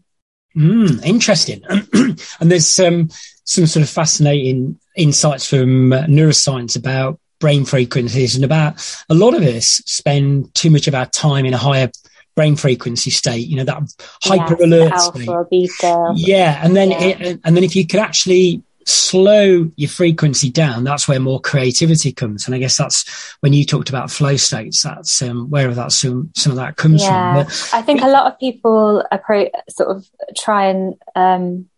Mm, 0.56 1.04
interesting. 1.04 1.62
and 1.68 2.50
there's 2.50 2.78
um, 2.78 3.10
some 3.44 3.66
sort 3.66 3.82
of 3.82 3.90
fascinating 3.90 4.78
insights 4.96 5.48
from 5.48 5.92
uh, 5.92 6.04
neuroscience 6.04 6.76
about 6.76 7.20
brain 7.38 7.64
frequencies 7.64 8.34
and 8.34 8.44
about 8.44 8.74
a 9.08 9.14
lot 9.14 9.34
of 9.34 9.42
us 9.42 9.82
spend 9.86 10.54
too 10.54 10.70
much 10.70 10.88
of 10.88 10.94
our 10.94 11.06
time 11.06 11.44
in 11.44 11.54
a 11.54 11.58
higher 11.58 11.90
brain 12.34 12.56
frequency 12.56 13.10
state, 13.10 13.48
you 13.48 13.56
know, 13.56 13.64
that 13.64 13.82
hyper 14.22 14.54
alert 14.62 14.98
state. 15.00 15.70
Yeah. 16.16 16.60
And 16.62 16.76
then, 16.76 16.90
yeah. 16.90 17.00
It, 17.00 17.40
and 17.44 17.56
then 17.56 17.64
if 17.64 17.74
you 17.74 17.86
could 17.86 18.00
actually 18.00 18.62
slow 18.84 19.70
your 19.76 19.88
frequency 19.88 20.50
down, 20.50 20.84
that's 20.84 21.08
where 21.08 21.18
more 21.18 21.40
creativity 21.40 22.12
comes. 22.12 22.46
And 22.46 22.54
I 22.54 22.58
guess 22.58 22.76
that's 22.76 23.36
when 23.40 23.52
you 23.52 23.64
talked 23.64 23.88
about 23.88 24.10
flow 24.10 24.36
states, 24.36 24.82
that's 24.82 25.22
um, 25.22 25.50
where 25.50 25.72
that 25.72 25.92
some, 25.92 26.30
some 26.36 26.52
of 26.52 26.56
that 26.56 26.76
comes 26.76 27.02
yeah. 27.02 27.34
from. 27.34 27.44
But, 27.44 27.70
I 27.72 27.82
think 27.82 28.02
a 28.02 28.08
lot 28.08 28.30
of 28.30 28.38
people 28.38 29.02
approach, 29.10 29.50
sort 29.70 29.96
of 29.96 30.06
try 30.36 30.66
and, 30.66 30.94
um, 31.14 31.68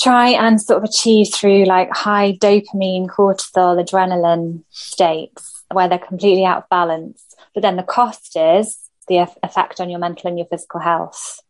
try 0.00 0.30
and 0.30 0.60
sort 0.60 0.82
of 0.82 0.88
achieve 0.88 1.32
through 1.32 1.64
like 1.64 1.90
high 1.92 2.32
dopamine, 2.32 3.06
cortisol, 3.06 3.82
adrenaline 3.82 4.62
states 4.70 5.62
where 5.72 5.88
they're 5.88 5.98
completely 5.98 6.44
out 6.44 6.58
of 6.58 6.68
balance. 6.68 7.24
But 7.54 7.62
then 7.62 7.76
the 7.76 7.82
cost 7.82 8.36
is 8.36 8.78
the 9.08 9.26
effect 9.42 9.80
on 9.80 9.90
your 9.90 9.98
mental 9.98 10.28
and 10.28 10.38
your 10.38 10.46
physical 10.46 10.80
health. 10.80 11.40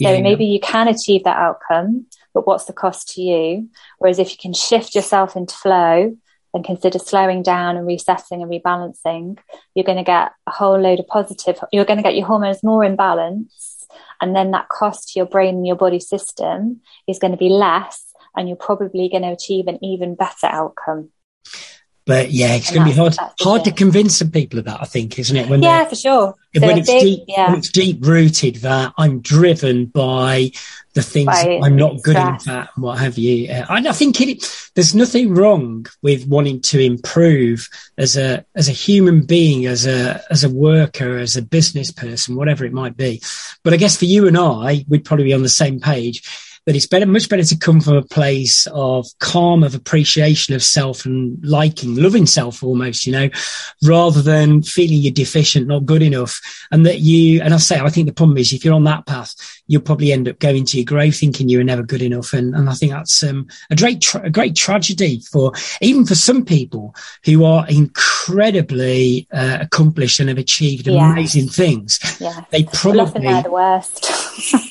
So 0.00 0.12
yeah, 0.12 0.20
maybe 0.20 0.44
you 0.44 0.60
can 0.60 0.88
achieve 0.88 1.24
that 1.24 1.38
outcome, 1.38 2.06
but 2.34 2.46
what's 2.46 2.64
the 2.64 2.74
cost 2.74 3.14
to 3.14 3.22
you? 3.22 3.70
Whereas 3.98 4.18
if 4.18 4.30
you 4.30 4.36
can 4.38 4.52
shift 4.52 4.94
yourself 4.94 5.36
into 5.36 5.54
flow 5.54 6.14
and 6.52 6.64
consider 6.64 6.98
slowing 6.98 7.42
down 7.42 7.78
and 7.78 7.86
resetting 7.86 8.42
and 8.42 8.50
rebalancing, 8.50 9.38
you're 9.74 9.84
going 9.84 9.96
to 9.96 10.04
get 10.04 10.32
a 10.46 10.50
whole 10.50 10.78
load 10.78 11.00
of 11.00 11.06
positive, 11.06 11.58
you're 11.72 11.86
going 11.86 11.96
to 11.96 12.02
get 12.02 12.14
your 12.14 12.26
hormones 12.26 12.62
more 12.62 12.84
in 12.84 12.94
balance. 12.96 13.75
And 14.20 14.34
then 14.34 14.50
that 14.52 14.68
cost 14.68 15.12
to 15.12 15.18
your 15.18 15.26
brain 15.26 15.56
and 15.56 15.66
your 15.66 15.76
body 15.76 16.00
system 16.00 16.80
is 17.06 17.18
going 17.18 17.32
to 17.32 17.36
be 17.36 17.48
less, 17.48 18.04
and 18.36 18.48
you're 18.48 18.56
probably 18.56 19.08
going 19.08 19.22
to 19.22 19.32
achieve 19.32 19.66
an 19.66 19.82
even 19.84 20.14
better 20.14 20.46
outcome. 20.46 21.10
But 22.06 22.30
yeah, 22.30 22.54
it's 22.54 22.70
going 22.70 22.86
to 22.86 22.92
be 22.92 22.96
hard 22.96 23.16
hard 23.40 23.64
to 23.64 23.72
convince 23.72 24.16
some 24.16 24.30
people 24.30 24.60
of 24.60 24.66
that. 24.66 24.80
I 24.80 24.84
think, 24.84 25.18
isn't 25.18 25.36
it? 25.36 25.48
When 25.48 25.60
yeah, 25.60 25.84
for 25.86 25.96
sure. 25.96 26.34
when 26.54 26.78
it's 26.78 26.88
big, 26.88 27.02
deep, 27.02 27.20
yeah. 27.26 27.48
when 27.48 27.58
it's 27.58 27.70
deep 27.70 27.98
rooted 28.06 28.56
that 28.56 28.92
I'm 28.96 29.20
driven 29.20 29.86
by 29.86 30.52
the 30.96 31.02
things 31.02 31.28
I'm 31.30 31.76
not 31.76 32.02
good 32.02 32.16
stress. 32.16 32.48
at 32.48 32.70
and 32.74 32.82
what 32.82 32.98
have 32.98 33.18
you. 33.18 33.52
Uh, 33.52 33.66
and 33.68 33.86
I 33.86 33.92
think 33.92 34.18
it, 34.22 34.70
there's 34.74 34.94
nothing 34.94 35.34
wrong 35.34 35.86
with 36.00 36.26
wanting 36.26 36.62
to 36.62 36.80
improve 36.80 37.68
as 37.98 38.16
a 38.16 38.46
as 38.54 38.70
a 38.70 38.72
human 38.72 39.26
being, 39.26 39.66
as 39.66 39.86
a 39.86 40.22
as 40.30 40.42
a 40.42 40.48
worker, 40.48 41.18
as 41.18 41.36
a 41.36 41.42
business 41.42 41.90
person, 41.90 42.34
whatever 42.34 42.64
it 42.64 42.72
might 42.72 42.96
be. 42.96 43.20
But 43.62 43.74
I 43.74 43.76
guess 43.76 43.98
for 43.98 44.06
you 44.06 44.26
and 44.26 44.38
I, 44.38 44.86
we'd 44.88 45.04
probably 45.04 45.26
be 45.26 45.34
on 45.34 45.42
the 45.42 45.50
same 45.50 45.80
page 45.80 46.22
that 46.66 46.74
it's 46.74 46.86
better, 46.86 47.06
much 47.06 47.28
better 47.28 47.44
to 47.44 47.56
come 47.56 47.80
from 47.80 47.94
a 47.94 48.02
place 48.02 48.66
of 48.72 49.06
calm, 49.20 49.62
of 49.62 49.74
appreciation 49.74 50.52
of 50.54 50.62
self 50.62 51.06
and 51.06 51.38
liking, 51.44 51.94
loving 51.94 52.26
self 52.26 52.62
almost, 52.62 53.06
you 53.06 53.12
know, 53.12 53.30
rather 53.84 54.20
than 54.20 54.62
feeling 54.62 54.98
you're 54.98 55.12
deficient, 55.12 55.68
not 55.68 55.86
good 55.86 56.02
enough. 56.02 56.40
And 56.72 56.84
that 56.84 56.98
you, 56.98 57.40
and 57.40 57.54
I 57.54 57.58
say, 57.58 57.78
I 57.78 57.88
think 57.88 58.08
the 58.08 58.12
problem 58.12 58.36
is 58.36 58.52
if 58.52 58.64
you're 58.64 58.74
on 58.74 58.84
that 58.84 59.06
path, 59.06 59.34
you'll 59.68 59.82
probably 59.82 60.12
end 60.12 60.28
up 60.28 60.40
going 60.40 60.64
to 60.64 60.76
your 60.76 60.84
grave 60.84 61.16
thinking 61.16 61.48
you 61.48 61.58
were 61.58 61.64
never 61.64 61.84
good 61.84 62.02
enough. 62.02 62.32
And, 62.32 62.52
and 62.54 62.68
I 62.68 62.74
think 62.74 62.90
that's 62.90 63.22
um, 63.22 63.46
a 63.70 63.76
great, 63.76 64.00
tra- 64.00 64.26
a 64.26 64.30
great 64.30 64.56
tragedy 64.56 65.20
for 65.20 65.52
even 65.80 66.04
for 66.04 66.16
some 66.16 66.44
people 66.44 66.96
who 67.24 67.44
are 67.44 67.64
incredibly 67.68 69.28
uh, 69.32 69.58
accomplished 69.60 70.18
and 70.18 70.28
have 70.28 70.38
achieved 70.38 70.88
yeah. 70.88 71.12
amazing 71.12 71.48
things. 71.48 72.00
Yeah. 72.20 72.44
They 72.50 72.64
probably, 72.64 73.00
often 73.00 73.22
they're 73.22 73.42
the 73.44 73.50
worst. 73.52 74.10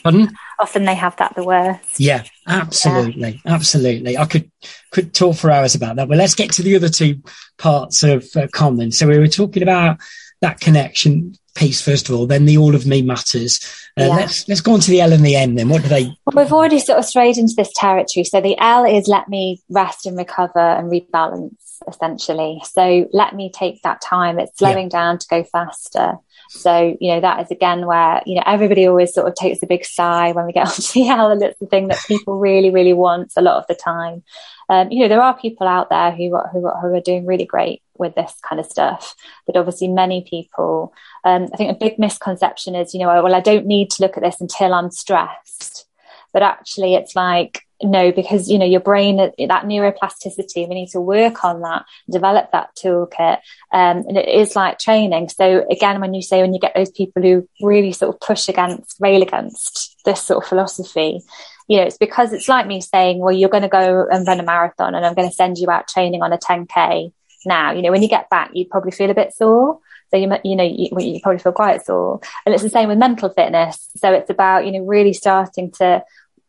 pardon? 0.04 0.36
Often 0.60 0.86
they 0.86 0.96
have 0.96 1.16
that 1.18 1.36
the 1.36 1.44
worst. 1.44 2.00
Yeah, 2.00 2.24
absolutely, 2.48 3.42
yeah. 3.46 3.54
absolutely. 3.54 4.18
I 4.18 4.26
could 4.26 4.52
could 4.92 5.14
talk 5.14 5.36
for 5.36 5.52
hours 5.52 5.76
about 5.76 5.96
that, 5.98 6.08
but 6.08 6.18
let's 6.18 6.36
get 6.36 6.52
to 6.54 6.64
the 6.64 6.76
other 6.76 6.90
two 6.90 7.22
parts 7.58 8.04
of 8.04 8.26
uh, 8.36 8.48
common. 8.54 8.92
So 8.92 9.08
we 9.08 9.20
were 9.20 9.28
talking 9.28 9.64
about 9.64 9.98
that 10.42 10.60
connection 10.60 11.36
piece 11.56 11.82
first 11.82 12.10
of 12.10 12.16
all, 12.16 12.28
then 12.28 12.46
the 12.46 12.58
all 12.58 12.76
of 12.76 12.86
me 12.86 13.02
matters. 13.02 13.60
Uh, 13.98 14.04
yeah. 14.04 14.16
Let's 14.16 14.48
let's 14.48 14.62
go 14.62 14.74
on 14.74 14.82
to 14.82 14.92
the 14.92 15.02
L 15.02 15.14
and 15.14 15.26
the 15.26 15.36
M. 15.36 15.56
Then 15.56 15.70
what 15.70 15.82
do 15.82 15.88
they? 15.88 16.04
Well, 16.26 16.44
we've 16.44 16.54
already 16.54 16.80
sort 16.80 17.00
of 17.00 17.06
strayed 17.06 17.38
into 17.38 17.54
this 17.56 17.72
territory. 17.76 18.26
So 18.26 18.42
the 18.42 18.58
L 18.60 18.86
is 18.86 19.08
let 19.08 19.30
me 19.30 19.62
rest 19.70 20.06
and 20.06 20.18
recover 20.18 20.60
and 20.60 20.92
rebalance 20.92 21.56
essentially. 21.88 22.62
So 22.66 23.08
let 23.12 23.36
me 23.36 23.52
take 23.52 23.82
that 23.84 24.02
time. 24.02 24.40
It's 24.40 24.58
slowing 24.58 24.86
yeah. 24.86 25.00
down 25.00 25.18
to 25.20 25.28
go 25.28 25.44
faster. 25.44 26.16
So, 26.50 26.96
you 27.00 27.12
know, 27.14 27.22
that 27.22 27.42
is 27.42 27.52
again 27.52 27.86
where, 27.86 28.22
you 28.26 28.36
know, 28.36 28.44
everybody 28.46 28.88
always 28.88 29.14
sort 29.14 29.28
of 29.28 29.36
takes 29.36 29.62
a 29.64 29.68
big 29.68 29.86
sigh 29.86 30.32
when 30.32 30.46
we 30.46 30.54
get 30.54 30.68
onto 30.68 30.82
the 30.94 31.08
L 31.08 31.32
and 31.32 31.42
it's 31.42 31.60
the 31.60 31.66
thing 31.66 31.88
that 31.88 32.00
people 32.08 32.38
really, 32.40 32.70
really 32.70 32.94
want 32.94 33.34
a 33.36 33.42
lot 33.42 33.58
of 33.58 33.68
the 33.68 33.76
time. 33.76 34.24
Um, 34.70 34.92
you 34.92 35.02
know, 35.02 35.08
there 35.08 35.22
are 35.22 35.38
people 35.38 35.68
out 35.68 35.90
there 35.90 36.12
who, 36.12 36.38
who, 36.52 36.70
who 36.70 36.96
are 36.96 37.02
doing 37.02 37.26
really 37.26 37.46
great 37.46 37.82
with 37.98 38.16
this 38.16 38.34
kind 38.48 38.60
of 38.60 38.66
stuff, 38.66 39.16
but 39.46 39.56
obviously 39.56 39.88
many 39.88 40.26
people, 40.30 40.94
um, 41.24 41.48
I 41.54 41.58
think 41.58 41.72
a 41.72 41.80
big 41.80 42.00
misconception 42.00 42.76
is, 42.76 42.94
you 42.94 43.00
know, 43.00 43.08
well, 43.24 43.36
I 43.36 43.42
don't 43.42 43.68
need 43.68 43.92
to 43.92 44.02
look 44.02 44.18
at 44.18 44.24
this 44.24 44.42
until 44.42 44.74
I'm 44.74 44.92
stressed. 44.92 45.88
But 46.34 46.44
actually 46.44 46.96
it's 46.96 47.16
like, 47.16 47.65
no, 47.84 48.12
because 48.12 48.50
you 48.50 48.58
know 48.58 48.66
your 48.66 48.80
brain 48.80 49.18
that 49.18 49.36
neuroplasticity. 49.38 50.68
We 50.68 50.76
need 50.76 50.90
to 50.90 51.02
work 51.02 51.44
on 51.44 51.62
that, 51.62 51.86
develop 52.10 52.52
that 52.52 52.70
toolkit, 52.76 53.40
um, 53.72 54.04
and 54.08 54.18
it 54.18 54.30
is 54.30 54.56
like 54.56 54.80
training. 54.80 55.30
So 55.30 55.66
again, 55.70 56.00
when 56.00 56.14
you 56.14 56.22
say 56.22 56.42
when 56.42 56.54
you 56.54 56.60
get 56.60 56.74
those 56.76 56.92
people 56.92 57.22
who 57.22 57.48
really 57.62 57.92
sort 57.92 58.16
of 58.16 58.22
push 58.22 58.48
against, 58.48 58.96
rail 59.00 59.22
against 59.22 59.98
this 60.06 60.24
sort 60.24 60.44
of 60.44 60.50
philosophy, 60.50 61.22
you 61.68 61.78
know, 61.78 61.84
it's 61.84 61.98
because 61.98 62.32
it's 62.32 62.48
like 62.48 62.66
me 62.66 62.80
saying, 62.80 63.20
well, 63.20 63.34
you're 63.34 63.50
going 63.50 63.64
to 63.64 63.70
go 63.70 64.08
and 64.10 64.26
run 64.26 64.40
a 64.40 64.44
marathon, 64.44 64.96
and 64.96 65.06
I'm 65.06 65.16
going 65.16 65.30
to 65.30 65.36
send 65.36 65.58
you 65.58 65.70
out 65.70 65.88
training 65.88 66.22
on 66.22 66.32
a 66.32 66.38
10k. 66.38 67.12
Now, 67.46 67.74
you 67.74 67.82
know, 67.82 67.92
when 67.92 68.02
you 68.02 68.10
get 68.10 68.30
back, 68.30 68.52
you 68.54 68.66
probably 68.66 68.92
feel 68.92 69.10
a 69.10 69.16
bit 69.16 69.34
sore. 69.34 69.80
So 70.12 70.18
you, 70.18 70.32
you 70.44 70.56
know, 70.56 70.64
you, 70.64 70.90
you 70.98 71.20
probably 71.22 71.40
feel 71.40 71.52
quite 71.52 71.86
sore. 71.86 72.22
And 72.46 72.54
it's 72.54 72.64
the 72.64 72.70
same 72.70 72.90
with 72.90 72.98
mental 72.98 73.30
fitness. 73.30 73.90
So 73.98 74.14
it's 74.14 74.30
about, 74.30 74.66
you 74.66 74.72
know, 74.72 74.86
really 74.86 75.14
starting 75.14 75.72
to 75.74 76.04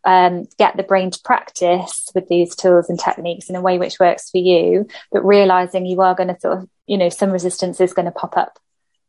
um, 0.06 0.46
get 0.56 0.76
the 0.76 0.84
brain 0.84 1.10
to 1.10 1.20
practice 1.24 2.10
with 2.14 2.28
these 2.28 2.54
tools 2.54 2.88
and 2.88 2.98
techniques 2.98 3.50
in 3.50 3.56
a 3.56 3.60
way 3.60 3.76
which 3.76 3.98
works 3.98 4.30
for 4.30 4.38
you, 4.38 4.86
but 5.10 5.24
realizing 5.24 5.84
you 5.84 6.00
are 6.00 6.14
going 6.14 6.32
to 6.32 6.40
sort 6.40 6.58
of, 6.58 6.68
you 6.86 6.96
know, 6.96 7.08
some 7.08 7.30
resistance 7.30 7.80
is 7.80 7.92
going 7.92 8.06
to 8.06 8.12
pop 8.12 8.36
up 8.36 8.58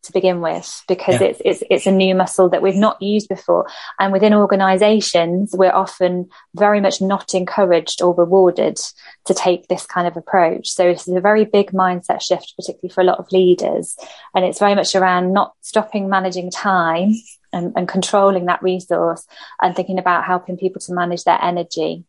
to 0.03 0.13
begin 0.13 0.41
with 0.41 0.83
because 0.87 1.19
yeah. 1.19 1.27
it's, 1.27 1.41
it's 1.43 1.63
it's 1.69 1.87
a 1.87 1.91
new 1.91 2.15
muscle 2.15 2.49
that 2.49 2.61
we've 2.61 2.75
not 2.75 3.01
used 3.01 3.27
before. 3.27 3.67
And 3.99 4.11
within 4.13 4.33
organizations 4.33 5.53
we're 5.55 5.71
often 5.71 6.29
very 6.55 6.81
much 6.81 7.01
not 7.01 7.33
encouraged 7.33 8.01
or 8.01 8.15
rewarded 8.15 8.79
to 9.25 9.33
take 9.33 9.67
this 9.67 9.85
kind 9.85 10.07
of 10.07 10.15
approach. 10.15 10.69
So 10.69 10.85
this 10.85 11.07
is 11.07 11.15
a 11.15 11.21
very 11.21 11.45
big 11.45 11.71
mindset 11.71 12.21
shift 12.21 12.53
particularly 12.55 12.93
for 12.93 13.01
a 13.01 13.05
lot 13.05 13.19
of 13.19 13.31
leaders. 13.31 13.97
And 14.33 14.45
it's 14.45 14.59
very 14.59 14.75
much 14.75 14.95
around 14.95 15.33
not 15.33 15.53
stopping 15.61 16.09
managing 16.09 16.51
time 16.51 17.13
and, 17.53 17.73
and 17.75 17.87
controlling 17.87 18.45
that 18.45 18.63
resource 18.63 19.25
and 19.61 19.75
thinking 19.75 19.99
about 19.99 20.25
helping 20.25 20.57
people 20.57 20.81
to 20.81 20.93
manage 20.93 21.23
their 21.23 21.41
energy. 21.41 22.05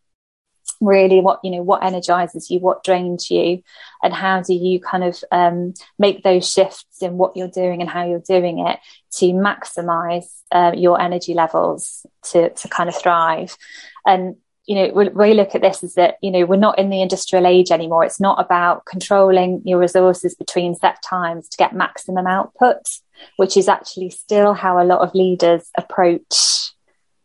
Really 0.80 1.20
what 1.20 1.40
you 1.42 1.50
know 1.50 1.62
what 1.62 1.82
energizes 1.82 2.50
you 2.50 2.60
what 2.60 2.84
drains 2.84 3.30
you 3.30 3.64
and 4.00 4.14
how 4.14 4.42
do 4.42 4.54
you 4.54 4.78
kind 4.78 5.02
of 5.02 5.24
um, 5.32 5.74
make 5.98 6.22
those 6.22 6.48
shifts 6.48 7.02
in 7.02 7.18
what 7.18 7.36
you're 7.36 7.48
doing 7.48 7.80
and 7.80 7.90
how 7.90 8.06
you're 8.06 8.20
doing 8.20 8.64
it 8.64 8.78
to 9.16 9.26
maximize 9.32 10.26
uh, 10.52 10.72
your 10.76 11.00
energy 11.00 11.34
levels 11.34 12.06
to 12.30 12.50
to 12.50 12.68
kind 12.68 12.88
of 12.88 12.96
thrive. 12.96 13.56
And 14.06 14.36
you 14.68 14.76
know 14.76 14.92
we, 14.94 15.08
we 15.08 15.34
look 15.34 15.54
at 15.56 15.62
this 15.62 15.82
as 15.82 15.94
that 15.94 16.18
you 16.22 16.30
know 16.30 16.44
we're 16.44 16.56
not 16.56 16.78
in 16.78 16.90
the 16.90 17.02
industrial 17.02 17.46
age 17.46 17.72
anymore. 17.72 18.04
It's 18.04 18.20
not 18.20 18.40
about 18.40 18.84
controlling 18.84 19.62
your 19.64 19.80
resources 19.80 20.36
between 20.36 20.76
set 20.76 21.02
times 21.02 21.48
to 21.48 21.56
get 21.56 21.74
maximum 21.74 22.26
output 22.26 22.86
which 23.36 23.56
is 23.56 23.68
actually 23.68 24.10
still 24.10 24.54
how 24.54 24.80
a 24.80 24.84
lot 24.84 25.00
of 25.00 25.14
leaders 25.14 25.70
approach 25.76 26.72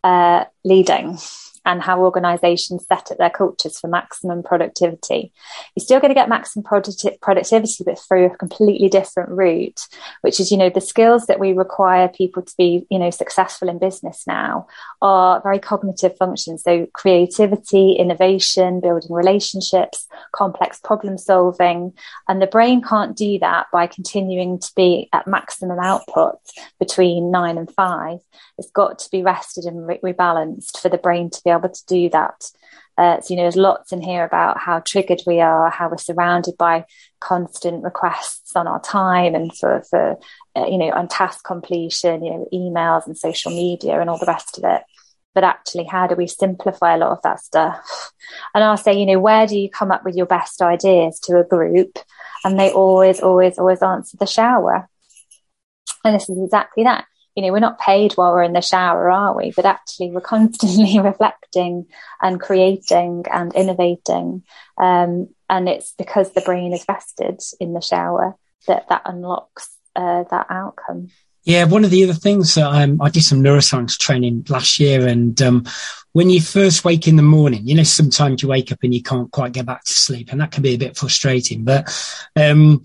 uh, 0.04 0.46
leading 0.64 1.18
and 1.66 1.82
how 1.82 2.02
organizations 2.02 2.86
set 2.88 3.12
up 3.12 3.18
their 3.18 3.30
cultures 3.30 3.80
for 3.80 3.88
maximum 3.88 4.44
productivity. 4.44 5.32
You're 5.76 5.84
still 5.84 6.00
going 6.00 6.10
to 6.10 6.16
get 6.16 6.30
maximum 6.30 6.64
product- 6.64 7.22
productivity, 7.22 7.84
but 7.84 8.00
through 8.00 8.26
a 8.26 8.38
completely 8.38 8.90
different 8.90 9.30
route, 9.30 9.88
which 10.22 10.40
is, 10.40 10.52
you 10.52 10.58
know, 10.58 10.70
the 10.70 10.82
skills 10.82 11.28
that 11.28 11.40
we 11.40 11.54
require 11.54 12.08
people 12.10 12.44
to 12.44 12.54
be, 12.58 12.86
you 12.90 13.00
know, 13.00 13.10
successful 13.10 13.70
in 13.70 13.80
business 13.80 14.24
now 14.28 14.68
are 15.02 15.42
very 15.42 15.60
cognitive 15.60 16.18
functions. 16.18 16.64
So 16.64 16.88
creativity, 16.94 17.94
innovation, 17.94 18.82
building 18.82 19.12
relationships, 19.12 20.08
complex 20.34 20.80
problem 20.80 21.18
solving. 21.18 21.94
And 22.28 22.42
the 22.42 22.48
brain 22.48 22.82
can't 22.82 23.16
do 23.16 23.40
that 23.40 23.68
by 23.72 23.88
continuing 23.88 24.60
to 24.60 24.72
be 24.76 25.10
at 25.14 25.28
maximum 25.28 25.80
output 25.80 26.36
between 26.80 27.32
nine 27.32 27.58
and 27.58 27.72
five. 27.72 28.20
It's 28.64 28.72
got 28.72 29.00
to 29.00 29.12
be 29.12 29.22
rested 29.22 29.66
and 29.66 29.86
re- 29.88 30.00
rebalanced 30.04 30.80
for 30.80 30.90
the 30.90 30.98
brain 30.98 31.30
to 31.30 31.42
be 31.44 31.52
able 31.52 31.70
to 31.70 31.86
do 31.86 32.10
that. 32.10 32.50
Uh, 32.98 33.20
so, 33.20 33.34
you 33.34 33.38
know, 33.38 33.44
there's 33.44 33.56
lots 33.56 33.92
in 33.92 34.02
here 34.02 34.24
about 34.24 34.60
how 34.60 34.80
triggered 34.80 35.22
we 35.26 35.42
are, 35.42 35.70
how 35.70 35.90
we're 35.90 35.98
surrounded 35.98 36.56
by 36.58 36.86
constant 37.20 37.84
requests 37.84 38.56
on 38.56 38.68
our 38.68 38.80
time 38.82 39.34
and 39.34 39.56
for, 39.58 39.84
for 39.90 40.18
uh, 40.56 40.66
you 40.68 40.78
know, 40.78 40.92
on 40.92 41.08
task 41.08 41.44
completion, 41.44 42.24
you 42.24 42.32
know, 42.32 42.48
emails 42.54 43.08
and 43.08 43.18
social 43.18 43.52
media 43.52 44.00
and 44.00 44.10
all 44.10 44.20
the 44.20 44.28
rest 44.28 44.58
of 44.58 44.64
it. 44.64 44.84
but 45.34 45.44
actually, 45.44 45.86
how 45.86 46.06
do 46.06 46.16
we 46.16 46.28
simplify 46.28 46.94
a 46.94 46.98
lot 46.98 47.12
of 47.12 47.22
that 47.24 47.40
stuff? 47.40 48.12
And 48.54 48.64
I'll 48.64 48.78
say, 48.78 48.94
you 48.94 49.06
know, 49.06 49.20
where 49.20 49.48
do 49.48 49.58
you 49.58 49.70
come 49.70 49.92
up 49.92 50.06
with 50.06 50.16
your 50.16 50.28
best 50.28 50.62
ideas 50.62 51.20
to 51.22 51.40
a 51.40 51.44
group? 51.44 51.98
And 52.44 52.60
they 52.60 52.72
always, 52.72 53.20
always, 53.20 53.58
always 53.58 53.82
answer 53.82 54.18
the 54.18 54.28
shower. 54.28 54.88
And 56.06 56.16
this 56.16 56.30
is 56.30 56.38
exactly 56.38 56.84
that. 56.84 57.06
You 57.36 57.44
know, 57.44 57.52
we're 57.52 57.60
not 57.60 57.80
paid 57.80 58.14
while 58.14 58.32
we're 58.32 58.44
in 58.44 58.54
the 58.54 58.62
shower, 58.62 59.10
are 59.10 59.36
we? 59.36 59.52
But 59.56 59.66
actually, 59.66 60.12
we're 60.12 60.22
constantly 60.22 61.00
reflecting 61.04 61.88
and 62.22 62.40
creating 62.40 63.26
and 63.32 63.54
innovating. 63.56 64.44
Um, 64.78 65.30
and 65.50 65.70
it's 65.70 65.94
because 65.98 66.32
the 66.32 66.42
brain 66.42 66.74
is 66.74 66.86
rested 66.88 67.40
in 67.60 67.74
the 67.74 67.82
shower 67.82 68.36
that 68.68 68.88
that 68.90 69.02
unlocks 69.06 69.70
uh, 69.96 70.24
that 70.30 70.48
outcome. 70.50 71.10
Yeah, 71.44 71.66
one 71.66 71.84
of 71.84 71.92
the 71.92 72.04
other 72.06 72.14
things 72.14 72.56
that 72.56 72.68
um, 72.68 73.02
I 73.02 73.10
did 73.10 73.24
some 73.24 73.44
neuroscience 73.44 73.98
training 73.98 74.46
last 74.48 74.80
year, 74.80 75.06
and 75.06 75.40
um, 75.42 75.66
when 76.14 76.30
you 76.30 76.40
first 76.40 76.86
wake 76.86 77.06
in 77.06 77.18
the 77.18 77.22
morning, 77.22 77.68
you 77.68 77.76
know, 77.76 77.84
sometimes 77.84 78.42
you 78.42 78.48
wake 78.48 78.72
up 78.72 78.80
and 78.82 78.94
you 78.94 79.04
can't 79.04 79.30
quite 79.32 79.52
get 79.52 79.66
back 79.66 79.84
to 79.84 79.92
sleep, 79.92 80.32
and 80.32 80.40
that 80.40 80.52
can 80.52 80.64
be 80.64 80.74
a 80.76 80.78
bit 80.78 80.96
frustrating. 80.96 81.66
But 81.66 81.94
um, 82.38 82.84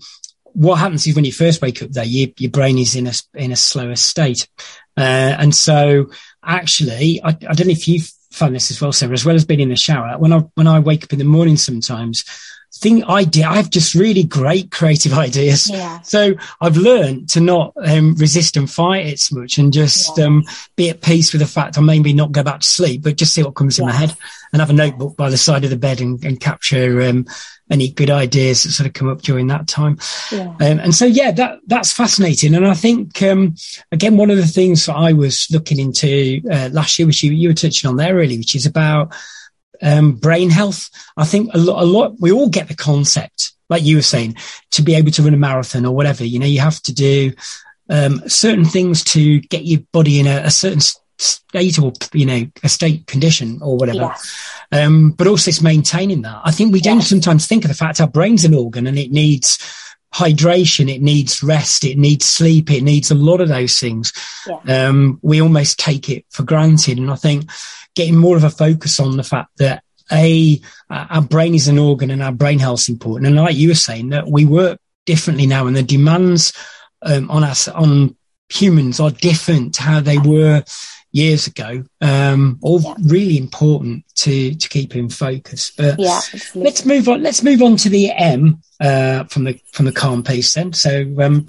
what 0.53 0.75
happens 0.75 1.05
is 1.07 1.15
when 1.15 1.25
you 1.25 1.31
first 1.31 1.61
wake 1.61 1.81
up, 1.81 1.91
there, 1.91 2.03
you, 2.03 2.33
your 2.37 2.51
brain 2.51 2.77
is 2.77 2.95
in 2.95 3.07
a 3.07 3.13
in 3.33 3.51
a 3.51 3.55
slower 3.55 3.95
state, 3.95 4.47
uh, 4.97 5.35
and 5.37 5.53
so 5.53 6.09
actually, 6.43 7.21
I, 7.23 7.29
I 7.29 7.53
don't 7.53 7.67
know 7.67 7.71
if 7.71 7.87
you've 7.87 8.11
found 8.31 8.55
this 8.55 8.71
as 8.71 8.81
well, 8.81 8.91
Sarah, 8.91 9.13
as 9.13 9.25
well 9.25 9.35
as 9.35 9.45
being 9.45 9.59
in 9.59 9.69
the 9.69 9.75
shower. 9.75 10.17
When 10.17 10.33
I 10.33 10.39
when 10.55 10.67
I 10.67 10.79
wake 10.79 11.03
up 11.03 11.13
in 11.13 11.19
the 11.19 11.25
morning, 11.25 11.57
sometimes 11.57 12.23
thing 12.79 13.03
idea. 13.05 13.47
I 13.47 13.57
have 13.57 13.69
just 13.69 13.93
really 13.93 14.23
great 14.23 14.71
creative 14.71 15.13
ideas. 15.17 15.69
Yeah. 15.69 16.01
So 16.01 16.33
I've 16.61 16.77
learned 16.77 17.29
to 17.29 17.39
not 17.39 17.73
um, 17.77 18.15
resist 18.15 18.57
and 18.57 18.69
fight 18.69 19.05
it 19.05 19.19
so 19.19 19.37
much 19.37 19.57
and 19.57 19.71
just 19.73 20.17
yeah. 20.17 20.25
um, 20.25 20.43
be 20.75 20.89
at 20.89 21.01
peace 21.01 21.33
with 21.33 21.41
the 21.41 21.47
fact 21.47 21.77
I 21.77 21.81
maybe 21.81 22.13
not 22.13 22.31
go 22.31 22.43
back 22.43 22.61
to 22.61 22.67
sleep, 22.67 23.03
but 23.03 23.17
just 23.17 23.33
see 23.33 23.43
what 23.43 23.55
comes 23.55 23.77
yeah. 23.77 23.83
in 23.83 23.89
my 23.89 23.95
head 23.95 24.15
and 24.51 24.61
have 24.61 24.69
a 24.69 24.73
notebook 24.73 25.15
by 25.15 25.29
the 25.29 25.37
side 25.37 25.63
of 25.63 25.69
the 25.69 25.77
bed 25.77 26.01
and, 26.01 26.23
and 26.23 26.39
capture 26.39 27.01
um, 27.03 27.25
any 27.69 27.89
good 27.89 28.09
ideas 28.09 28.63
that 28.63 28.71
sort 28.71 28.87
of 28.87 28.93
come 28.93 29.09
up 29.09 29.21
during 29.21 29.47
that 29.47 29.67
time. 29.67 29.97
Yeah. 30.31 30.55
Um, 30.59 30.79
and 30.79 30.95
so, 30.95 31.05
yeah, 31.05 31.31
that 31.31 31.59
that's 31.67 31.93
fascinating. 31.93 32.55
And 32.55 32.67
I 32.67 32.73
think 32.73 33.21
um, 33.21 33.55
again, 33.91 34.17
one 34.17 34.31
of 34.31 34.37
the 34.37 34.47
things 34.47 34.85
that 34.87 34.95
I 34.95 35.13
was 35.13 35.47
looking 35.51 35.79
into 35.79 36.41
uh, 36.51 36.69
last 36.71 36.97
year, 36.97 37.07
which 37.07 37.23
you, 37.23 37.31
you 37.31 37.49
were 37.49 37.53
touching 37.53 37.89
on 37.89 37.97
there, 37.97 38.15
really, 38.15 38.37
which 38.37 38.55
is 38.55 38.65
about 38.65 39.13
um, 39.81 40.13
brain 40.13 40.49
health. 40.49 40.89
I 41.17 41.25
think 41.25 41.51
a 41.53 41.57
lot, 41.57 41.81
a 41.81 41.85
lot, 41.85 42.15
we 42.19 42.31
all 42.31 42.49
get 42.49 42.67
the 42.67 42.75
concept, 42.75 43.53
like 43.69 43.83
you 43.83 43.95
were 43.95 44.01
saying, 44.01 44.35
to 44.71 44.81
be 44.81 44.95
able 44.95 45.11
to 45.11 45.23
run 45.23 45.33
a 45.33 45.37
marathon 45.37 45.85
or 45.85 45.95
whatever, 45.95 46.25
you 46.25 46.39
know, 46.39 46.45
you 46.45 46.59
have 46.59 46.81
to 46.83 46.93
do, 46.93 47.33
um, 47.89 48.21
certain 48.27 48.65
things 48.65 49.03
to 49.03 49.39
get 49.41 49.65
your 49.65 49.81
body 49.91 50.19
in 50.19 50.27
a, 50.27 50.41
a, 50.45 50.51
certain 50.51 50.81
state 51.17 51.79
or, 51.79 51.91
you 52.13 52.25
know, 52.25 52.45
a 52.63 52.69
state 52.69 53.07
condition 53.07 53.59
or 53.61 53.77
whatever. 53.77 54.13
Yeah. 54.71 54.85
Um, 54.85 55.11
but 55.11 55.27
also 55.27 55.49
it's 55.49 55.61
maintaining 55.61 56.21
that. 56.21 56.41
I 56.43 56.51
think 56.51 56.71
we 56.71 56.81
don't 56.81 57.01
sometimes 57.01 57.47
think 57.47 57.65
of 57.65 57.69
the 57.69 57.75
fact 57.75 57.99
our 57.99 58.07
brain's 58.07 58.45
an 58.45 58.53
organ 58.53 58.85
and 58.85 58.99
it 58.99 59.11
needs, 59.11 59.57
hydration, 60.13 60.93
it 60.93 61.01
needs 61.01 61.43
rest, 61.43 61.83
it 61.83 61.97
needs 61.97 62.27
sleep, 62.27 62.71
it 62.71 62.81
needs 62.81 63.11
a 63.11 63.15
lot 63.15 63.41
of 63.41 63.47
those 63.47 63.79
things. 63.79 64.11
Yeah. 64.47 64.87
Um, 64.87 65.19
we 65.21 65.41
almost 65.41 65.79
take 65.79 66.09
it 66.09 66.25
for 66.29 66.43
granted. 66.43 66.97
And 66.97 67.11
I 67.11 67.15
think 67.15 67.49
getting 67.99 68.15
more 68.15 68.37
of 68.37 68.45
a 68.45 68.49
focus 68.49 68.97
on 68.97 69.17
the 69.17 69.23
fact 69.23 69.49
that 69.57 69.83
a 70.09 70.61
our 70.89 71.21
brain 71.21 71.53
is 71.53 71.67
an 71.67 71.77
organ 71.77 72.09
and 72.09 72.23
our 72.23 72.31
brain 72.31 72.57
health 72.57 72.79
is 72.79 72.89
important. 72.89 73.27
And 73.27 73.35
like 73.35 73.57
you 73.57 73.67
were 73.67 73.75
saying, 73.75 74.09
that 74.09 74.29
we 74.29 74.45
work 74.45 74.79
differently 75.05 75.45
now, 75.45 75.67
and 75.67 75.75
the 75.75 75.83
demands 75.83 76.53
um, 77.01 77.29
on 77.29 77.43
us 77.43 77.67
on 77.67 78.15
humans 78.47 79.01
are 79.01 79.11
different 79.11 79.75
to 79.75 79.81
how 79.81 79.99
they 79.99 80.17
were 80.17 80.63
years 81.11 81.45
ago. 81.45 81.83
Um, 81.99 82.57
all 82.61 82.81
yeah. 82.81 82.95
really 83.03 83.37
important 83.37 84.05
to 84.15 84.55
to 84.55 84.69
keep 84.69 84.95
in 84.95 85.09
focus. 85.09 85.73
But 85.77 85.99
yeah, 85.99 86.21
let's 86.55 86.85
move 86.85 87.09
on. 87.09 87.21
Let's 87.21 87.43
move 87.43 87.61
on 87.61 87.75
to 87.77 87.89
the 87.89 88.13
M 88.13 88.61
uh, 88.79 89.25
from 89.25 89.43
the 89.43 89.59
from 89.73 89.87
the 89.87 89.91
calm 89.91 90.23
piece 90.23 90.53
then. 90.53 90.71
So 90.71 91.13
um, 91.19 91.47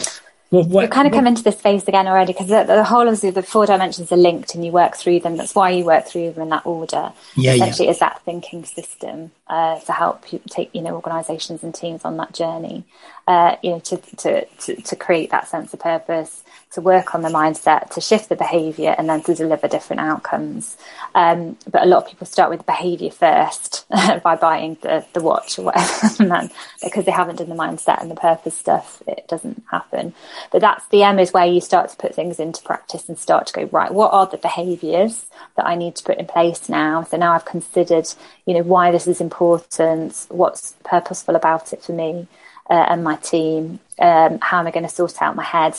what, 0.50 0.66
what, 0.66 0.82
you 0.82 0.88
kind 0.88 1.06
of 1.06 1.14
come 1.14 1.28
into 1.28 1.44
this 1.44 1.60
phase 1.60 1.86
again 1.86 2.08
already 2.08 2.32
because 2.32 2.48
the, 2.48 2.64
the, 2.64 2.82
whole 2.82 3.08
of 3.08 3.20
the, 3.20 3.30
the, 3.30 3.42
four 3.42 3.66
dimensions 3.66 4.10
are 4.10 4.16
linked 4.16 4.56
and 4.56 4.64
you 4.64 4.72
work 4.72 4.96
through 4.96 5.20
them. 5.20 5.36
That's 5.36 5.54
why 5.54 5.70
you 5.70 5.84
work 5.84 6.06
through 6.06 6.32
them 6.32 6.42
in 6.42 6.48
that 6.48 6.66
order. 6.66 7.12
Yeah, 7.36 7.54
Essentially, 7.54 7.86
yeah. 7.86 7.92
is 7.92 7.98
that 8.00 8.20
thinking 8.24 8.64
system 8.64 9.30
uh, 9.46 9.78
to 9.78 9.92
help 9.92 10.32
you 10.32 10.40
take 10.50 10.74
you 10.74 10.82
know 10.82 10.96
organisations 10.96 11.62
and 11.62 11.72
teams 11.72 12.04
on 12.04 12.16
that 12.16 12.34
journey. 12.34 12.84
Uh, 13.28 13.56
you 13.62 13.70
know 13.70 13.78
to, 13.78 13.96
to 14.16 14.44
to 14.44 14.74
to 14.82 14.96
create 14.96 15.30
that 15.30 15.46
sense 15.46 15.72
of 15.72 15.78
purpose, 15.78 16.42
to 16.72 16.80
work 16.80 17.14
on 17.14 17.22
the 17.22 17.28
mindset, 17.28 17.90
to 17.90 18.00
shift 18.00 18.28
the 18.28 18.36
behaviour, 18.36 18.94
and 18.96 19.08
then 19.08 19.22
to 19.22 19.34
deliver 19.34 19.66
different 19.66 20.00
outcomes. 20.00 20.76
Um, 21.14 21.56
but 21.68 21.82
a 21.82 21.86
lot 21.86 22.04
of 22.04 22.08
people 22.08 22.26
start 22.26 22.50
with 22.50 22.64
behaviour 22.64 23.10
first 23.10 23.86
by 24.22 24.36
buying 24.36 24.76
the, 24.82 25.04
the 25.12 25.20
watch 25.20 25.58
or 25.58 25.62
whatever, 25.64 26.08
and 26.20 26.30
then 26.30 26.50
because 26.82 27.04
they 27.04 27.10
haven't 27.10 27.36
done 27.36 27.48
the 27.48 27.56
mindset 27.56 28.00
and 28.00 28.10
the 28.10 28.14
purpose 28.14 28.56
stuff, 28.56 29.02
it 29.08 29.26
doesn't 29.28 29.62
happen. 29.70 30.14
But 30.52 30.60
that's 30.60 30.86
the 30.88 31.02
M 31.02 31.18
is 31.18 31.32
where 31.32 31.46
you 31.46 31.60
start 31.60 31.90
to 31.90 31.96
put 31.96 32.14
things 32.14 32.38
into 32.38 32.62
practice 32.62 33.08
and 33.08 33.18
start 33.18 33.48
to 33.48 33.52
go 33.52 33.68
right. 33.72 33.92
What 33.92 34.12
are 34.12 34.26
the 34.26 34.36
behaviours 34.36 35.26
that 35.56 35.66
I 35.66 35.74
need 35.74 35.96
to 35.96 36.04
put 36.04 36.18
in 36.18 36.26
place 36.26 36.68
now? 36.68 37.02
So 37.02 37.16
now 37.16 37.32
I've 37.32 37.44
considered, 37.44 38.06
you 38.46 38.54
know, 38.54 38.62
why 38.62 38.92
this 38.92 39.08
is 39.08 39.20
important, 39.20 40.26
what's 40.28 40.74
purposeful 40.84 41.34
about 41.34 41.72
it 41.72 41.82
for 41.82 41.92
me. 41.92 42.28
Uh, 42.68 42.86
and 42.88 43.02
my 43.02 43.16
team, 43.16 43.80
um, 43.98 44.38
how 44.40 44.60
am 44.60 44.66
I 44.68 44.70
going 44.70 44.84
to 44.84 44.88
sort 44.88 45.20
out 45.20 45.34
my 45.34 45.42
head 45.42 45.74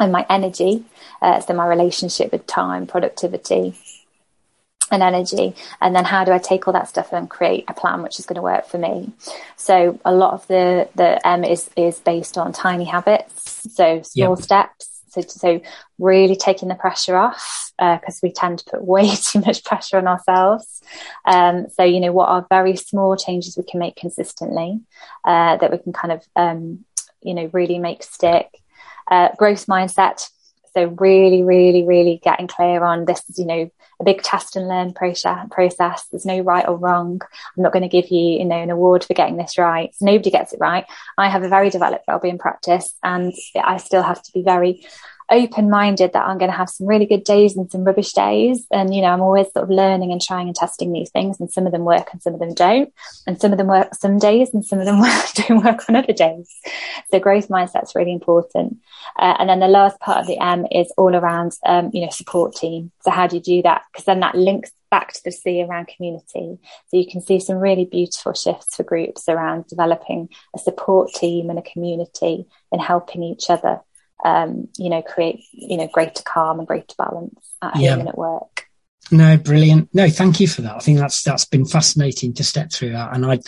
and 0.00 0.10
my 0.10 0.26
energy. 0.28 0.84
Uh, 1.22 1.40
so 1.40 1.54
my 1.54 1.66
relationship 1.66 2.32
with 2.32 2.46
time, 2.46 2.86
productivity, 2.86 3.74
and 4.90 5.02
energy 5.02 5.54
and 5.80 5.94
then 5.94 6.04
how 6.04 6.24
do 6.24 6.32
i 6.32 6.38
take 6.38 6.66
all 6.66 6.72
that 6.72 6.88
stuff 6.88 7.12
and 7.12 7.30
create 7.30 7.64
a 7.68 7.74
plan 7.74 8.02
which 8.02 8.18
is 8.18 8.26
going 8.26 8.36
to 8.36 8.42
work 8.42 8.66
for 8.66 8.78
me 8.78 9.12
so 9.56 9.98
a 10.04 10.12
lot 10.12 10.34
of 10.34 10.46
the 10.48 10.88
the 10.96 11.24
m 11.26 11.44
is 11.44 11.70
is 11.76 12.00
based 12.00 12.36
on 12.36 12.52
tiny 12.52 12.84
habits 12.84 13.72
so 13.72 14.02
small 14.02 14.36
yep. 14.36 14.38
steps 14.38 15.02
so 15.08 15.20
so 15.22 15.60
really 15.98 16.36
taking 16.36 16.68
the 16.68 16.74
pressure 16.74 17.16
off 17.16 17.72
because 17.78 18.16
uh, 18.16 18.20
we 18.22 18.32
tend 18.32 18.58
to 18.58 18.64
put 18.70 18.84
way 18.94 19.14
too 19.14 19.40
much 19.40 19.64
pressure 19.64 19.98
on 19.98 20.06
ourselves 20.06 20.82
um, 21.24 21.66
so 21.70 21.84
you 21.84 22.00
know 22.00 22.12
what 22.12 22.28
are 22.28 22.46
very 22.50 22.76
small 22.76 23.16
changes 23.16 23.56
we 23.56 23.64
can 23.64 23.80
make 23.80 23.96
consistently 23.96 24.80
uh, 25.24 25.56
that 25.56 25.70
we 25.70 25.78
can 25.78 25.92
kind 25.92 26.12
of 26.12 26.26
um, 26.36 26.84
you 27.22 27.34
know 27.34 27.50
really 27.52 27.78
make 27.78 28.02
stick 28.02 28.59
uh, 29.10 29.28
growth 29.36 29.66
mindset. 29.66 30.28
So 30.72 30.86
really, 31.00 31.42
really, 31.42 31.84
really 31.84 32.20
getting 32.22 32.46
clear 32.46 32.84
on 32.84 33.04
this 33.04 33.22
is, 33.28 33.38
you 33.38 33.46
know, 33.46 33.70
a 34.00 34.04
big 34.04 34.22
test 34.22 34.56
and 34.56 34.68
learn 34.68 34.92
process. 34.92 35.46
Process. 35.50 36.06
There's 36.06 36.24
no 36.24 36.40
right 36.40 36.66
or 36.66 36.76
wrong. 36.76 37.20
I'm 37.56 37.62
not 37.62 37.72
going 37.72 37.82
to 37.82 37.88
give 37.88 38.10
you, 38.10 38.38
you 38.38 38.44
know, 38.44 38.56
an 38.56 38.70
award 38.70 39.04
for 39.04 39.14
getting 39.14 39.36
this 39.36 39.58
right. 39.58 39.92
Nobody 40.00 40.30
gets 40.30 40.52
it 40.52 40.60
right. 40.60 40.86
I 41.18 41.28
have 41.28 41.42
a 41.42 41.48
very 41.48 41.70
developed 41.70 42.04
wellbeing 42.06 42.38
practice, 42.38 42.94
and 43.02 43.34
I 43.62 43.78
still 43.78 44.02
have 44.02 44.22
to 44.22 44.32
be 44.32 44.42
very 44.42 44.86
open 45.30 45.70
minded 45.70 46.12
that 46.12 46.26
I'm 46.26 46.38
going 46.38 46.50
to 46.50 46.56
have 46.56 46.68
some 46.68 46.86
really 46.86 47.06
good 47.06 47.24
days 47.24 47.56
and 47.56 47.70
some 47.70 47.84
rubbish 47.84 48.12
days. 48.12 48.66
And, 48.70 48.94
you 48.94 49.00
know, 49.00 49.08
I'm 49.08 49.20
always 49.20 49.50
sort 49.52 49.64
of 49.64 49.70
learning 49.70 50.12
and 50.12 50.20
trying 50.20 50.48
and 50.48 50.56
testing 50.56 50.92
these 50.92 51.10
things. 51.10 51.38
And 51.40 51.50
some 51.50 51.66
of 51.66 51.72
them 51.72 51.84
work 51.84 52.08
and 52.12 52.22
some 52.22 52.34
of 52.34 52.40
them 52.40 52.54
don't. 52.54 52.92
And 53.26 53.40
some 53.40 53.52
of 53.52 53.58
them 53.58 53.68
work 53.68 53.94
some 53.94 54.18
days 54.18 54.52
and 54.52 54.64
some 54.64 54.80
of 54.80 54.86
them 54.86 55.00
don't 55.34 55.64
work 55.64 55.88
on 55.88 55.96
other 55.96 56.12
days. 56.12 56.50
So 57.10 57.20
growth 57.20 57.48
mindset's 57.48 57.94
really 57.94 58.12
important. 58.12 58.78
Uh, 59.18 59.36
and 59.38 59.48
then 59.48 59.60
the 59.60 59.68
last 59.68 60.00
part 60.00 60.18
of 60.18 60.26
the 60.26 60.38
M 60.42 60.66
is 60.70 60.92
all 60.96 61.14
around, 61.14 61.52
um, 61.64 61.90
you 61.92 62.02
know, 62.02 62.10
support 62.10 62.54
team. 62.54 62.90
So 63.02 63.10
how 63.10 63.26
do 63.26 63.36
you 63.36 63.42
do 63.42 63.62
that? 63.62 63.82
Because 63.92 64.04
then 64.04 64.20
that 64.20 64.34
links 64.34 64.72
back 64.90 65.12
to 65.12 65.20
the 65.24 65.30
C 65.30 65.62
around 65.62 65.86
community. 65.86 66.58
So 66.88 66.96
you 66.96 67.06
can 67.06 67.20
see 67.20 67.38
some 67.38 67.56
really 67.56 67.84
beautiful 67.84 68.32
shifts 68.32 68.76
for 68.76 68.82
groups 68.82 69.28
around 69.28 69.66
developing 69.68 70.28
a 70.54 70.58
support 70.58 71.12
team 71.12 71.48
and 71.48 71.58
a 71.58 71.62
community 71.62 72.46
and 72.72 72.80
helping 72.80 73.22
each 73.22 73.48
other 73.48 73.80
um, 74.24 74.68
you 74.76 74.90
know, 74.90 75.02
create, 75.02 75.44
you 75.52 75.76
know, 75.76 75.88
greater 75.88 76.22
calm 76.22 76.58
and 76.58 76.68
greater 76.68 76.94
balance 76.96 77.38
at 77.62 77.74
home 77.74 77.82
yeah. 77.82 77.96
and 77.96 78.08
at 78.08 78.18
work. 78.18 78.66
No, 79.12 79.36
brilliant. 79.36 79.88
No, 79.92 80.08
thank 80.08 80.38
you 80.38 80.46
for 80.46 80.62
that. 80.62 80.76
I 80.76 80.78
think 80.78 80.98
that's 80.98 81.22
that's 81.22 81.44
been 81.44 81.64
fascinating 81.64 82.32
to 82.34 82.44
step 82.44 82.70
through 82.70 82.90
that, 82.90 83.14
and 83.14 83.26
I 83.26 83.40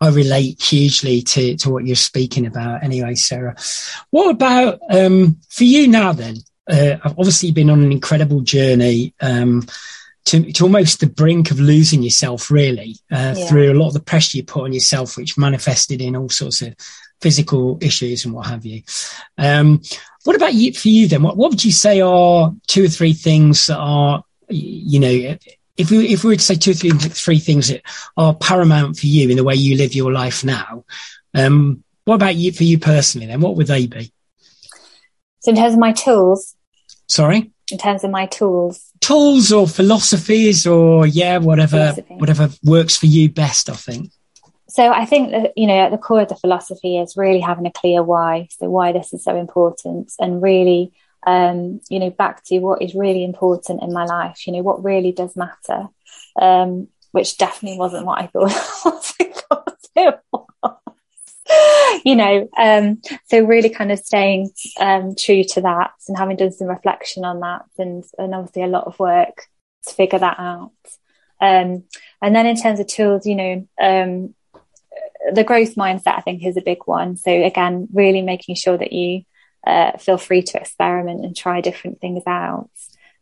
I 0.00 0.08
relate 0.08 0.62
hugely 0.62 1.20
to 1.22 1.56
to 1.58 1.70
what 1.70 1.86
you're 1.86 1.96
speaking 1.96 2.46
about. 2.46 2.82
Anyway, 2.82 3.14
Sarah, 3.16 3.54
what 4.10 4.30
about 4.30 4.80
um, 4.90 5.38
for 5.50 5.64
you 5.64 5.88
now? 5.88 6.12
Then, 6.12 6.36
uh, 6.70 6.96
I've 7.04 7.18
obviously 7.18 7.52
been 7.52 7.70
on 7.70 7.82
an 7.82 7.92
incredible 7.92 8.40
journey. 8.40 9.14
Um, 9.20 9.66
to, 10.26 10.52
to 10.52 10.64
almost 10.64 11.00
the 11.00 11.06
brink 11.06 11.50
of 11.50 11.58
losing 11.58 12.02
yourself, 12.02 12.50
really, 12.50 12.96
uh, 13.10 13.34
yeah. 13.36 13.48
through 13.48 13.72
a 13.72 13.74
lot 13.74 13.88
of 13.88 13.94
the 13.94 14.00
pressure 14.00 14.36
you 14.36 14.44
put 14.44 14.64
on 14.64 14.72
yourself, 14.72 15.16
which 15.16 15.38
manifested 15.38 16.02
in 16.02 16.14
all 16.14 16.28
sorts 16.28 16.60
of 16.60 16.74
physical 17.20 17.78
issues 17.80 18.24
and 18.24 18.34
what 18.34 18.46
have 18.46 18.64
you. 18.64 18.82
Um, 19.38 19.82
what 20.24 20.36
about 20.36 20.54
you 20.54 20.72
for 20.72 20.88
you 20.88 21.08
then? 21.08 21.22
What, 21.22 21.36
what 21.36 21.50
would 21.50 21.64
you 21.64 21.72
say 21.72 22.00
are 22.00 22.52
two 22.66 22.84
or 22.84 22.88
three 22.88 23.12
things 23.12 23.66
that 23.66 23.78
are, 23.78 24.22
you 24.48 25.00
know, 25.00 25.36
if 25.76 25.90
we 25.90 26.12
if 26.12 26.24
we 26.24 26.30
were 26.30 26.36
to 26.36 26.42
say 26.42 26.56
two 26.56 26.72
or 26.72 26.74
three 26.74 26.90
three 26.90 27.38
things 27.38 27.68
that 27.68 27.82
are 28.16 28.34
paramount 28.34 28.98
for 28.98 29.06
you 29.06 29.30
in 29.30 29.36
the 29.36 29.44
way 29.44 29.54
you 29.54 29.76
live 29.76 29.94
your 29.94 30.12
life 30.12 30.44
now, 30.44 30.84
um, 31.34 31.82
what 32.04 32.16
about 32.16 32.36
you 32.36 32.52
for 32.52 32.64
you 32.64 32.78
personally? 32.78 33.26
Then 33.26 33.40
what 33.40 33.56
would 33.56 33.66
they 33.66 33.86
be? 33.86 34.12
So 35.40 35.50
in 35.50 35.56
terms 35.56 35.74
of 35.74 35.80
my 35.80 35.92
tools. 35.92 36.54
Sorry. 37.06 37.50
In 37.72 37.78
terms 37.78 38.04
of 38.04 38.10
my 38.10 38.26
tools. 38.26 38.90
tools 39.00 39.52
or 39.52 39.66
philosophies 39.66 40.66
or 40.66 41.06
yeah, 41.06 41.38
whatever 41.38 41.92
philosophy. 41.92 42.14
whatever 42.14 42.50
works 42.64 42.96
for 42.96 43.06
you 43.06 43.30
best. 43.30 43.70
I 43.70 43.74
think. 43.74 44.10
So 44.70 44.90
I 44.92 45.04
think 45.04 45.30
that 45.32 45.52
you 45.56 45.66
know 45.66 45.78
at 45.78 45.90
the 45.90 45.98
core 45.98 46.22
of 46.22 46.28
the 46.28 46.36
philosophy 46.36 46.98
is 46.98 47.16
really 47.16 47.40
having 47.40 47.66
a 47.66 47.72
clear 47.72 48.02
why. 48.02 48.48
So 48.58 48.70
why 48.70 48.92
this 48.92 49.12
is 49.12 49.24
so 49.24 49.36
important, 49.36 50.12
and 50.18 50.42
really, 50.42 50.92
um, 51.26 51.80
you 51.88 51.98
know, 51.98 52.10
back 52.10 52.44
to 52.44 52.58
what 52.60 52.82
is 52.82 52.94
really 52.94 53.24
important 53.24 53.82
in 53.82 53.92
my 53.92 54.04
life. 54.04 54.46
You 54.46 54.54
know, 54.54 54.62
what 54.62 54.84
really 54.84 55.12
does 55.12 55.36
matter. 55.36 55.88
Um, 56.40 56.88
which 57.12 57.38
definitely 57.38 57.78
wasn't 57.78 58.06
what 58.06 58.20
I 58.20 58.26
thought, 58.28 59.14
it 59.20 59.44
was. 60.30 60.50
you 62.04 62.14
know, 62.14 62.48
um, 62.56 63.00
so 63.28 63.44
really 63.44 63.68
kind 63.68 63.90
of 63.90 63.98
staying 63.98 64.50
um, 64.78 65.14
true 65.16 65.44
to 65.44 65.60
that 65.62 65.92
and 66.08 66.16
having 66.16 66.36
done 66.36 66.52
some 66.52 66.68
reflection 66.68 67.24
on 67.24 67.40
that 67.40 67.64
and, 67.78 68.04
and 68.18 68.34
obviously 68.34 68.62
a 68.62 68.68
lot 68.68 68.84
of 68.84 68.98
work 68.98 69.46
to 69.86 69.94
figure 69.94 70.18
that 70.18 70.38
out. 70.38 70.72
Um, 71.40 71.84
and 72.22 72.36
then 72.36 72.46
in 72.46 72.56
terms 72.56 72.80
of 72.80 72.86
tools, 72.86 73.26
you 73.26 73.34
know, 73.34 73.68
um, 73.80 74.34
the 75.32 75.44
growth 75.44 75.74
mindset, 75.74 76.16
I 76.16 76.20
think, 76.20 76.44
is 76.44 76.56
a 76.56 76.62
big 76.62 76.78
one. 76.86 77.16
So 77.16 77.30
again, 77.30 77.88
really 77.92 78.22
making 78.22 78.54
sure 78.54 78.76
that 78.76 78.92
you 78.92 79.22
uh, 79.66 79.98
feel 79.98 80.18
free 80.18 80.42
to 80.42 80.60
experiment 80.60 81.24
and 81.24 81.36
try 81.36 81.60
different 81.60 82.00
things 82.00 82.22
out. 82.26 82.70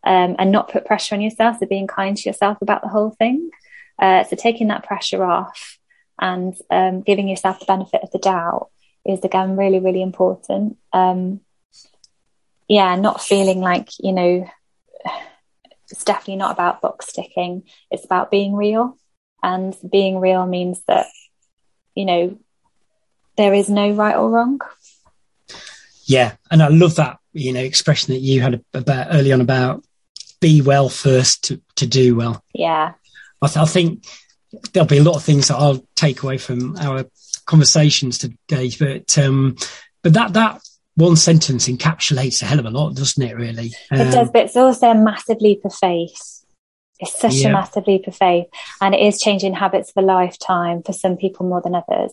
Um, 0.04 0.36
and 0.38 0.52
not 0.52 0.70
put 0.70 0.86
pressure 0.86 1.16
on 1.16 1.20
yourself, 1.20 1.58
so 1.58 1.66
being 1.66 1.88
kind 1.88 2.16
to 2.16 2.28
yourself 2.28 2.58
about 2.62 2.82
the 2.82 2.88
whole 2.88 3.10
thing. 3.10 3.50
Uh, 3.98 4.22
so 4.22 4.36
taking 4.36 4.68
that 4.68 4.84
pressure 4.84 5.24
off 5.24 5.78
and 6.20 6.54
um, 6.70 7.02
giving 7.02 7.28
yourself 7.28 7.58
the 7.58 7.66
benefit 7.66 8.02
of 8.02 8.10
the 8.10 8.18
doubt 8.18 8.70
is 9.04 9.24
again 9.24 9.56
really 9.56 9.80
really 9.80 10.02
important 10.02 10.76
um, 10.92 11.40
yeah 12.68 12.94
not 12.96 13.22
feeling 13.22 13.60
like 13.60 13.88
you 14.00 14.12
know 14.12 14.48
it's 15.90 16.04
definitely 16.04 16.36
not 16.36 16.52
about 16.52 16.80
box 16.80 17.12
ticking 17.12 17.62
it's 17.90 18.04
about 18.04 18.30
being 18.30 18.54
real 18.54 18.96
and 19.42 19.76
being 19.90 20.18
real 20.18 20.46
means 20.46 20.82
that 20.86 21.06
you 21.98 22.04
know 22.04 22.38
there 23.36 23.52
is 23.52 23.68
no 23.68 23.90
right 23.90 24.16
or 24.16 24.30
wrong 24.30 24.60
yeah 26.04 26.34
and 26.50 26.62
i 26.62 26.68
love 26.68 26.94
that 26.94 27.18
you 27.32 27.52
know 27.52 27.60
expression 27.60 28.14
that 28.14 28.20
you 28.20 28.40
had 28.40 28.64
about 28.72 29.08
early 29.10 29.32
on 29.32 29.40
about 29.40 29.84
be 30.40 30.62
well 30.62 30.88
first 30.88 31.44
to, 31.44 31.60
to 31.74 31.86
do 31.86 32.14
well 32.14 32.42
yeah 32.54 32.92
I, 33.42 33.46
th- 33.46 33.56
I 33.56 33.64
think 33.66 34.04
there'll 34.72 34.86
be 34.86 34.98
a 34.98 35.02
lot 35.02 35.16
of 35.16 35.22
things 35.22 35.48
that 35.48 35.56
I'll 35.56 35.84
take 35.94 36.22
away 36.22 36.38
from 36.38 36.76
our 36.78 37.04
conversations 37.46 38.18
today, 38.18 38.70
but 38.78 39.18
um, 39.18 39.56
but 40.02 40.14
that 40.14 40.32
that 40.34 40.60
one 40.94 41.16
sentence 41.16 41.68
encapsulates 41.68 42.42
a 42.42 42.46
hell 42.46 42.58
of 42.58 42.66
a 42.66 42.70
lot, 42.70 42.94
doesn't 42.94 43.22
it? 43.22 43.36
Really, 43.36 43.72
um, 43.90 44.00
it 44.00 44.12
does. 44.12 44.30
But 44.30 44.46
it's 44.46 44.56
also 44.56 44.90
a 44.90 44.94
massive 44.94 45.40
leap 45.40 45.64
of 45.64 45.74
faith. 45.74 46.37
It's 47.00 47.18
such 47.18 47.34
yeah. 47.34 47.48
a 47.48 47.52
massive 47.52 47.86
leap 47.86 48.06
of 48.06 48.16
faith, 48.16 48.46
and 48.80 48.94
it 48.94 49.00
is 49.00 49.20
changing 49.20 49.54
habits 49.54 49.90
for 49.90 50.00
a 50.00 50.06
lifetime 50.06 50.82
for 50.82 50.92
some 50.92 51.16
people 51.16 51.46
more 51.46 51.60
than 51.60 51.74
others. 51.74 52.12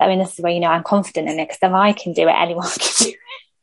I 0.00 0.08
mean, 0.08 0.18
this 0.18 0.34
is 0.34 0.40
where 0.40 0.52
you 0.52 0.60
know 0.60 0.68
I'm 0.68 0.82
confident 0.82 1.28
in 1.28 1.38
it 1.38 1.48
because 1.48 1.58
if 1.62 1.72
I 1.72 1.92
can 1.92 2.12
do 2.12 2.28
it, 2.28 2.32
anyone 2.36 2.68
can 2.68 3.06
do 3.06 3.12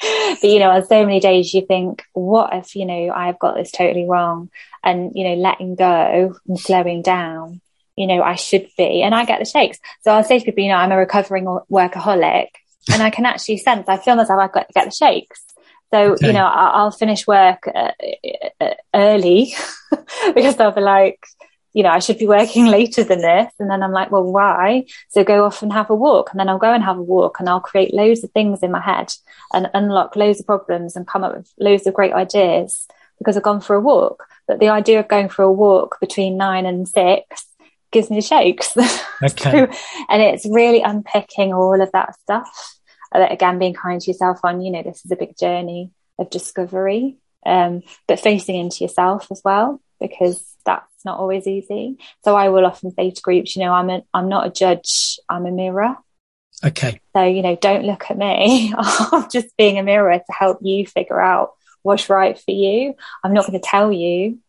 it. 0.02 0.42
but 0.42 0.50
you 0.50 0.60
know, 0.60 0.72
on 0.72 0.86
so 0.86 1.06
many 1.06 1.20
days 1.20 1.54
you 1.54 1.66
think, 1.66 2.04
what 2.14 2.54
if 2.54 2.76
you 2.76 2.86
know 2.86 3.12
I've 3.12 3.40
got 3.40 3.56
this 3.56 3.72
totally 3.72 4.08
wrong, 4.08 4.50
and 4.84 5.12
you 5.16 5.24
know, 5.24 5.36
letting 5.36 5.76
go 5.76 6.36
and 6.48 6.60
slowing 6.60 7.02
down 7.02 7.62
you 7.98 8.08
know, 8.08 8.24
I 8.24 8.36
should 8.36 8.68
be. 8.78 9.04
And 9.04 9.14
I 9.14 9.26
get 9.26 9.40
the 9.40 9.46
shakes. 9.46 9.78
So 10.02 10.12
I'll 10.12 10.24
say 10.24 10.40
to 10.40 10.46
people, 10.46 10.64
you 10.64 10.70
know, 10.70 10.76
I'm 10.76 10.92
a 10.92 10.98
recovering 10.98 11.46
workaholic 11.46 12.48
and 12.92 13.04
I 13.04 13.10
can 13.10 13.26
actually 13.26 13.58
sense, 13.58 13.88
I 13.88 13.98
feel 13.98 14.16
myself, 14.16 14.40
I 14.40 14.48
get, 14.48 14.74
get 14.74 14.86
the 14.86 14.92
shakes. 14.92 15.44
So, 15.94 16.14
okay. 16.14 16.28
you 16.28 16.34
know, 16.34 16.46
I'll, 16.46 16.84
I'll 16.86 16.92
finish 16.92 17.28
work 17.28 17.68
uh, 17.74 17.92
uh, 18.62 18.74
early 18.94 19.54
because 20.36 20.60
I'll 20.60 20.72
be 20.72 20.82
like, 20.82 21.20
you 21.74 21.84
know, 21.84 21.90
I 21.90 22.00
should 22.00 22.18
be 22.18 22.28
working 22.28 22.66
later 22.78 23.04
than 23.04 23.22
this. 23.22 23.52
And 23.60 23.70
then 23.70 23.84
I'm 23.84 23.92
like, 23.92 24.12
well, 24.12 24.24
why? 24.24 24.86
So 25.10 25.24
go 25.24 25.46
off 25.46 25.62
and 25.62 25.72
have 25.74 25.90
a 25.90 25.96
walk. 25.96 26.32
And 26.32 26.40
then 26.40 26.50
I'll 26.50 26.58
go 26.58 26.74
and 26.74 26.84
have 26.84 26.98
a 26.98 27.04
walk 27.04 27.40
and 27.40 27.50
I'll 27.50 27.60
create 27.60 27.94
loads 27.94 28.24
of 28.24 28.32
things 28.32 28.64
in 28.64 28.72
my 28.72 28.82
head 28.82 29.12
and 29.54 29.70
unlock 29.74 30.16
loads 30.16 30.40
of 30.40 30.46
problems 30.46 30.96
and 30.96 31.08
come 31.08 31.24
up 31.24 31.36
with 31.36 31.52
loads 31.60 31.86
of 31.88 31.94
great 31.94 32.14
ideas 32.14 32.88
because 33.18 33.38
I've 33.38 33.44
gone 33.44 33.62
for 33.62 33.76
a 33.76 33.82
walk. 33.82 34.26
But 34.48 34.60
the 34.60 34.70
idea 34.70 35.00
of 35.00 35.08
going 35.08 35.30
for 35.30 35.44
a 35.44 35.52
walk 35.52 36.00
between 36.00 36.38
nine 36.38 36.66
and 36.66 36.88
six 36.88 37.46
gives 37.92 38.10
me 38.10 38.18
the 38.18 38.22
shakes. 38.22 38.76
Okay. 39.24 39.52
so, 39.52 39.70
and 40.10 40.20
it's 40.20 40.48
really 40.48 40.82
unpicking 40.82 41.54
all 41.54 41.80
of 41.80 41.92
that 41.92 42.20
stuff. 42.22 42.80
Again, 43.12 43.60
being 43.60 43.74
kind 43.74 44.00
to 44.00 44.12
yourself 44.12 44.40
on, 44.44 44.62
you 44.62 44.72
know, 44.72 44.84
this 44.84 45.04
is 45.06 45.12
a 45.12 45.16
big 45.16 45.38
journey 45.38 45.92
of 46.18 46.30
discovery, 46.30 47.18
um, 47.46 47.82
but 48.08 48.20
facing 48.20 48.56
into 48.56 48.84
yourself 48.84 49.28
as 49.32 49.42
well, 49.44 49.82
because 50.00 50.44
that's 50.66 50.86
not 51.06 51.20
always 51.20 51.48
easy. 51.48 51.98
So 52.24 52.36
I 52.36 52.50
will 52.50 52.66
often 52.66 52.92
say 52.92 53.12
to 53.12 53.22
groups, 53.22 53.56
you 53.56 53.64
know, 53.64 53.74
I'm 53.74 53.90
a, 53.90 54.04
I'm 54.14 54.30
not 54.30 54.48
a 54.48 54.52
judge, 54.52 55.20
I'm 55.28 55.46
a 55.46 55.52
mirror. 55.52 55.96
Okay. 56.64 57.00
So, 57.16 57.24
you 57.24 57.42
know, 57.42 57.56
don't 57.56 57.86
look 57.86 58.10
at 58.10 58.18
me. 58.18 58.74
I'm 58.78 59.30
just 59.30 59.56
being 59.58 59.80
a 59.80 59.84
mirror 59.84 60.18
to 60.18 60.34
help 60.34 60.60
you 60.62 60.86
figure 60.86 61.20
out 61.20 61.52
what's 61.82 62.10
right 62.10 62.38
for 62.38 62.52
you. 62.52 62.94
I'm 63.24 63.34
not 63.34 63.48
going 63.48 63.60
to 63.60 63.68
tell 63.68 63.92
you 63.92 64.40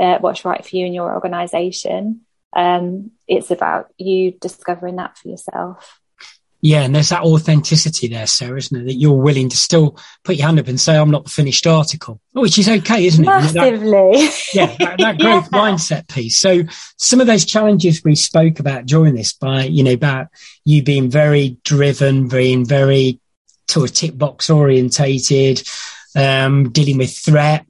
uh, 0.00 0.18
what's 0.18 0.44
right 0.44 0.64
for 0.64 0.76
you 0.76 0.86
in 0.86 0.94
your 0.94 1.12
organization 1.14 2.22
um, 2.52 3.12
it's 3.26 3.50
about 3.50 3.92
you 3.98 4.32
discovering 4.32 4.96
that 4.96 5.18
for 5.18 5.28
yourself. 5.28 6.00
Yeah, 6.60 6.82
and 6.82 6.92
there's 6.92 7.10
that 7.10 7.22
authenticity 7.22 8.08
there, 8.08 8.26
Sarah, 8.26 8.58
isn't 8.58 8.80
it? 8.80 8.84
That 8.86 8.94
you're 8.94 9.12
willing 9.12 9.48
to 9.48 9.56
still 9.56 9.96
put 10.24 10.36
your 10.36 10.46
hand 10.46 10.58
up 10.58 10.66
and 10.66 10.80
say, 10.80 10.96
I'm 10.96 11.10
not 11.10 11.24
the 11.24 11.30
finished 11.30 11.66
article, 11.68 12.20
which 12.32 12.58
is 12.58 12.68
okay, 12.68 13.06
isn't 13.06 13.22
it? 13.22 13.28
Massively. 13.28 13.90
That, 13.90 14.42
yeah, 14.54 14.76
that, 14.78 14.98
that 14.98 15.18
growth 15.18 15.48
yeah. 15.52 15.58
mindset 15.58 16.08
piece. 16.08 16.36
So 16.36 16.62
some 16.96 17.20
of 17.20 17.28
those 17.28 17.44
challenges 17.44 18.02
we 18.02 18.16
spoke 18.16 18.58
about 18.58 18.86
during 18.86 19.14
this 19.14 19.32
by, 19.32 19.64
you 19.64 19.84
know, 19.84 19.92
about 19.92 20.28
you 20.64 20.82
being 20.82 21.10
very 21.10 21.58
driven, 21.62 22.26
being 22.26 22.66
very 22.66 23.20
sort 23.68 23.88
of 23.88 23.94
tick 23.94 24.18
box 24.18 24.50
orientated, 24.50 25.62
um, 26.16 26.70
dealing 26.70 26.98
with 26.98 27.16
threat, 27.16 27.66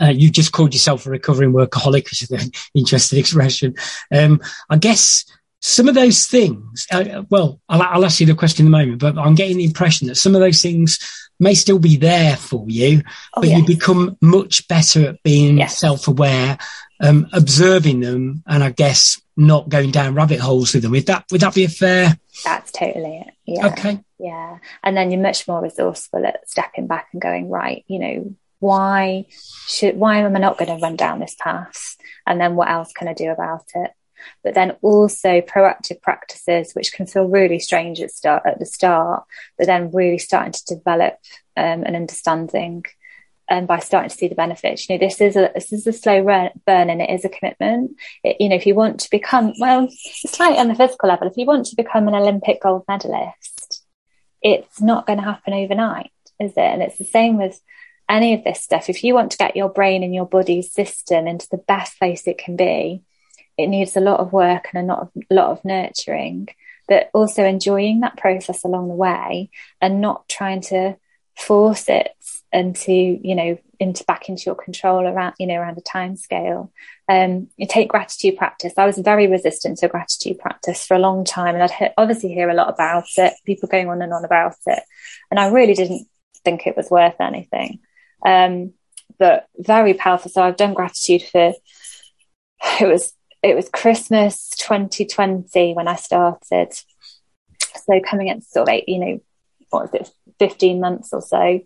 uh, 0.00 0.06
you 0.06 0.30
just 0.30 0.52
called 0.52 0.74
yourself 0.74 1.06
a 1.06 1.10
recovering 1.10 1.52
workaholic, 1.52 2.04
which 2.04 2.22
is 2.22 2.30
an 2.30 2.50
interesting 2.74 3.18
expression. 3.18 3.74
Um, 4.12 4.40
I 4.68 4.76
guess 4.76 5.24
some 5.66 5.88
of 5.88 5.96
those 5.96 6.26
things, 6.26 6.86
uh, 6.92 7.24
well, 7.28 7.60
I'll, 7.68 7.82
I'll, 7.82 8.04
ask 8.04 8.20
you 8.20 8.26
the 8.26 8.36
question 8.36 8.66
in 8.66 8.72
a 8.72 8.78
moment, 8.78 9.00
but 9.00 9.18
I'm 9.18 9.34
getting 9.34 9.56
the 9.56 9.64
impression 9.64 10.06
that 10.06 10.14
some 10.14 10.36
of 10.36 10.40
those 10.40 10.62
things 10.62 11.00
may 11.40 11.54
still 11.54 11.80
be 11.80 11.96
there 11.96 12.36
for 12.36 12.64
you, 12.68 13.02
oh, 13.34 13.40
but 13.40 13.48
yes. 13.48 13.58
you 13.58 13.66
become 13.66 14.16
much 14.20 14.68
better 14.68 15.08
at 15.08 15.22
being 15.24 15.58
yes. 15.58 15.76
self-aware, 15.76 16.56
um, 17.00 17.26
observing 17.32 17.98
them, 17.98 18.44
and 18.46 18.62
I 18.62 18.70
guess 18.70 19.20
not 19.36 19.68
going 19.68 19.90
down 19.90 20.14
rabbit 20.14 20.38
holes 20.38 20.72
with 20.72 20.84
them. 20.84 20.92
Would 20.92 21.06
that 21.06 21.24
would 21.32 21.40
that 21.40 21.54
be 21.54 21.64
a 21.64 21.68
fair? 21.68 22.16
That's 22.44 22.70
totally 22.70 23.24
it. 23.26 23.34
Yeah. 23.44 23.66
Okay. 23.66 24.04
Yeah, 24.20 24.58
and 24.84 24.96
then 24.96 25.10
you're 25.10 25.20
much 25.20 25.48
more 25.48 25.60
resourceful 25.60 26.24
at 26.24 26.48
stepping 26.48 26.86
back 26.86 27.08
and 27.12 27.20
going 27.20 27.50
right. 27.50 27.84
You 27.88 27.98
know, 27.98 28.36
why 28.60 29.26
should 29.66 29.96
why 29.96 30.18
am 30.18 30.36
I 30.36 30.38
not 30.38 30.58
going 30.58 30.70
to 30.70 30.80
run 30.80 30.94
down 30.94 31.18
this 31.18 31.34
path? 31.38 31.96
And 32.24 32.40
then 32.40 32.54
what 32.54 32.70
else 32.70 32.92
can 32.92 33.08
I 33.08 33.14
do 33.14 33.30
about 33.30 33.64
it? 33.74 33.90
But 34.42 34.54
then 34.54 34.76
also 34.82 35.40
proactive 35.40 36.00
practices, 36.02 36.72
which 36.72 36.92
can 36.92 37.06
feel 37.06 37.24
really 37.24 37.58
strange 37.58 38.00
at 38.00 38.10
start 38.10 38.42
at 38.46 38.58
the 38.58 38.66
start, 38.66 39.24
but 39.58 39.66
then 39.66 39.90
really 39.92 40.18
starting 40.18 40.52
to 40.52 40.74
develop 40.74 41.14
um, 41.56 41.82
an 41.84 41.96
understanding 41.96 42.84
and 43.48 43.60
um, 43.60 43.66
by 43.66 43.78
starting 43.78 44.10
to 44.10 44.16
see 44.16 44.26
the 44.26 44.34
benefits. 44.34 44.88
You 44.88 44.96
know, 44.96 45.06
this 45.06 45.20
is 45.20 45.36
a 45.36 45.52
this 45.54 45.72
is 45.72 45.86
a 45.86 45.92
slow 45.92 46.24
burn, 46.24 46.90
and 46.90 47.00
it 47.00 47.10
is 47.10 47.24
a 47.24 47.28
commitment. 47.28 47.96
It, 48.24 48.36
you 48.40 48.48
know, 48.48 48.56
if 48.56 48.66
you 48.66 48.74
want 48.74 49.00
to 49.00 49.10
become 49.10 49.52
well, 49.60 49.88
it's 50.24 50.40
like 50.40 50.58
on 50.58 50.68
the 50.68 50.74
physical 50.74 51.08
level. 51.08 51.28
If 51.28 51.36
you 51.36 51.46
want 51.46 51.66
to 51.66 51.76
become 51.76 52.08
an 52.08 52.14
Olympic 52.14 52.60
gold 52.60 52.84
medalist, 52.88 53.84
it's 54.42 54.80
not 54.80 55.06
going 55.06 55.18
to 55.18 55.24
happen 55.24 55.54
overnight, 55.54 56.10
is 56.40 56.52
it? 56.52 56.58
And 56.58 56.82
it's 56.82 56.98
the 56.98 57.04
same 57.04 57.38
with 57.38 57.60
any 58.08 58.34
of 58.34 58.44
this 58.44 58.62
stuff, 58.62 58.88
if 58.88 59.02
you 59.02 59.14
want 59.14 59.32
to 59.32 59.38
get 59.38 59.56
your 59.56 59.68
brain 59.68 60.02
and 60.02 60.14
your 60.14 60.26
body 60.26 60.62
system 60.62 61.26
into 61.26 61.48
the 61.50 61.58
best 61.58 61.98
place 61.98 62.26
it 62.26 62.38
can 62.38 62.56
be, 62.56 63.02
it 63.58 63.68
needs 63.68 63.96
a 63.96 64.00
lot 64.00 64.20
of 64.20 64.32
work 64.32 64.68
and 64.72 64.84
a 64.84 64.94
lot 64.94 65.00
of, 65.00 65.10
lot 65.30 65.50
of 65.50 65.64
nurturing, 65.64 66.48
but 66.88 67.10
also 67.14 67.44
enjoying 67.44 68.00
that 68.00 68.16
process 68.16 68.64
along 68.64 68.88
the 68.88 68.94
way 68.94 69.50
and 69.80 70.00
not 70.00 70.28
trying 70.28 70.60
to 70.60 70.96
force 71.36 71.88
it 71.88 72.10
into, 72.52 72.92
you 72.92 73.34
know, 73.34 73.58
into 73.78 74.04
back 74.04 74.28
into 74.28 74.44
your 74.46 74.54
control 74.54 75.06
around, 75.06 75.34
you 75.38 75.46
know, 75.46 75.56
around 75.56 75.76
a 75.76 75.82
time 75.82 76.16
scale. 76.16 76.72
Um, 77.08 77.48
you 77.56 77.66
take 77.66 77.88
gratitude 77.88 78.36
practice. 78.36 78.72
I 78.76 78.86
was 78.86 78.98
very 78.98 79.26
resistant 79.26 79.78
to 79.78 79.88
gratitude 79.88 80.38
practice 80.38 80.86
for 80.86 80.94
a 80.94 81.00
long 81.00 81.24
time, 81.24 81.54
and 81.54 81.62
I'd 81.62 81.70
he- 81.70 81.88
obviously 81.96 82.30
hear 82.30 82.48
a 82.48 82.54
lot 82.54 82.72
about 82.72 83.06
it, 83.16 83.34
people 83.44 83.68
going 83.68 83.88
on 83.88 84.00
and 84.02 84.12
on 84.12 84.24
about 84.24 84.56
it, 84.66 84.82
and 85.30 85.38
I 85.38 85.48
really 85.48 85.74
didn't 85.74 86.08
think 86.44 86.66
it 86.66 86.76
was 86.76 86.90
worth 86.90 87.20
anything. 87.20 87.80
Um, 88.24 88.72
but 89.18 89.46
very 89.58 89.94
powerful. 89.94 90.30
So 90.30 90.42
I've 90.42 90.56
done 90.56 90.74
gratitude 90.74 91.22
for 91.22 91.52
it 92.80 92.86
was 92.86 93.12
it 93.46 93.54
was 93.54 93.68
Christmas 93.68 94.50
2020 94.58 95.74
when 95.74 95.86
I 95.86 95.94
started. 95.94 96.72
So 97.86 98.00
coming 98.04 98.28
at 98.28 98.42
sort 98.42 98.68
of 98.68 98.74
eight, 98.74 98.88
you 98.88 98.98
know, 98.98 99.20
what 99.70 99.92
was 99.92 100.00
it, 100.00 100.10
15 100.38 100.80
months 100.80 101.12
or 101.12 101.22
so. 101.22 101.60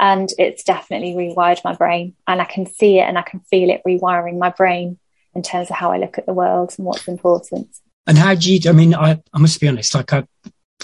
And 0.00 0.30
it's 0.38 0.62
definitely 0.62 1.12
rewired 1.14 1.62
my 1.64 1.74
brain. 1.74 2.14
And 2.26 2.40
I 2.40 2.44
can 2.44 2.66
see 2.66 2.98
it 2.98 3.02
and 3.02 3.18
I 3.18 3.22
can 3.22 3.40
feel 3.40 3.68
it 3.68 3.82
rewiring 3.86 4.38
my 4.38 4.50
brain 4.50 4.98
in 5.34 5.42
terms 5.42 5.70
of 5.70 5.76
how 5.76 5.92
I 5.92 5.98
look 5.98 6.16
at 6.16 6.26
the 6.26 6.32
world 6.32 6.74
and 6.78 6.86
what's 6.86 7.08
important. 7.08 7.68
And 8.06 8.16
how 8.16 8.34
do 8.34 8.54
you, 8.54 8.60
I 8.70 8.72
mean, 8.72 8.94
I, 8.94 9.20
I 9.34 9.38
must 9.38 9.60
be 9.60 9.68
honest, 9.68 9.94
like 9.94 10.12
I, 10.12 10.24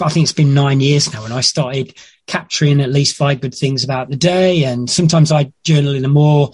I 0.01 0.09
think 0.09 0.25
it's 0.25 0.33
been 0.33 0.53
nine 0.53 0.79
years 0.79 1.11
now 1.11 1.25
and 1.25 1.33
I 1.33 1.41
started 1.41 1.95
capturing 2.27 2.81
at 2.81 2.91
least 2.91 3.15
five 3.15 3.41
good 3.41 3.53
things 3.53 3.83
about 3.83 4.09
the 4.09 4.15
day. 4.15 4.63
And 4.63 4.89
sometimes 4.89 5.31
I 5.31 5.51
journal 5.63 5.93
in 5.93 6.05
a 6.05 6.09
more, 6.09 6.51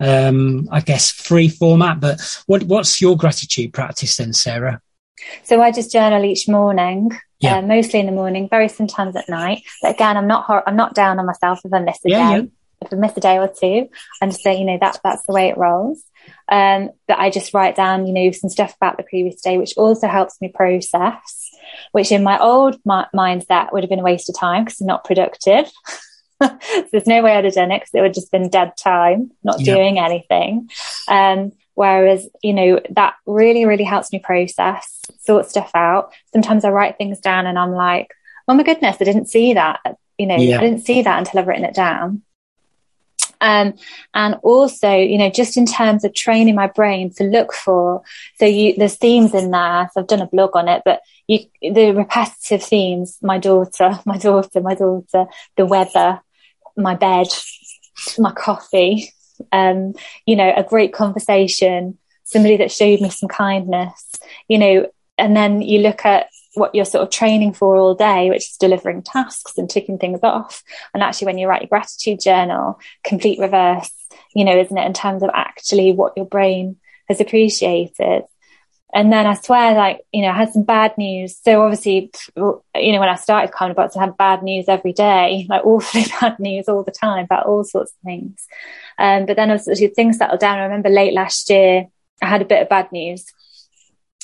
um, 0.00 0.68
I 0.70 0.80
guess, 0.80 1.10
free 1.10 1.48
format. 1.48 2.00
But 2.00 2.20
what, 2.46 2.64
what's 2.64 3.00
your 3.00 3.16
gratitude 3.16 3.72
practice 3.72 4.16
then, 4.16 4.32
Sarah? 4.32 4.80
So 5.44 5.62
I 5.62 5.70
just 5.70 5.92
journal 5.92 6.24
each 6.24 6.48
morning, 6.48 7.10
yeah. 7.38 7.58
uh, 7.58 7.62
mostly 7.62 8.00
in 8.00 8.06
the 8.06 8.12
morning, 8.12 8.48
very 8.48 8.68
sometimes 8.68 9.14
at 9.16 9.28
night. 9.28 9.62
But 9.80 9.94
again, 9.94 10.16
I'm 10.16 10.26
not 10.26 10.44
hor- 10.44 10.68
I'm 10.68 10.76
not 10.76 10.94
down 10.94 11.18
on 11.18 11.26
myself 11.26 11.60
if 11.64 11.72
I 11.72 11.80
miss 11.80 11.98
a 12.04 12.10
yeah, 12.10 12.16
day. 12.30 12.36
Yeah. 12.36 12.46
If 12.80 12.92
I 12.92 12.96
miss 12.96 13.16
a 13.16 13.20
day 13.20 13.38
or 13.38 13.48
two, 13.48 13.88
I'm 14.20 14.30
just 14.30 14.42
saying, 14.42 14.58
you 14.58 14.66
know, 14.66 14.78
that 14.80 14.98
that's 15.04 15.24
the 15.26 15.32
way 15.32 15.48
it 15.48 15.56
rolls. 15.56 16.02
Um, 16.48 16.90
but 17.06 17.18
I 17.18 17.30
just 17.30 17.54
write 17.54 17.76
down, 17.76 18.06
you 18.06 18.12
know, 18.12 18.32
some 18.32 18.50
stuff 18.50 18.74
about 18.76 18.96
the 18.96 19.04
previous 19.04 19.40
day, 19.40 19.58
which 19.58 19.74
also 19.76 20.08
helps 20.08 20.40
me 20.40 20.48
process, 20.48 21.50
which 21.92 22.12
in 22.12 22.22
my 22.22 22.38
old 22.38 22.76
mi- 22.84 23.04
mindset 23.14 23.72
would 23.72 23.82
have 23.82 23.90
been 23.90 24.00
a 24.00 24.04
waste 24.04 24.28
of 24.28 24.38
time 24.38 24.64
because 24.64 24.74
it's 24.74 24.86
not 24.86 25.04
productive. 25.04 25.70
so 26.42 26.58
there's 26.90 27.06
no 27.06 27.22
way 27.22 27.36
I'd 27.36 27.44
have 27.44 27.54
done 27.54 27.72
it 27.72 27.80
because 27.80 27.94
it 27.94 28.00
would 28.00 28.08
have 28.08 28.14
just 28.14 28.32
been 28.32 28.48
dead 28.48 28.72
time, 28.76 29.30
not 29.42 29.60
yeah. 29.60 29.74
doing 29.74 29.98
anything. 29.98 30.70
Um, 31.08 31.52
whereas, 31.74 32.28
you 32.42 32.52
know, 32.52 32.80
that 32.90 33.14
really, 33.26 33.64
really 33.64 33.84
helps 33.84 34.12
me 34.12 34.18
process, 34.18 35.00
sort 35.20 35.48
stuff 35.48 35.70
out. 35.74 36.12
Sometimes 36.32 36.64
I 36.64 36.70
write 36.70 36.98
things 36.98 37.20
down 37.20 37.46
and 37.46 37.58
I'm 37.58 37.72
like, 37.72 38.12
oh 38.48 38.54
my 38.54 38.62
goodness, 38.62 38.96
I 39.00 39.04
didn't 39.04 39.28
see 39.28 39.54
that. 39.54 39.80
You 40.18 40.26
know, 40.26 40.36
yeah. 40.36 40.58
I 40.58 40.60
didn't 40.60 40.84
see 40.84 41.02
that 41.02 41.18
until 41.18 41.40
I've 41.40 41.46
written 41.46 41.64
it 41.64 41.74
down. 41.74 42.22
Um, 43.42 43.74
and 44.14 44.36
also, 44.42 44.94
you 44.94 45.18
know, 45.18 45.28
just 45.28 45.56
in 45.56 45.66
terms 45.66 46.04
of 46.04 46.14
training 46.14 46.54
my 46.54 46.68
brain 46.68 47.12
to 47.14 47.24
look 47.24 47.52
for, 47.52 48.02
so 48.38 48.46
you, 48.46 48.74
there's 48.76 48.96
themes 48.96 49.34
in 49.34 49.50
there. 49.50 49.90
So 49.92 50.00
I've 50.00 50.06
done 50.06 50.22
a 50.22 50.26
blog 50.26 50.56
on 50.56 50.68
it, 50.68 50.82
but 50.84 51.02
you, 51.26 51.40
the 51.60 51.90
repetitive 51.90 52.62
themes, 52.62 53.18
my 53.20 53.38
daughter, 53.38 53.98
my 54.06 54.16
daughter, 54.16 54.60
my 54.60 54.74
daughter, 54.74 55.26
the 55.56 55.66
weather, 55.66 56.20
my 56.76 56.94
bed, 56.94 57.26
my 58.16 58.32
coffee, 58.32 59.12
um, 59.50 59.94
you 60.24 60.36
know, 60.36 60.52
a 60.56 60.62
great 60.62 60.92
conversation, 60.92 61.98
somebody 62.24 62.56
that 62.58 62.70
showed 62.70 63.00
me 63.00 63.10
some 63.10 63.28
kindness, 63.28 64.12
you 64.48 64.58
know, 64.58 64.86
and 65.18 65.36
then 65.36 65.62
you 65.62 65.80
look 65.80 66.06
at 66.06 66.28
what 66.54 66.74
you're 66.74 66.84
sort 66.84 67.02
of 67.02 67.10
training 67.10 67.54
for 67.54 67.76
all 67.76 67.94
day, 67.94 68.28
which 68.28 68.50
is 68.50 68.56
delivering 68.58 69.02
tasks 69.02 69.56
and 69.56 69.68
ticking 69.68 69.98
things 69.98 70.20
off. 70.22 70.62
And 70.92 71.02
actually, 71.02 71.26
when 71.26 71.38
you 71.38 71.48
write 71.48 71.62
your 71.62 71.68
gratitude 71.68 72.20
journal, 72.20 72.78
complete 73.04 73.38
reverse, 73.38 73.90
you 74.34 74.44
know, 74.44 74.58
isn't 74.58 74.76
it, 74.76 74.86
in 74.86 74.92
terms 74.92 75.22
of 75.22 75.30
actually 75.32 75.92
what 75.92 76.12
your 76.16 76.26
brain 76.26 76.76
has 77.08 77.20
appreciated. 77.20 78.24
And 78.94 79.10
then 79.10 79.26
I 79.26 79.32
swear, 79.34 79.74
like, 79.74 80.00
you 80.12 80.20
know, 80.20 80.28
I 80.28 80.36
had 80.36 80.52
some 80.52 80.64
bad 80.64 80.98
news. 80.98 81.38
So 81.42 81.62
obviously, 81.62 82.12
you 82.36 82.92
know, 82.92 83.00
when 83.00 83.08
I 83.08 83.14
started 83.14 83.50
the 83.50 83.74
Box, 83.74 83.96
I 83.96 84.00
had 84.00 84.18
bad 84.18 84.42
news 84.42 84.66
every 84.68 84.92
day, 84.92 85.46
like 85.48 85.64
awfully 85.64 86.04
bad 86.20 86.38
news 86.38 86.68
all 86.68 86.82
the 86.82 86.90
time 86.90 87.24
about 87.24 87.46
all 87.46 87.64
sorts 87.64 87.92
of 87.92 87.98
things. 88.04 88.46
Um, 88.98 89.24
but 89.24 89.36
then 89.36 89.50
as 89.50 89.64
things 89.96 90.18
settled 90.18 90.40
down, 90.40 90.58
I 90.58 90.64
remember 90.64 90.90
late 90.90 91.14
last 91.14 91.48
year, 91.48 91.86
I 92.20 92.26
had 92.26 92.42
a 92.42 92.46
bit 92.46 92.60
of 92.60 92.68
bad 92.68 92.92
news 92.92 93.24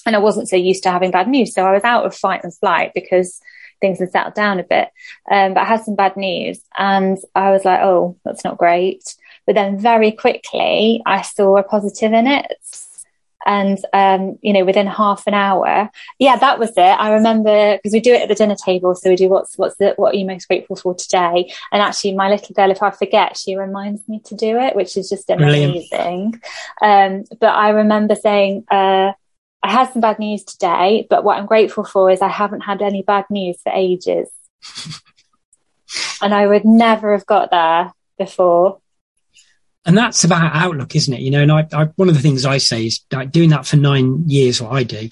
and 0.09 0.17
I 0.17 0.21
wasn't 0.21 0.49
so 0.49 0.57
used 0.57 0.83
to 0.85 0.91
having 0.91 1.11
bad 1.11 1.29
news. 1.29 1.53
So 1.53 1.67
I 1.67 1.73
was 1.73 1.85
out 1.85 2.07
of 2.07 2.15
fight 2.15 2.43
and 2.43 2.55
flight 2.55 2.93
because 2.95 3.43
things 3.83 3.99
had 3.99 4.11
settled 4.11 4.35
down 4.35 4.59
a 4.59 4.65
bit. 4.65 4.89
Um, 5.31 5.53
but 5.53 5.61
I 5.61 5.65
had 5.65 5.85
some 5.85 5.97
bad 5.97 6.17
news 6.17 6.61
and 6.79 7.19
I 7.35 7.51
was 7.51 7.67
like, 7.67 7.81
oh, 7.83 8.17
that's 8.25 8.43
not 8.43 8.57
great. 8.57 9.15
But 9.47 9.55
then 9.55 9.79
very 9.79 10.11
quickly 10.13 11.03
I 11.05 11.21
saw 11.21 11.59
a 11.59 11.63
positive 11.63 12.15
in 12.15 12.27
it. 12.27 12.47
And, 13.47 13.79
um, 13.93 14.39
you 14.41 14.55
know, 14.55 14.65
within 14.65 14.87
half 14.87 15.27
an 15.27 15.35
hour, 15.35 15.91
yeah, 16.19 16.37
that 16.37 16.59
was 16.59 16.71
it. 16.71 16.81
I 16.81 17.13
remember 17.13 17.77
because 17.77 17.93
we 17.93 18.01
do 18.01 18.15
it 18.15 18.23
at 18.23 18.29
the 18.29 18.35
dinner 18.35 18.57
table. 18.57 18.95
So 18.95 19.11
we 19.11 19.17
do 19.17 19.29
what's, 19.29 19.59
what's 19.59 19.77
the, 19.77 19.93
what 19.97 20.15
are 20.15 20.19
you 20.19 20.25
most 20.25 20.49
grateful 20.49 20.77
for 20.77 20.95
today? 20.95 21.53
And 21.71 21.83
actually 21.83 22.15
my 22.15 22.31
little 22.31 22.55
girl, 22.55 22.71
if 22.71 22.83
I 22.83 22.91
forget, 22.91 23.37
she 23.37 23.57
reminds 23.57 24.09
me 24.09 24.21
to 24.25 24.35
do 24.35 24.59
it, 24.59 24.75
which 24.75 24.97
is 24.97 25.11
just 25.11 25.29
amazing. 25.29 26.41
Um, 26.81 27.25
but 27.39 27.51
I 27.51 27.71
remember 27.71 28.15
saying, 28.15 28.65
uh, 28.71 29.13
I 29.63 29.71
had 29.71 29.93
some 29.93 30.01
bad 30.01 30.19
news 30.19 30.45
today, 30.45 31.07
but 31.11 31.25
what 31.25 31.39
I'm 31.39 31.47
grateful 31.47 31.85
for 31.85 32.11
is 32.11 32.23
I 32.23 32.29
haven't 32.29 32.61
had 32.61 32.81
any 32.81 33.03
bad 33.03 33.27
news 33.29 33.61
for 33.63 33.73
ages. 33.75 34.31
and 36.23 36.35
I 36.35 36.47
would 36.47 36.65
never 36.65 37.13
have 37.13 37.27
got 37.27 37.51
there 37.51 37.93
before. 38.19 38.81
And 39.85 39.97
that's 39.97 40.25
about 40.25 40.55
outlook, 40.55 40.95
isn't 40.95 41.15
it? 41.15 41.21
You 41.21 41.31
know, 41.31 41.43
and 41.43 41.53
I, 41.53 41.67
I, 41.73 41.85
one 41.97 42.09
of 42.09 42.15
the 42.15 42.21
things 42.21 42.45
I 42.45 42.59
say 42.59 42.87
is 42.87 43.01
like 43.11 43.33
doing 43.33 43.51
that 43.51 43.67
for 43.67 43.77
nine 43.77 44.29
years, 44.29 44.61
what 44.61 44.73
I 44.73 44.83
do, 44.83 45.09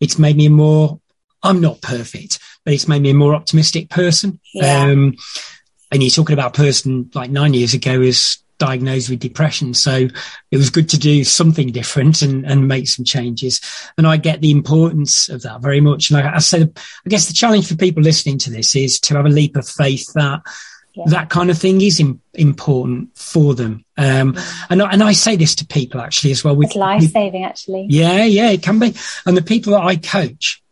it's 0.00 0.18
made 0.18 0.36
me 0.36 0.46
a 0.46 0.50
more, 0.50 1.00
I'm 1.42 1.60
not 1.60 1.80
perfect, 1.80 2.38
but 2.64 2.74
it's 2.74 2.88
made 2.88 3.02
me 3.02 3.10
a 3.10 3.14
more 3.14 3.34
optimistic 3.34 3.88
person. 3.88 4.38
Yeah. 4.52 4.82
Um, 4.82 5.16
and 5.90 6.02
you're 6.02 6.10
talking 6.10 6.34
about 6.34 6.56
a 6.56 6.60
person 6.60 7.10
like 7.14 7.30
nine 7.30 7.54
years 7.54 7.72
ago 7.72 8.02
is 8.02 8.38
diagnosed 8.58 9.10
with 9.10 9.20
depression. 9.20 9.74
So 9.74 10.08
it 10.50 10.56
was 10.56 10.70
good 10.70 10.88
to 10.90 10.98
do 10.98 11.24
something 11.24 11.72
different 11.72 12.22
and, 12.22 12.44
and 12.44 12.68
make 12.68 12.88
some 12.88 13.04
changes. 13.04 13.60
And 13.96 14.06
I 14.06 14.16
get 14.16 14.40
the 14.40 14.50
importance 14.50 15.28
of 15.28 15.42
that 15.42 15.60
very 15.60 15.80
much. 15.80 16.10
And 16.10 16.18
I, 16.18 16.36
I 16.36 16.38
said, 16.38 16.72
I 16.76 17.08
guess 17.08 17.26
the 17.26 17.34
challenge 17.34 17.68
for 17.68 17.76
people 17.76 18.02
listening 18.02 18.38
to 18.38 18.50
this 18.50 18.76
is 18.76 19.00
to 19.00 19.16
have 19.16 19.26
a 19.26 19.30
leap 19.30 19.56
of 19.56 19.68
faith 19.68 20.12
that 20.14 20.42
yeah. 20.94 21.04
that 21.06 21.30
kind 21.30 21.50
of 21.50 21.58
thing 21.58 21.80
is 21.80 22.00
in, 22.00 22.20
important 22.34 23.16
for 23.16 23.54
them. 23.54 23.84
Um, 23.96 24.36
and, 24.68 24.82
I, 24.82 24.90
and 24.90 25.02
I 25.02 25.12
say 25.12 25.36
this 25.36 25.54
to 25.56 25.66
people 25.66 26.00
actually 26.00 26.32
as 26.32 26.42
well. 26.42 26.56
With, 26.56 26.68
it's 26.68 26.76
life 26.76 27.02
saving, 27.02 27.44
actually. 27.44 27.86
Yeah, 27.88 28.24
yeah, 28.24 28.50
it 28.50 28.62
can 28.62 28.78
be. 28.78 28.94
And 29.24 29.36
the 29.36 29.42
people 29.42 29.72
that 29.74 29.82
I 29.82 29.96
coach, 29.96 30.62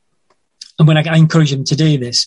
and 0.79 0.89
when 0.89 0.97
I 0.97 1.17
encourage 1.17 1.53
them 1.53 1.65
to 1.65 1.77
do 1.77 1.97
this, 1.99 2.27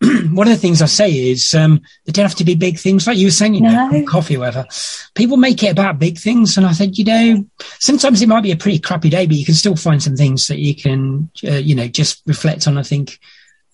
one 0.30 0.48
of 0.48 0.54
the 0.54 0.60
things 0.60 0.80
I 0.80 0.86
say 0.86 1.30
is 1.30 1.54
um, 1.54 1.82
they 2.06 2.12
don't 2.12 2.24
have 2.24 2.36
to 2.36 2.44
be 2.44 2.54
big 2.54 2.78
things, 2.78 3.06
like 3.06 3.18
you 3.18 3.26
were 3.26 3.32
saying, 3.32 3.54
you 3.54 3.60
know, 3.60 4.04
coffee 4.08 4.38
whatever. 4.38 4.66
People 5.14 5.36
make 5.36 5.62
it 5.62 5.68
about 5.68 5.98
big 5.98 6.18
things, 6.18 6.56
and 6.56 6.64
I 6.64 6.72
think 6.72 6.96
you 6.96 7.04
know, 7.04 7.44
sometimes 7.78 8.22
it 8.22 8.28
might 8.28 8.42
be 8.42 8.52
a 8.52 8.56
pretty 8.56 8.78
crappy 8.78 9.10
day, 9.10 9.26
but 9.26 9.36
you 9.36 9.44
can 9.44 9.54
still 9.54 9.76
find 9.76 10.02
some 10.02 10.16
things 10.16 10.46
that 10.46 10.58
you 10.58 10.74
can, 10.74 11.30
uh, 11.46 11.52
you 11.52 11.74
know, 11.74 11.86
just 11.86 12.22
reflect 12.26 12.66
on. 12.66 12.78
I 12.78 12.82
think, 12.82 13.18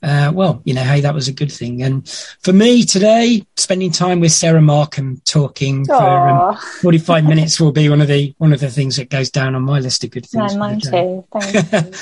uh, 0.02 0.32
well, 0.34 0.62
you 0.64 0.74
know, 0.74 0.82
hey, 0.82 1.00
that 1.02 1.14
was 1.14 1.28
a 1.28 1.32
good 1.32 1.52
thing. 1.52 1.84
And 1.84 2.08
for 2.42 2.52
me 2.52 2.82
today, 2.82 3.46
spending 3.56 3.92
time 3.92 4.18
with 4.18 4.32
Sarah 4.32 4.60
Markham 4.60 5.22
talking 5.24 5.86
Aww. 5.86 5.98
for 5.98 6.28
um, 6.28 6.56
forty-five 6.80 7.24
minutes 7.28 7.60
will 7.60 7.70
be 7.70 7.88
one 7.88 8.00
of 8.00 8.08
the 8.08 8.34
one 8.38 8.52
of 8.52 8.58
the 8.58 8.70
things 8.70 8.96
that 8.96 9.10
goes 9.10 9.30
down 9.30 9.54
on 9.54 9.62
my 9.62 9.78
list 9.78 10.02
of 10.02 10.10
good 10.10 10.26
things. 10.26 10.54
Yeah, 10.54 10.58
mine 10.58 10.80
too. 10.80 11.24
Thank 11.32 11.72
you. 11.72 11.92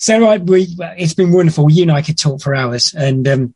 Sarah, 0.00 0.38
we, 0.38 0.68
it's 0.96 1.14
been 1.14 1.32
wonderful. 1.32 1.68
You 1.70 1.82
and 1.82 1.90
I 1.90 2.02
could 2.02 2.16
talk 2.16 2.40
for 2.40 2.54
hours, 2.54 2.94
and 2.94 3.26
um, 3.26 3.54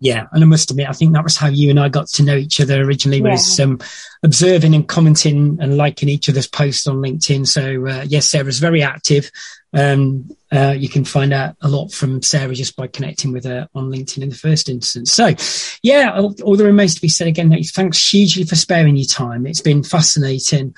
Yeah, 0.00 0.26
and 0.30 0.44
I 0.44 0.46
must 0.46 0.70
admit, 0.70 0.88
I 0.88 0.92
think 0.92 1.12
that 1.12 1.24
was 1.24 1.36
how 1.36 1.48
you 1.48 1.70
and 1.70 1.80
I 1.80 1.88
got 1.88 2.06
to 2.10 2.22
know 2.22 2.36
each 2.36 2.60
other 2.60 2.80
originally. 2.82 3.18
Yeah. 3.18 3.32
Was 3.32 3.58
um, 3.58 3.80
observing 4.22 4.74
and 4.74 4.86
commenting 4.86 5.58
and 5.60 5.76
liking 5.76 6.08
each 6.08 6.28
other's 6.28 6.46
posts 6.46 6.86
on 6.86 6.98
LinkedIn. 6.98 7.46
So 7.46 7.86
uh, 7.86 8.04
yes, 8.06 8.30
Sarah's 8.30 8.60
very 8.60 8.82
active. 8.82 9.30
Um, 9.72 10.30
uh, 10.50 10.74
you 10.76 10.88
can 10.88 11.04
find 11.04 11.32
out 11.32 11.56
a 11.60 11.68
lot 11.68 11.92
from 11.92 12.22
Sarah 12.22 12.54
just 12.54 12.74
by 12.74 12.86
connecting 12.86 13.32
with 13.32 13.44
her 13.44 13.68
on 13.74 13.90
LinkedIn 13.90 14.22
in 14.22 14.30
the 14.30 14.34
first 14.34 14.68
instance. 14.68 15.12
So, 15.12 15.34
yeah, 15.82 16.12
all, 16.14 16.34
all 16.42 16.56
there 16.56 16.66
remains 16.66 16.94
to 16.94 17.02
be 17.02 17.08
said 17.08 17.26
again. 17.26 17.54
Thanks 17.64 18.10
hugely 18.10 18.44
for 18.44 18.56
sparing 18.56 18.96
your 18.96 19.06
time. 19.06 19.46
It's 19.46 19.60
been 19.60 19.82
fascinating. 19.82 20.74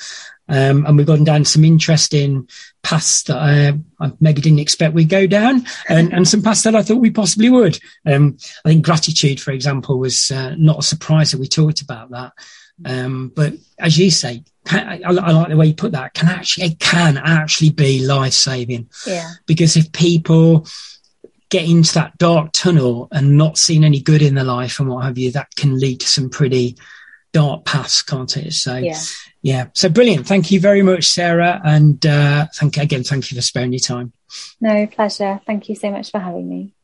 Um, 0.48 0.84
and 0.84 0.96
we've 0.96 1.06
gone 1.06 1.22
down 1.22 1.44
some 1.44 1.64
interesting 1.64 2.48
paths 2.82 3.22
that 3.24 3.36
I, 3.36 3.78
I, 4.04 4.12
maybe 4.18 4.42
didn't 4.42 4.58
expect 4.58 4.94
we'd 4.94 5.08
go 5.08 5.28
down, 5.28 5.64
and, 5.88 6.12
and 6.12 6.26
some 6.26 6.42
paths 6.42 6.64
that 6.64 6.74
I 6.74 6.82
thought 6.82 6.96
we 6.96 7.10
possibly 7.10 7.48
would. 7.48 7.78
Um, 8.04 8.36
I 8.64 8.70
think 8.70 8.84
gratitude, 8.84 9.40
for 9.40 9.52
example, 9.52 10.00
was 10.00 10.32
uh, 10.32 10.56
not 10.58 10.80
a 10.80 10.82
surprise 10.82 11.30
that 11.30 11.38
we 11.40 11.46
talked 11.46 11.82
about 11.82 12.10
that. 12.10 12.32
Um, 12.84 13.32
but 13.34 13.54
as 13.78 13.98
you 13.98 14.10
say, 14.10 14.44
I, 14.66 15.00
I, 15.04 15.10
like 15.10 15.48
the 15.48 15.56
way 15.56 15.66
you 15.66 15.74
put 15.74 15.92
that. 15.92 16.14
Can 16.14 16.28
actually, 16.28 16.66
it 16.66 16.78
can 16.78 17.16
actually 17.18 17.70
be 17.70 18.06
life 18.06 18.32
saving. 18.32 18.88
Yeah. 19.06 19.30
Because 19.46 19.76
if 19.76 19.92
people 19.92 20.66
get 21.48 21.68
into 21.68 21.94
that 21.94 22.16
dark 22.18 22.52
tunnel 22.52 23.08
and 23.10 23.36
not 23.36 23.58
seeing 23.58 23.84
any 23.84 24.00
good 24.00 24.22
in 24.22 24.34
their 24.34 24.44
life 24.44 24.78
and 24.78 24.88
what 24.88 25.04
have 25.04 25.18
you, 25.18 25.32
that 25.32 25.54
can 25.56 25.78
lead 25.78 26.00
to 26.00 26.08
some 26.08 26.30
pretty 26.30 26.76
dark 27.32 27.64
paths, 27.64 28.02
can't 28.02 28.36
it? 28.36 28.52
So, 28.52 28.76
yeah. 28.76 28.98
yeah. 29.42 29.66
So 29.74 29.88
brilliant. 29.88 30.26
Thank 30.26 30.50
you 30.50 30.60
very 30.60 30.82
much, 30.82 31.06
Sarah. 31.06 31.60
And 31.64 32.04
uh, 32.06 32.46
thank 32.54 32.76
again, 32.76 33.02
thank 33.02 33.30
you 33.30 33.36
for 33.36 33.42
sparing 33.42 33.72
your 33.72 33.80
time. 33.80 34.12
No, 34.60 34.86
pleasure. 34.86 35.40
Thank 35.46 35.68
you 35.68 35.74
so 35.74 35.90
much 35.90 36.10
for 36.10 36.20
having 36.20 36.48
me. 36.48 36.74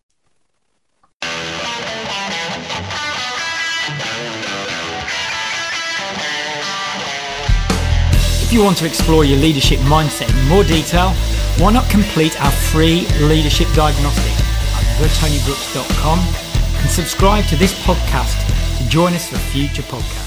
You 8.56 8.64
want 8.64 8.78
to 8.78 8.86
explore 8.86 9.22
your 9.22 9.38
leadership 9.38 9.78
mindset 9.80 10.30
in 10.30 10.48
more 10.48 10.64
detail, 10.64 11.10
why 11.58 11.70
not 11.70 11.88
complete 11.90 12.40
our 12.42 12.50
free 12.50 13.06
leadership 13.20 13.68
diagnostic 13.74 14.32
at 14.32 14.84
thetonybrooks.com 14.98 16.18
and 16.80 16.90
subscribe 16.90 17.44
to 17.48 17.56
this 17.56 17.74
podcast 17.84 18.36
to 18.78 18.88
join 18.88 19.12
us 19.12 19.28
for 19.28 19.36
future 19.36 19.82
podcasts. 19.82 20.25